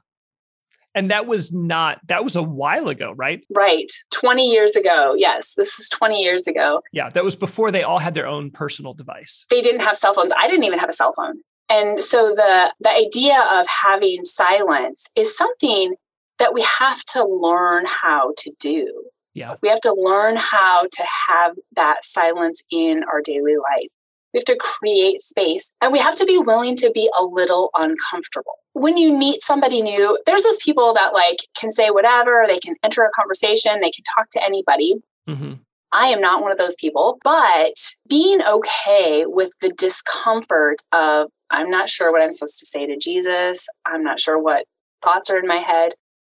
And 0.93 1.09
that 1.11 1.25
was 1.27 1.53
not, 1.53 1.99
that 2.07 2.23
was 2.23 2.35
a 2.35 2.43
while 2.43 2.89
ago, 2.89 3.13
right? 3.15 3.41
Right. 3.53 3.91
20 4.11 4.47
years 4.47 4.75
ago. 4.75 5.13
Yes. 5.15 5.53
This 5.55 5.79
is 5.79 5.89
20 5.89 6.21
years 6.21 6.47
ago. 6.47 6.81
Yeah. 6.91 7.09
That 7.09 7.23
was 7.23 7.35
before 7.35 7.71
they 7.71 7.83
all 7.83 7.99
had 7.99 8.13
their 8.13 8.27
own 8.27 8.51
personal 8.51 8.93
device. 8.93 9.45
They 9.49 9.61
didn't 9.61 9.81
have 9.81 9.97
cell 9.97 10.13
phones. 10.13 10.33
I 10.37 10.47
didn't 10.47 10.65
even 10.65 10.79
have 10.79 10.89
a 10.89 10.93
cell 10.93 11.13
phone. 11.15 11.41
And 11.69 12.03
so 12.03 12.33
the, 12.35 12.73
the 12.81 12.89
idea 12.89 13.39
of 13.49 13.65
having 13.67 14.25
silence 14.25 15.07
is 15.15 15.35
something 15.37 15.95
that 16.39 16.53
we 16.53 16.61
have 16.63 17.03
to 17.05 17.23
learn 17.23 17.85
how 17.85 18.33
to 18.39 18.51
do. 18.59 19.05
Yeah. 19.33 19.55
We 19.61 19.69
have 19.69 19.79
to 19.81 19.93
learn 19.93 20.35
how 20.35 20.87
to 20.91 21.03
have 21.29 21.55
that 21.75 22.03
silence 22.03 22.63
in 22.69 23.03
our 23.09 23.21
daily 23.21 23.55
life. 23.55 23.89
We 24.33 24.39
have 24.39 24.45
to 24.45 24.57
create 24.57 25.23
space 25.23 25.73
and 25.81 25.91
we 25.91 25.99
have 25.99 26.15
to 26.15 26.25
be 26.25 26.37
willing 26.37 26.75
to 26.77 26.91
be 26.91 27.09
a 27.17 27.23
little 27.23 27.69
uncomfortable. 27.75 28.53
When 28.73 28.97
you 28.97 29.17
meet 29.17 29.43
somebody 29.43 29.81
new, 29.81 30.17
there's 30.25 30.43
those 30.43 30.57
people 30.57 30.93
that 30.93 31.13
like 31.13 31.39
can 31.59 31.73
say 31.73 31.89
whatever, 31.89 32.45
they 32.47 32.59
can 32.59 32.75
enter 32.83 33.03
a 33.03 33.09
conversation, 33.11 33.81
they 33.81 33.91
can 33.91 34.03
talk 34.15 34.29
to 34.31 34.43
anybody. 34.43 34.95
Mm-hmm. 35.29 35.53
I 35.93 36.07
am 36.07 36.21
not 36.21 36.41
one 36.41 36.53
of 36.53 36.57
those 36.57 36.75
people, 36.79 37.19
but 37.23 37.73
being 38.07 38.39
okay 38.47 39.25
with 39.25 39.51
the 39.59 39.73
discomfort 39.73 40.77
of 40.93 41.27
I'm 41.49 41.69
not 41.69 41.89
sure 41.89 42.11
what 42.11 42.21
I'm 42.21 42.31
supposed 42.31 42.59
to 42.59 42.65
say 42.65 42.87
to 42.87 42.97
Jesus. 42.97 43.67
I'm 43.85 44.03
not 44.03 44.19
sure 44.19 44.41
what 44.41 44.65
thoughts 45.03 45.29
are 45.29 45.37
in 45.37 45.47
my 45.47 45.57
head. 45.57 45.93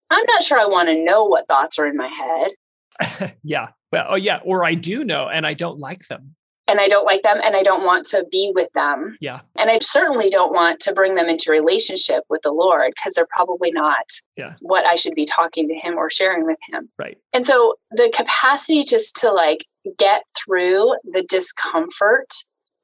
I'm 0.09 0.25
not 0.27 0.43
sure 0.43 0.59
I 0.59 0.65
want 0.65 0.89
to 0.89 1.03
know 1.03 1.23
what 1.23 1.47
thoughts 1.47 1.79
are 1.79 1.87
in 1.87 1.95
my 1.95 2.09
head. 2.09 3.35
yeah. 3.43 3.69
Well, 3.91 4.05
oh, 4.09 4.15
yeah. 4.15 4.39
Or 4.43 4.65
I 4.65 4.73
do 4.73 5.03
know 5.03 5.29
and 5.29 5.47
I 5.47 5.53
don't 5.53 5.79
like 5.79 6.07
them. 6.07 6.35
And 6.67 6.79
I 6.79 6.87
don't 6.87 7.05
like 7.05 7.21
them 7.21 7.37
and 7.43 7.55
I 7.55 7.61
don't 7.61 7.83
want 7.83 8.07
to 8.07 8.25
be 8.31 8.51
with 8.55 8.69
them. 8.73 9.17
Yeah. 9.21 9.41
And 9.55 9.69
I 9.69 9.77
certainly 9.81 10.29
don't 10.29 10.51
want 10.51 10.79
to 10.81 10.93
bring 10.93 11.13
them 11.13 11.29
into 11.29 11.51
relationship 11.51 12.23
with 12.27 12.41
the 12.41 12.51
Lord 12.51 12.93
because 12.95 13.13
they're 13.13 13.27
probably 13.29 13.71
not 13.71 14.05
yeah. 14.35 14.53
what 14.61 14.83
I 14.83 14.95
should 14.95 15.13
be 15.13 15.25
talking 15.25 15.67
to 15.67 15.75
him 15.75 15.95
or 15.95 16.09
sharing 16.09 16.45
with 16.45 16.57
him. 16.71 16.89
Right. 16.97 17.17
And 17.33 17.45
so 17.45 17.75
the 17.91 18.11
capacity 18.15 18.83
just 18.83 19.15
to 19.17 19.31
like 19.31 19.65
get 19.99 20.23
through 20.43 20.95
the 21.03 21.23
discomfort 21.23 22.33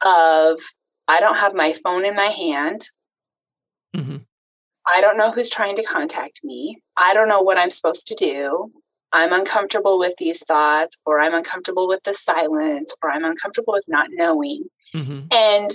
of 0.04 0.60
I 1.08 1.20
don't 1.20 1.38
have 1.38 1.54
my 1.54 1.74
phone 1.84 2.06
in 2.06 2.16
my 2.16 2.30
hand. 2.30 2.88
Mm-hmm. 3.96 4.18
I 4.88 5.02
don't 5.02 5.18
know 5.18 5.32
who's 5.32 5.50
trying 5.50 5.76
to 5.76 5.84
contact 5.84 6.42
me. 6.44 6.82
I 6.98 7.14
don't 7.14 7.28
know 7.28 7.42
what 7.42 7.58
I'm 7.58 7.70
supposed 7.70 8.08
to 8.08 8.16
do. 8.16 8.72
I'm 9.14 9.34
uncomfortable 9.34 10.00
with 10.00 10.14
these 10.18 10.44
thoughts, 10.46 10.98
or 11.06 11.20
I'm 11.20 11.34
uncomfortable 11.34 11.88
with 11.88 12.02
the 12.06 12.14
silence, 12.14 12.94
or 13.04 13.12
I'm 13.12 13.26
uncomfortable 13.26 13.74
with 13.74 13.86
not 13.88 14.08
knowing. 14.12 14.66
Mm-hmm. 14.96 15.28
And 15.32 15.72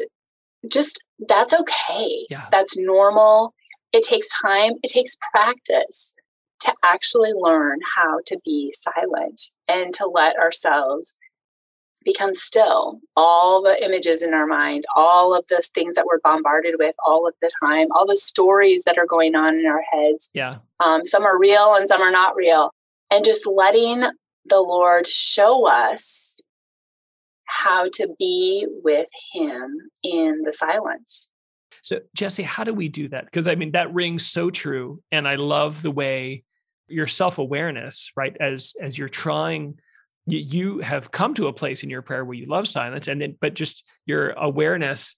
just 0.69 1.03
that's 1.29 1.55
okay. 1.55 2.27
Yeah. 2.31 2.47
That's 2.51 2.79
normal. 2.79 3.55
It 3.93 4.05
takes 4.05 4.29
time, 4.41 4.73
it 4.83 4.91
takes 4.91 5.17
practice 5.33 6.15
to 6.61 6.75
actually 6.85 7.33
learn 7.35 7.79
how 7.97 8.21
to 8.27 8.39
be 8.45 8.75
silent 8.79 9.51
and 9.69 9.95
to 9.95 10.07
let 10.07 10.37
ourselves 10.37 11.15
become 12.05 12.35
still. 12.35 13.01
All 13.17 13.63
the 13.63 13.83
images 13.85 14.23
in 14.23 14.33
our 14.33 14.47
mind, 14.47 14.85
all 14.95 15.35
of 15.35 15.45
the 15.49 15.63
things 15.75 15.97
that 15.97 16.07
we're 16.07 16.21
bombarded 16.21 16.77
with 16.79 16.95
all 17.05 17.27
of 17.27 17.35
the 17.43 17.51
time, 17.63 17.89
all 17.91 18.07
the 18.07 18.17
stories 18.17 18.85
that 18.85 18.97
are 18.97 19.07
going 19.07 19.35
on 19.35 19.59
in 19.59 19.67
our 19.67 19.83
heads. 19.93 20.31
Yeah. 20.33 20.57
Um, 20.81 21.05
some 21.05 21.25
are 21.25 21.39
real 21.39 21.75
and 21.75 21.89
some 21.89 22.01
are 22.01 22.13
not 22.13 22.37
real. 22.37 22.71
And 23.11 23.25
just 23.25 23.47
letting 23.47 24.05
the 24.49 24.61
Lord 24.61 25.07
show 25.07 25.67
us 25.67 26.41
how 27.45 27.87
to 27.95 28.09
be 28.19 28.67
with 28.83 29.09
Him 29.33 29.91
in 30.03 30.43
the 30.45 30.53
silence. 30.53 31.29
So, 31.83 32.01
Jesse, 32.17 32.43
how 32.43 32.65
do 32.65 32.75
we 32.75 32.89
do 32.89 33.09
that? 33.09 33.27
Because 33.27 33.47
I 33.47 33.55
mean, 33.55 33.73
that 33.73 33.95
rings 33.95 34.27
so 34.27 34.51
true. 34.51 35.03
And 35.13 35.27
I 35.27 35.37
love 35.37 35.83
the 35.83 35.91
way 35.91 36.45
your 36.89 37.07
self 37.07 37.39
awareness, 37.39 38.11
right? 38.17 38.37
As, 38.41 38.75
as 38.81 38.99
you're 38.99 39.09
trying, 39.09 39.79
you, 40.27 40.39
you 40.39 40.79
have 40.81 41.11
come 41.11 41.35
to 41.35 41.47
a 41.47 41.53
place 41.53 41.83
in 41.83 41.91
your 41.91 42.03
prayer 42.03 42.25
where 42.25 42.37
you 42.37 42.47
love 42.47 42.67
silence 42.67 43.09
and 43.09 43.21
then, 43.21 43.37
but 43.41 43.55
just 43.55 43.85
your 44.05 44.31
awareness, 44.31 45.17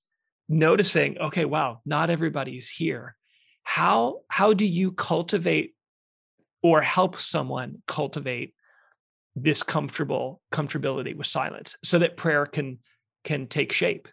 noticing, 0.48 1.18
okay, 1.18 1.44
wow, 1.44 1.80
not 1.86 2.10
everybody's 2.10 2.68
here. 2.68 3.16
How, 3.64 4.20
how 4.28 4.52
do 4.54 4.66
you 4.66 4.92
cultivate 4.92 5.74
or 6.68 6.82
help 6.82 7.16
someone 7.16 7.82
cultivate 7.86 8.54
this 9.34 9.62
comfortable 9.62 10.42
comfortability 10.52 11.16
with 11.16 11.26
silence 11.26 11.74
so 11.82 11.98
that 11.98 12.16
prayer 12.16 12.44
can 12.44 12.78
can 13.24 13.46
take 13.46 13.72
shape 13.72 14.08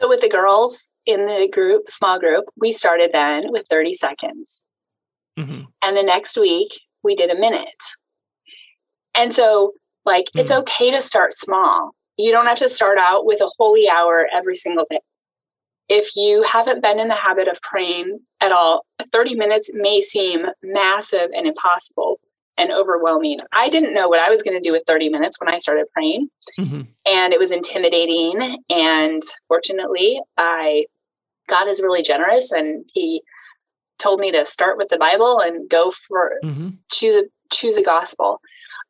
so 0.00 0.08
with 0.08 0.20
the 0.20 0.28
girls 0.28 0.88
in 1.06 1.26
the 1.26 1.48
group 1.52 1.88
small 1.88 2.18
group 2.18 2.44
we 2.56 2.72
started 2.72 3.10
then 3.12 3.52
with 3.52 3.66
30 3.68 3.94
seconds 3.94 4.62
mm-hmm. 5.38 5.62
and 5.82 5.96
the 5.96 6.02
next 6.02 6.36
week 6.36 6.68
we 7.02 7.14
did 7.14 7.30
a 7.30 7.38
minute 7.38 7.82
and 9.14 9.34
so 9.34 9.72
like 10.04 10.26
mm-hmm. 10.26 10.40
it's 10.40 10.52
Mm. 10.52 10.60
okay 10.60 10.90
to 10.90 11.00
start 11.00 11.32
small 11.32 11.94
you 12.16 12.32
don't 12.32 12.46
have 12.46 12.58
to 12.58 12.68
start 12.68 12.98
out 12.98 13.26
with 13.26 13.40
a 13.40 13.50
holy 13.58 13.88
hour 13.88 14.26
every 14.32 14.56
single 14.56 14.86
day 14.90 15.00
if 15.88 16.16
you 16.16 16.44
haven't 16.44 16.82
been 16.82 16.98
in 16.98 17.08
the 17.08 17.14
habit 17.14 17.48
of 17.48 17.60
praying 17.60 18.18
at 18.40 18.52
all 18.52 18.86
30 19.12 19.34
minutes 19.34 19.70
may 19.74 20.02
seem 20.02 20.46
massive 20.62 21.30
and 21.34 21.46
impossible 21.46 22.20
and 22.56 22.72
overwhelming. 22.72 23.40
I 23.52 23.68
didn't 23.68 23.94
know 23.94 24.08
what 24.08 24.20
I 24.20 24.30
was 24.30 24.42
going 24.42 24.60
to 24.60 24.66
do 24.66 24.72
with 24.72 24.84
30 24.86 25.08
minutes 25.08 25.40
when 25.40 25.52
I 25.52 25.58
started 25.58 25.86
praying. 25.92 26.28
Mm-hmm. 26.58 26.82
And 27.06 27.32
it 27.32 27.40
was 27.40 27.50
intimidating. 27.50 28.62
And 28.70 29.22
fortunately, 29.48 30.20
I 30.36 30.86
God 31.48 31.68
is 31.68 31.82
really 31.82 32.02
generous 32.02 32.52
and 32.52 32.84
he 32.94 33.22
told 33.98 34.20
me 34.20 34.32
to 34.32 34.46
start 34.46 34.78
with 34.78 34.88
the 34.88 34.96
Bible 34.96 35.40
and 35.40 35.68
go 35.68 35.92
for 36.06 36.34
Mm-hmm. 36.42 36.70
choose 36.90 37.16
a 37.16 37.24
choose 37.52 37.76
a 37.76 37.82
gospel. 37.82 38.40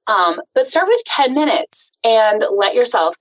Um, 0.06 0.40
but 0.54 0.68
start 0.68 0.86
with 0.88 1.02
10 1.06 1.34
minutes 1.34 1.90
and 2.04 2.44
let 2.54 2.74
yourself 2.74 3.16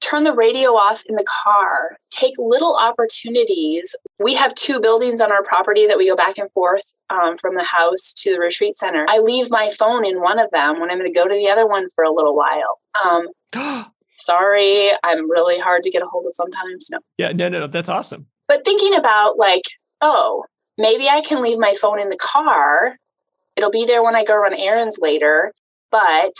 turn 0.00 0.24
the 0.24 0.34
radio 0.34 0.70
off 0.70 1.02
in 1.06 1.16
the 1.16 1.26
car. 1.44 1.98
Take 2.14 2.34
little 2.38 2.76
opportunities. 2.76 3.96
We 4.20 4.34
have 4.34 4.54
two 4.54 4.78
buildings 4.78 5.20
on 5.20 5.32
our 5.32 5.42
property 5.42 5.88
that 5.88 5.98
we 5.98 6.08
go 6.08 6.14
back 6.14 6.38
and 6.38 6.48
forth 6.52 6.94
um, 7.10 7.36
from 7.38 7.56
the 7.56 7.64
house 7.64 8.14
to 8.18 8.34
the 8.34 8.38
retreat 8.38 8.78
center. 8.78 9.04
I 9.08 9.18
leave 9.18 9.50
my 9.50 9.72
phone 9.76 10.06
in 10.06 10.20
one 10.20 10.38
of 10.38 10.48
them 10.52 10.78
when 10.78 10.90
I'm 10.92 10.98
going 10.98 11.12
to 11.12 11.18
go 11.18 11.26
to 11.26 11.34
the 11.34 11.48
other 11.48 11.66
one 11.66 11.88
for 11.96 12.04
a 12.04 12.12
little 12.12 12.36
while. 12.36 12.78
Um, 13.04 13.26
sorry, 14.18 14.92
I'm 15.02 15.28
really 15.28 15.58
hard 15.58 15.82
to 15.82 15.90
get 15.90 16.02
a 16.02 16.06
hold 16.06 16.26
of 16.26 16.34
sometimes. 16.36 16.86
No. 16.92 16.98
yeah 17.18 17.32
no 17.32 17.48
no 17.48 17.58
no 17.60 17.66
that's 17.66 17.88
awesome 17.88 18.26
But 18.46 18.64
thinking 18.64 18.94
about 18.94 19.36
like, 19.36 19.64
oh, 20.00 20.44
maybe 20.78 21.08
I 21.08 21.20
can 21.20 21.42
leave 21.42 21.58
my 21.58 21.74
phone 21.74 22.00
in 22.00 22.10
the 22.10 22.16
car. 22.16 22.96
It'll 23.56 23.72
be 23.72 23.86
there 23.86 24.04
when 24.04 24.14
I 24.14 24.24
go 24.24 24.36
run 24.36 24.54
errands 24.54 24.98
later. 25.00 25.52
But 25.90 26.34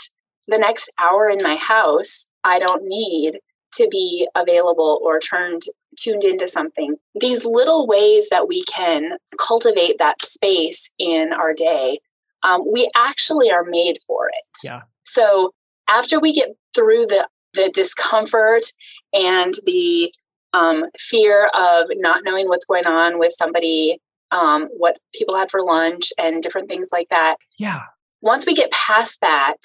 the 0.47 0.57
next 0.57 0.89
hour 0.99 1.27
in 1.27 1.39
my 1.43 1.55
house, 1.57 2.25
I 2.45 2.59
don't 2.59 2.83
need 2.85 3.39
to 3.75 3.87
be 3.89 4.27
available 4.35 4.99
or 5.03 5.19
turned 5.19 5.63
tuned 5.97 6.25
into 6.25 6.47
something. 6.47 6.97
These 7.19 7.45
little 7.45 7.87
ways 7.87 8.27
that 8.29 8.47
we 8.47 8.63
can 8.65 9.17
cultivate 9.39 9.97
that 9.99 10.21
space 10.21 10.89
in 10.99 11.31
our 11.33 11.53
day, 11.53 11.99
um, 12.43 12.63
we 12.71 12.89
actually 12.95 13.49
are 13.49 13.63
made 13.63 13.99
for 14.05 14.27
it. 14.27 14.57
Yeah. 14.63 14.81
So 15.03 15.53
after 15.87 16.19
we 16.19 16.33
get 16.33 16.49
through 16.73 17.07
the 17.07 17.27
the 17.53 17.71
discomfort 17.73 18.65
and 19.13 19.53
the 19.65 20.13
um, 20.53 20.85
fear 20.97 21.49
of 21.53 21.85
not 21.95 22.23
knowing 22.23 22.47
what's 22.47 22.65
going 22.65 22.85
on 22.85 23.17
with 23.17 23.33
somebody, 23.37 23.99
um, 24.31 24.67
what 24.77 24.97
people 25.13 25.37
had 25.37 25.49
for 25.49 25.61
lunch, 25.61 26.11
and 26.17 26.43
different 26.43 26.69
things 26.69 26.89
like 26.91 27.07
that. 27.09 27.35
yeah 27.57 27.83
Once 28.21 28.45
we 28.45 28.53
get 28.53 28.71
past 28.71 29.19
that, 29.21 29.57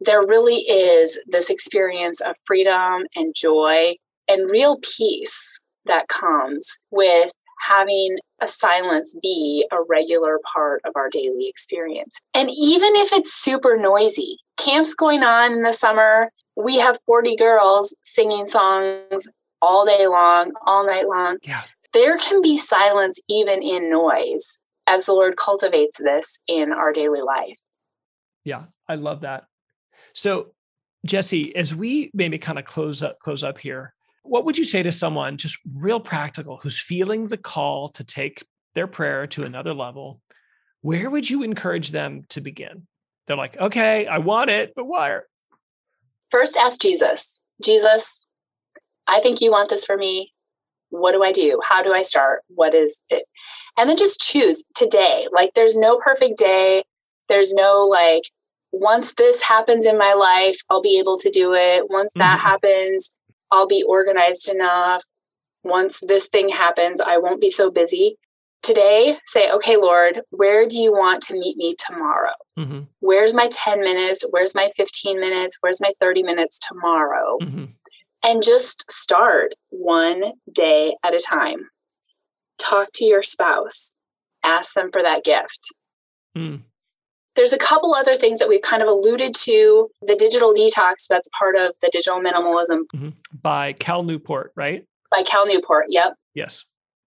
there 0.00 0.26
really 0.26 0.60
is 0.60 1.18
this 1.26 1.50
experience 1.50 2.20
of 2.20 2.36
freedom 2.46 3.04
and 3.14 3.34
joy 3.34 3.94
and 4.28 4.50
real 4.50 4.78
peace 4.82 5.58
that 5.86 6.08
comes 6.08 6.68
with 6.90 7.32
having 7.66 8.16
a 8.40 8.48
silence 8.48 9.16
be 9.22 9.66
a 9.72 9.78
regular 9.88 10.38
part 10.52 10.82
of 10.84 10.92
our 10.94 11.08
daily 11.08 11.48
experience. 11.48 12.18
And 12.34 12.50
even 12.50 12.94
if 12.96 13.12
it's 13.12 13.32
super 13.32 13.76
noisy, 13.76 14.38
camps 14.56 14.94
going 14.94 15.22
on 15.22 15.52
in 15.52 15.62
the 15.62 15.72
summer, 15.72 16.30
we 16.54 16.76
have 16.76 16.98
40 17.06 17.36
girls 17.36 17.94
singing 18.04 18.48
songs 18.48 19.28
all 19.62 19.86
day 19.86 20.06
long, 20.06 20.52
all 20.66 20.86
night 20.86 21.08
long. 21.08 21.38
Yeah. 21.42 21.62
There 21.92 22.18
can 22.18 22.42
be 22.42 22.58
silence 22.58 23.18
even 23.28 23.62
in 23.62 23.90
noise 23.90 24.58
as 24.86 25.06
the 25.06 25.12
Lord 25.12 25.36
cultivates 25.36 25.98
this 25.98 26.38
in 26.46 26.72
our 26.72 26.92
daily 26.92 27.22
life. 27.22 27.58
Yeah, 28.44 28.64
I 28.86 28.96
love 28.96 29.22
that. 29.22 29.44
So, 30.16 30.52
Jesse, 31.04 31.54
as 31.54 31.74
we 31.74 32.10
maybe 32.14 32.38
kind 32.38 32.58
of 32.58 32.64
close 32.64 33.02
up 33.02 33.18
close 33.20 33.44
up 33.44 33.58
here, 33.58 33.94
what 34.22 34.44
would 34.44 34.58
you 34.58 34.64
say 34.64 34.82
to 34.82 34.90
someone 34.90 35.36
just 35.36 35.58
real 35.74 36.00
practical 36.00 36.56
who's 36.56 36.80
feeling 36.80 37.28
the 37.28 37.36
call 37.36 37.88
to 37.90 38.02
take 38.02 38.44
their 38.74 38.86
prayer 38.86 39.26
to 39.28 39.44
another 39.44 39.74
level? 39.74 40.20
Where 40.80 41.10
would 41.10 41.28
you 41.28 41.42
encourage 41.42 41.90
them 41.90 42.24
to 42.30 42.40
begin? 42.40 42.86
They're 43.26 43.36
like, 43.36 43.56
"Okay, 43.58 44.06
I 44.06 44.18
want 44.18 44.50
it, 44.50 44.72
but 44.74 44.86
where?" 44.86 45.26
First, 46.30 46.56
ask 46.56 46.80
Jesus 46.80 47.36
Jesus, 47.62 48.26
I 49.06 49.20
think 49.20 49.40
you 49.40 49.50
want 49.50 49.70
this 49.70 49.84
for 49.84 49.96
me. 49.96 50.32
What 50.90 51.12
do 51.12 51.22
I 51.22 51.32
do? 51.32 51.60
How 51.66 51.82
do 51.82 51.92
I 51.92 52.02
start? 52.02 52.42
What 52.48 52.74
is 52.74 53.00
it? 53.10 53.24
And 53.78 53.88
then 53.88 53.96
just 53.96 54.20
choose 54.20 54.62
today. 54.74 55.26
Like, 55.32 55.54
there's 55.54 55.76
no 55.76 55.98
perfect 55.98 56.38
day. 56.38 56.84
There's 57.28 57.52
no 57.52 57.86
like, 57.90 58.24
once 58.80 59.14
this 59.14 59.42
happens 59.42 59.86
in 59.86 59.96
my 59.98 60.12
life, 60.12 60.58
I'll 60.68 60.82
be 60.82 60.98
able 60.98 61.18
to 61.18 61.30
do 61.30 61.54
it. 61.54 61.88
Once 61.90 62.12
that 62.16 62.38
Mhm. 62.38 62.42
happens, 62.42 63.10
I'll 63.50 63.66
be 63.66 63.82
organized 63.82 64.48
enough. 64.48 65.02
Once 65.62 65.98
this 66.02 66.28
thing 66.28 66.48
happens, 66.48 67.00
I 67.00 67.18
won't 67.18 67.40
be 67.40 67.50
so 67.50 67.70
busy. 67.70 68.18
Today, 68.62 69.18
say, 69.26 69.50
okay, 69.50 69.76
Lord, 69.76 70.22
where 70.30 70.66
do 70.66 70.80
you 70.80 70.92
want 70.92 71.22
to 71.24 71.34
meet 71.34 71.56
me 71.56 71.74
tomorrow? 71.78 72.34
hmm 72.56 72.82
Where's 73.00 73.34
my 73.34 73.48
10 73.52 73.80
minutes? 73.82 74.24
Where's 74.30 74.54
my 74.54 74.72
15 74.76 75.20
minutes? 75.20 75.56
Where's 75.60 75.80
my 75.80 75.92
30 76.00 76.22
minutes 76.22 76.58
tomorrow? 76.58 77.38
hmm 77.40 77.64
And 78.22 78.42
just 78.42 78.90
start 78.90 79.54
one 79.70 80.32
day 80.50 80.96
at 81.04 81.14
a 81.14 81.20
time. 81.20 81.70
Talk 82.58 82.88
to 82.94 83.04
your 83.04 83.22
spouse, 83.22 83.92
ask 84.42 84.74
them 84.74 84.90
for 84.92 85.02
that 85.02 85.22
gift. 85.24 85.72
Mm. 86.36 86.62
There's 87.36 87.52
a 87.52 87.58
couple 87.58 87.94
other 87.94 88.16
things 88.16 88.38
that 88.40 88.48
we've 88.48 88.62
kind 88.62 88.82
of 88.82 88.88
alluded 88.88 89.34
to. 89.34 89.88
The 90.02 90.16
digital 90.16 90.54
detox, 90.54 91.06
that's 91.08 91.28
part 91.38 91.56
of 91.56 91.72
the 91.82 91.90
digital 91.92 92.20
minimalism. 92.20 93.12
By 93.42 93.74
Cal 93.74 94.02
Newport, 94.02 94.52
right? 94.56 94.84
By 95.14 95.22
Cal 95.22 95.46
Newport. 95.46 95.86
Yep. 95.88 96.14
Yes. 96.34 96.64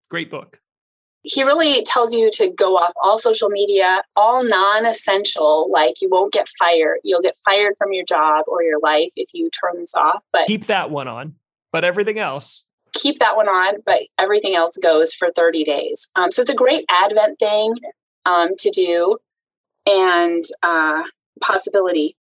Great 0.10 0.30
book. 0.30 0.60
He 1.24 1.44
really 1.44 1.84
tells 1.84 2.14
you 2.14 2.32
to 2.32 2.50
go 2.50 2.78
off 2.78 2.94
all 3.04 3.18
social 3.18 3.50
media, 3.50 4.04
all 4.16 4.44
non 4.44 4.86
essential, 4.86 5.70
like 5.70 5.96
you 6.02 6.10
won't 6.10 6.32
get 6.32 6.48
fired. 6.58 7.00
You'll 7.04 7.22
get 7.22 7.36
fired 7.44 7.74
from 7.78 7.92
your 7.92 8.06
job 8.06 8.46
or 8.48 8.64
your 8.64 8.80
life 8.80 9.10
if 9.16 9.30
you 9.34 9.50
turn 9.50 9.80
this 9.80 9.94
off. 9.94 10.24
But 10.32 10.48
keep 10.48 10.66
that 10.68 10.92
one 10.92 11.08
on. 11.10 11.36
But 11.74 11.84
everything 11.84 12.20
else, 12.20 12.66
keep 12.94 13.20
that 13.20 13.36
one 13.36 13.48
on, 13.48 13.82
but 13.86 14.00
everything 14.18 14.56
else 14.56 14.78
goes 14.78 15.14
for 15.14 15.30
30 15.36 15.64
days. 15.64 16.08
Um, 16.16 16.32
so 16.32 16.42
it's 16.42 16.52
a 16.52 16.56
great 16.56 16.86
Advent 16.90 17.38
thing 17.38 17.76
um, 18.26 18.56
to 18.58 18.70
do 18.72 19.18
and 19.90 20.44
uh, 20.64 21.04
possibility. 21.42 22.16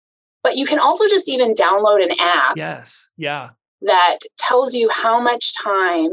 But 0.43 0.57
you 0.57 0.65
can 0.65 0.79
also 0.79 1.07
just 1.07 1.27
even 1.27 1.55
download 1.55 2.03
an 2.03 2.11
app. 2.19 2.55
Yes. 2.55 3.09
Yeah. 3.17 3.49
That 3.81 4.19
tells 4.37 4.75
you 4.75 4.89
how 4.91 5.19
much 5.19 5.53
time 5.61 6.11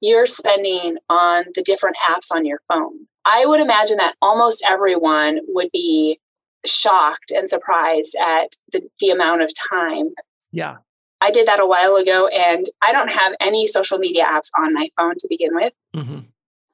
you're 0.00 0.26
spending 0.26 0.98
on 1.08 1.44
the 1.54 1.62
different 1.62 1.96
apps 2.08 2.30
on 2.30 2.46
your 2.46 2.60
phone. 2.68 3.06
I 3.24 3.44
would 3.46 3.60
imagine 3.60 3.98
that 3.98 4.14
almost 4.22 4.64
everyone 4.68 5.40
would 5.48 5.70
be 5.72 6.20
shocked 6.64 7.32
and 7.32 7.50
surprised 7.50 8.16
at 8.20 8.56
the, 8.72 8.82
the 9.00 9.10
amount 9.10 9.42
of 9.42 9.50
time. 9.70 10.10
Yeah. 10.52 10.76
I 11.20 11.30
did 11.30 11.46
that 11.46 11.60
a 11.60 11.66
while 11.66 11.96
ago 11.96 12.26
and 12.28 12.66
I 12.82 12.92
don't 12.92 13.12
have 13.12 13.32
any 13.40 13.66
social 13.66 13.98
media 13.98 14.24
apps 14.24 14.50
on 14.58 14.74
my 14.74 14.90
phone 14.96 15.14
to 15.18 15.26
begin 15.28 15.54
with. 15.54 15.72
Mm-hmm. 15.94 16.18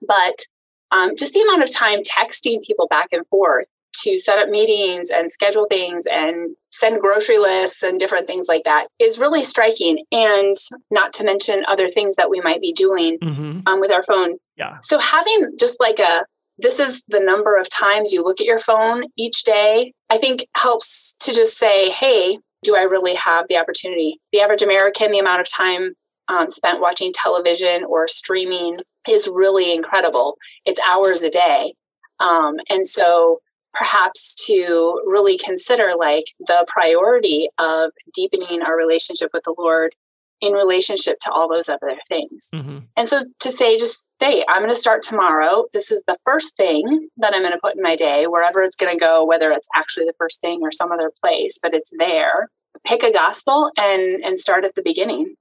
But 0.07 0.47
um, 0.91 1.17
just 1.17 1.35
the 1.35 1.43
amount 1.43 1.63
of 1.63 1.73
time 1.73 2.01
texting 2.03 2.63
people 2.63 2.87
back 2.89 3.09
and 3.13 3.27
forth 3.29 3.67
to 4.03 4.21
set 4.21 4.39
up 4.39 4.49
meetings 4.49 5.11
and 5.11 5.33
schedule 5.33 5.67
things 5.67 6.05
and 6.11 6.57
send 6.71 7.01
grocery 7.01 7.39
lists 7.39 7.83
and 7.83 7.99
different 7.99 8.27
things 8.27 8.47
like 8.49 8.63
that 8.65 8.87
is 8.99 9.19
really 9.19 9.43
striking. 9.43 10.05
And 10.13 10.57
not 10.91 11.13
to 11.15 11.25
mention 11.25 11.65
other 11.67 11.91
things 11.91 12.17
that 12.17 12.31
we 12.31 12.41
might 12.41 12.61
be 12.61 12.73
doing 12.73 13.19
mm-hmm. 13.19 13.61
um, 13.67 13.81
with 13.81 13.91
our 13.91 14.03
phone. 14.03 14.37
Yeah. 14.57 14.79
So 14.83 14.99
having 14.99 15.57
just 15.59 15.81
like 15.81 15.99
a 15.99 16.25
this 16.61 16.81
is 16.81 17.05
the 17.09 17.21
number 17.21 17.57
of 17.57 17.69
times 17.71 18.13
you 18.13 18.25
look 18.25 18.41
at 18.41 18.47
your 18.47 18.59
phone 18.59 19.05
each 19.17 19.45
day, 19.45 19.93
I 20.11 20.19
think 20.19 20.47
helps 20.57 21.15
to 21.21 21.33
just 21.33 21.57
say, 21.57 21.91
hey, 21.91 22.39
do 22.65 22.77
I 22.77 22.81
really 22.81 23.15
have 23.15 23.47
the 23.49 23.59
opportunity? 23.59 24.21
The 24.33 24.41
average 24.41 24.63
American, 24.63 25.13
the 25.13 25.21
amount 25.21 25.41
of 25.41 25.49
time 25.49 25.93
um, 26.29 26.51
spent 26.51 26.81
watching 26.81 27.13
television 27.13 27.85
or 27.85 28.09
streaming 28.09 28.79
is 29.09 29.29
really 29.33 29.73
incredible. 29.73 30.37
It's 30.65 30.81
hours 30.87 31.23
a 31.23 31.31
day. 31.31 31.75
Um, 32.21 32.57
and 32.69 32.89
so 32.89 33.39
perhaps 33.79 34.35
to 34.47 35.01
really 35.07 35.39
consider 35.39 35.93
like 35.97 36.25
the 36.41 36.67
priority 36.67 37.49
of 37.59 37.93
deepening 38.13 38.61
our 38.61 38.77
relationship 38.77 39.31
with 39.33 39.45
the 39.45 39.55
Lord 39.57 39.95
in 40.41 40.53
relationship 40.53 41.19
to 41.21 41.31
all 41.31 41.53
those 41.53 41.69
other 41.69 41.97
things. 42.09 42.49
Mm-hmm. 42.53 42.79
And 42.97 43.09
so 43.09 43.23
to 43.41 43.51
say, 43.51 43.79
just 43.79 44.03
say, 44.21 44.45
I'm 44.49 44.63
going 44.63 44.75
to 44.75 44.81
start 44.81 45.03
tomorrow. 45.03 45.67
This 45.73 45.93
is 45.93 46.03
the 46.07 46.17
first 46.25 46.57
thing 46.57 47.09
that 47.19 47.35
I'm 47.35 47.43
going 47.43 47.53
to 47.53 47.59
put 47.59 47.77
in 47.77 47.83
my 47.83 47.95
day, 47.95 48.27
wherever 48.27 48.63
it's 48.63 48.77
going 48.77 48.93
to 48.93 48.99
go, 48.99 49.25
whether 49.25 49.53
it's 49.53 49.69
actually 49.77 50.07
the 50.07 50.15
first 50.19 50.41
thing 50.41 50.61
or 50.63 50.73
some 50.73 50.91
other 50.91 51.13
place, 51.23 51.57
but 51.63 51.73
it's 51.73 51.91
there. 51.99 52.49
Pick 52.85 53.03
a 53.03 53.13
gospel 53.13 53.71
and 53.81 54.25
and 54.25 54.41
start 54.41 54.65
at 54.65 54.75
the 54.75 54.83
beginning. 54.83 55.35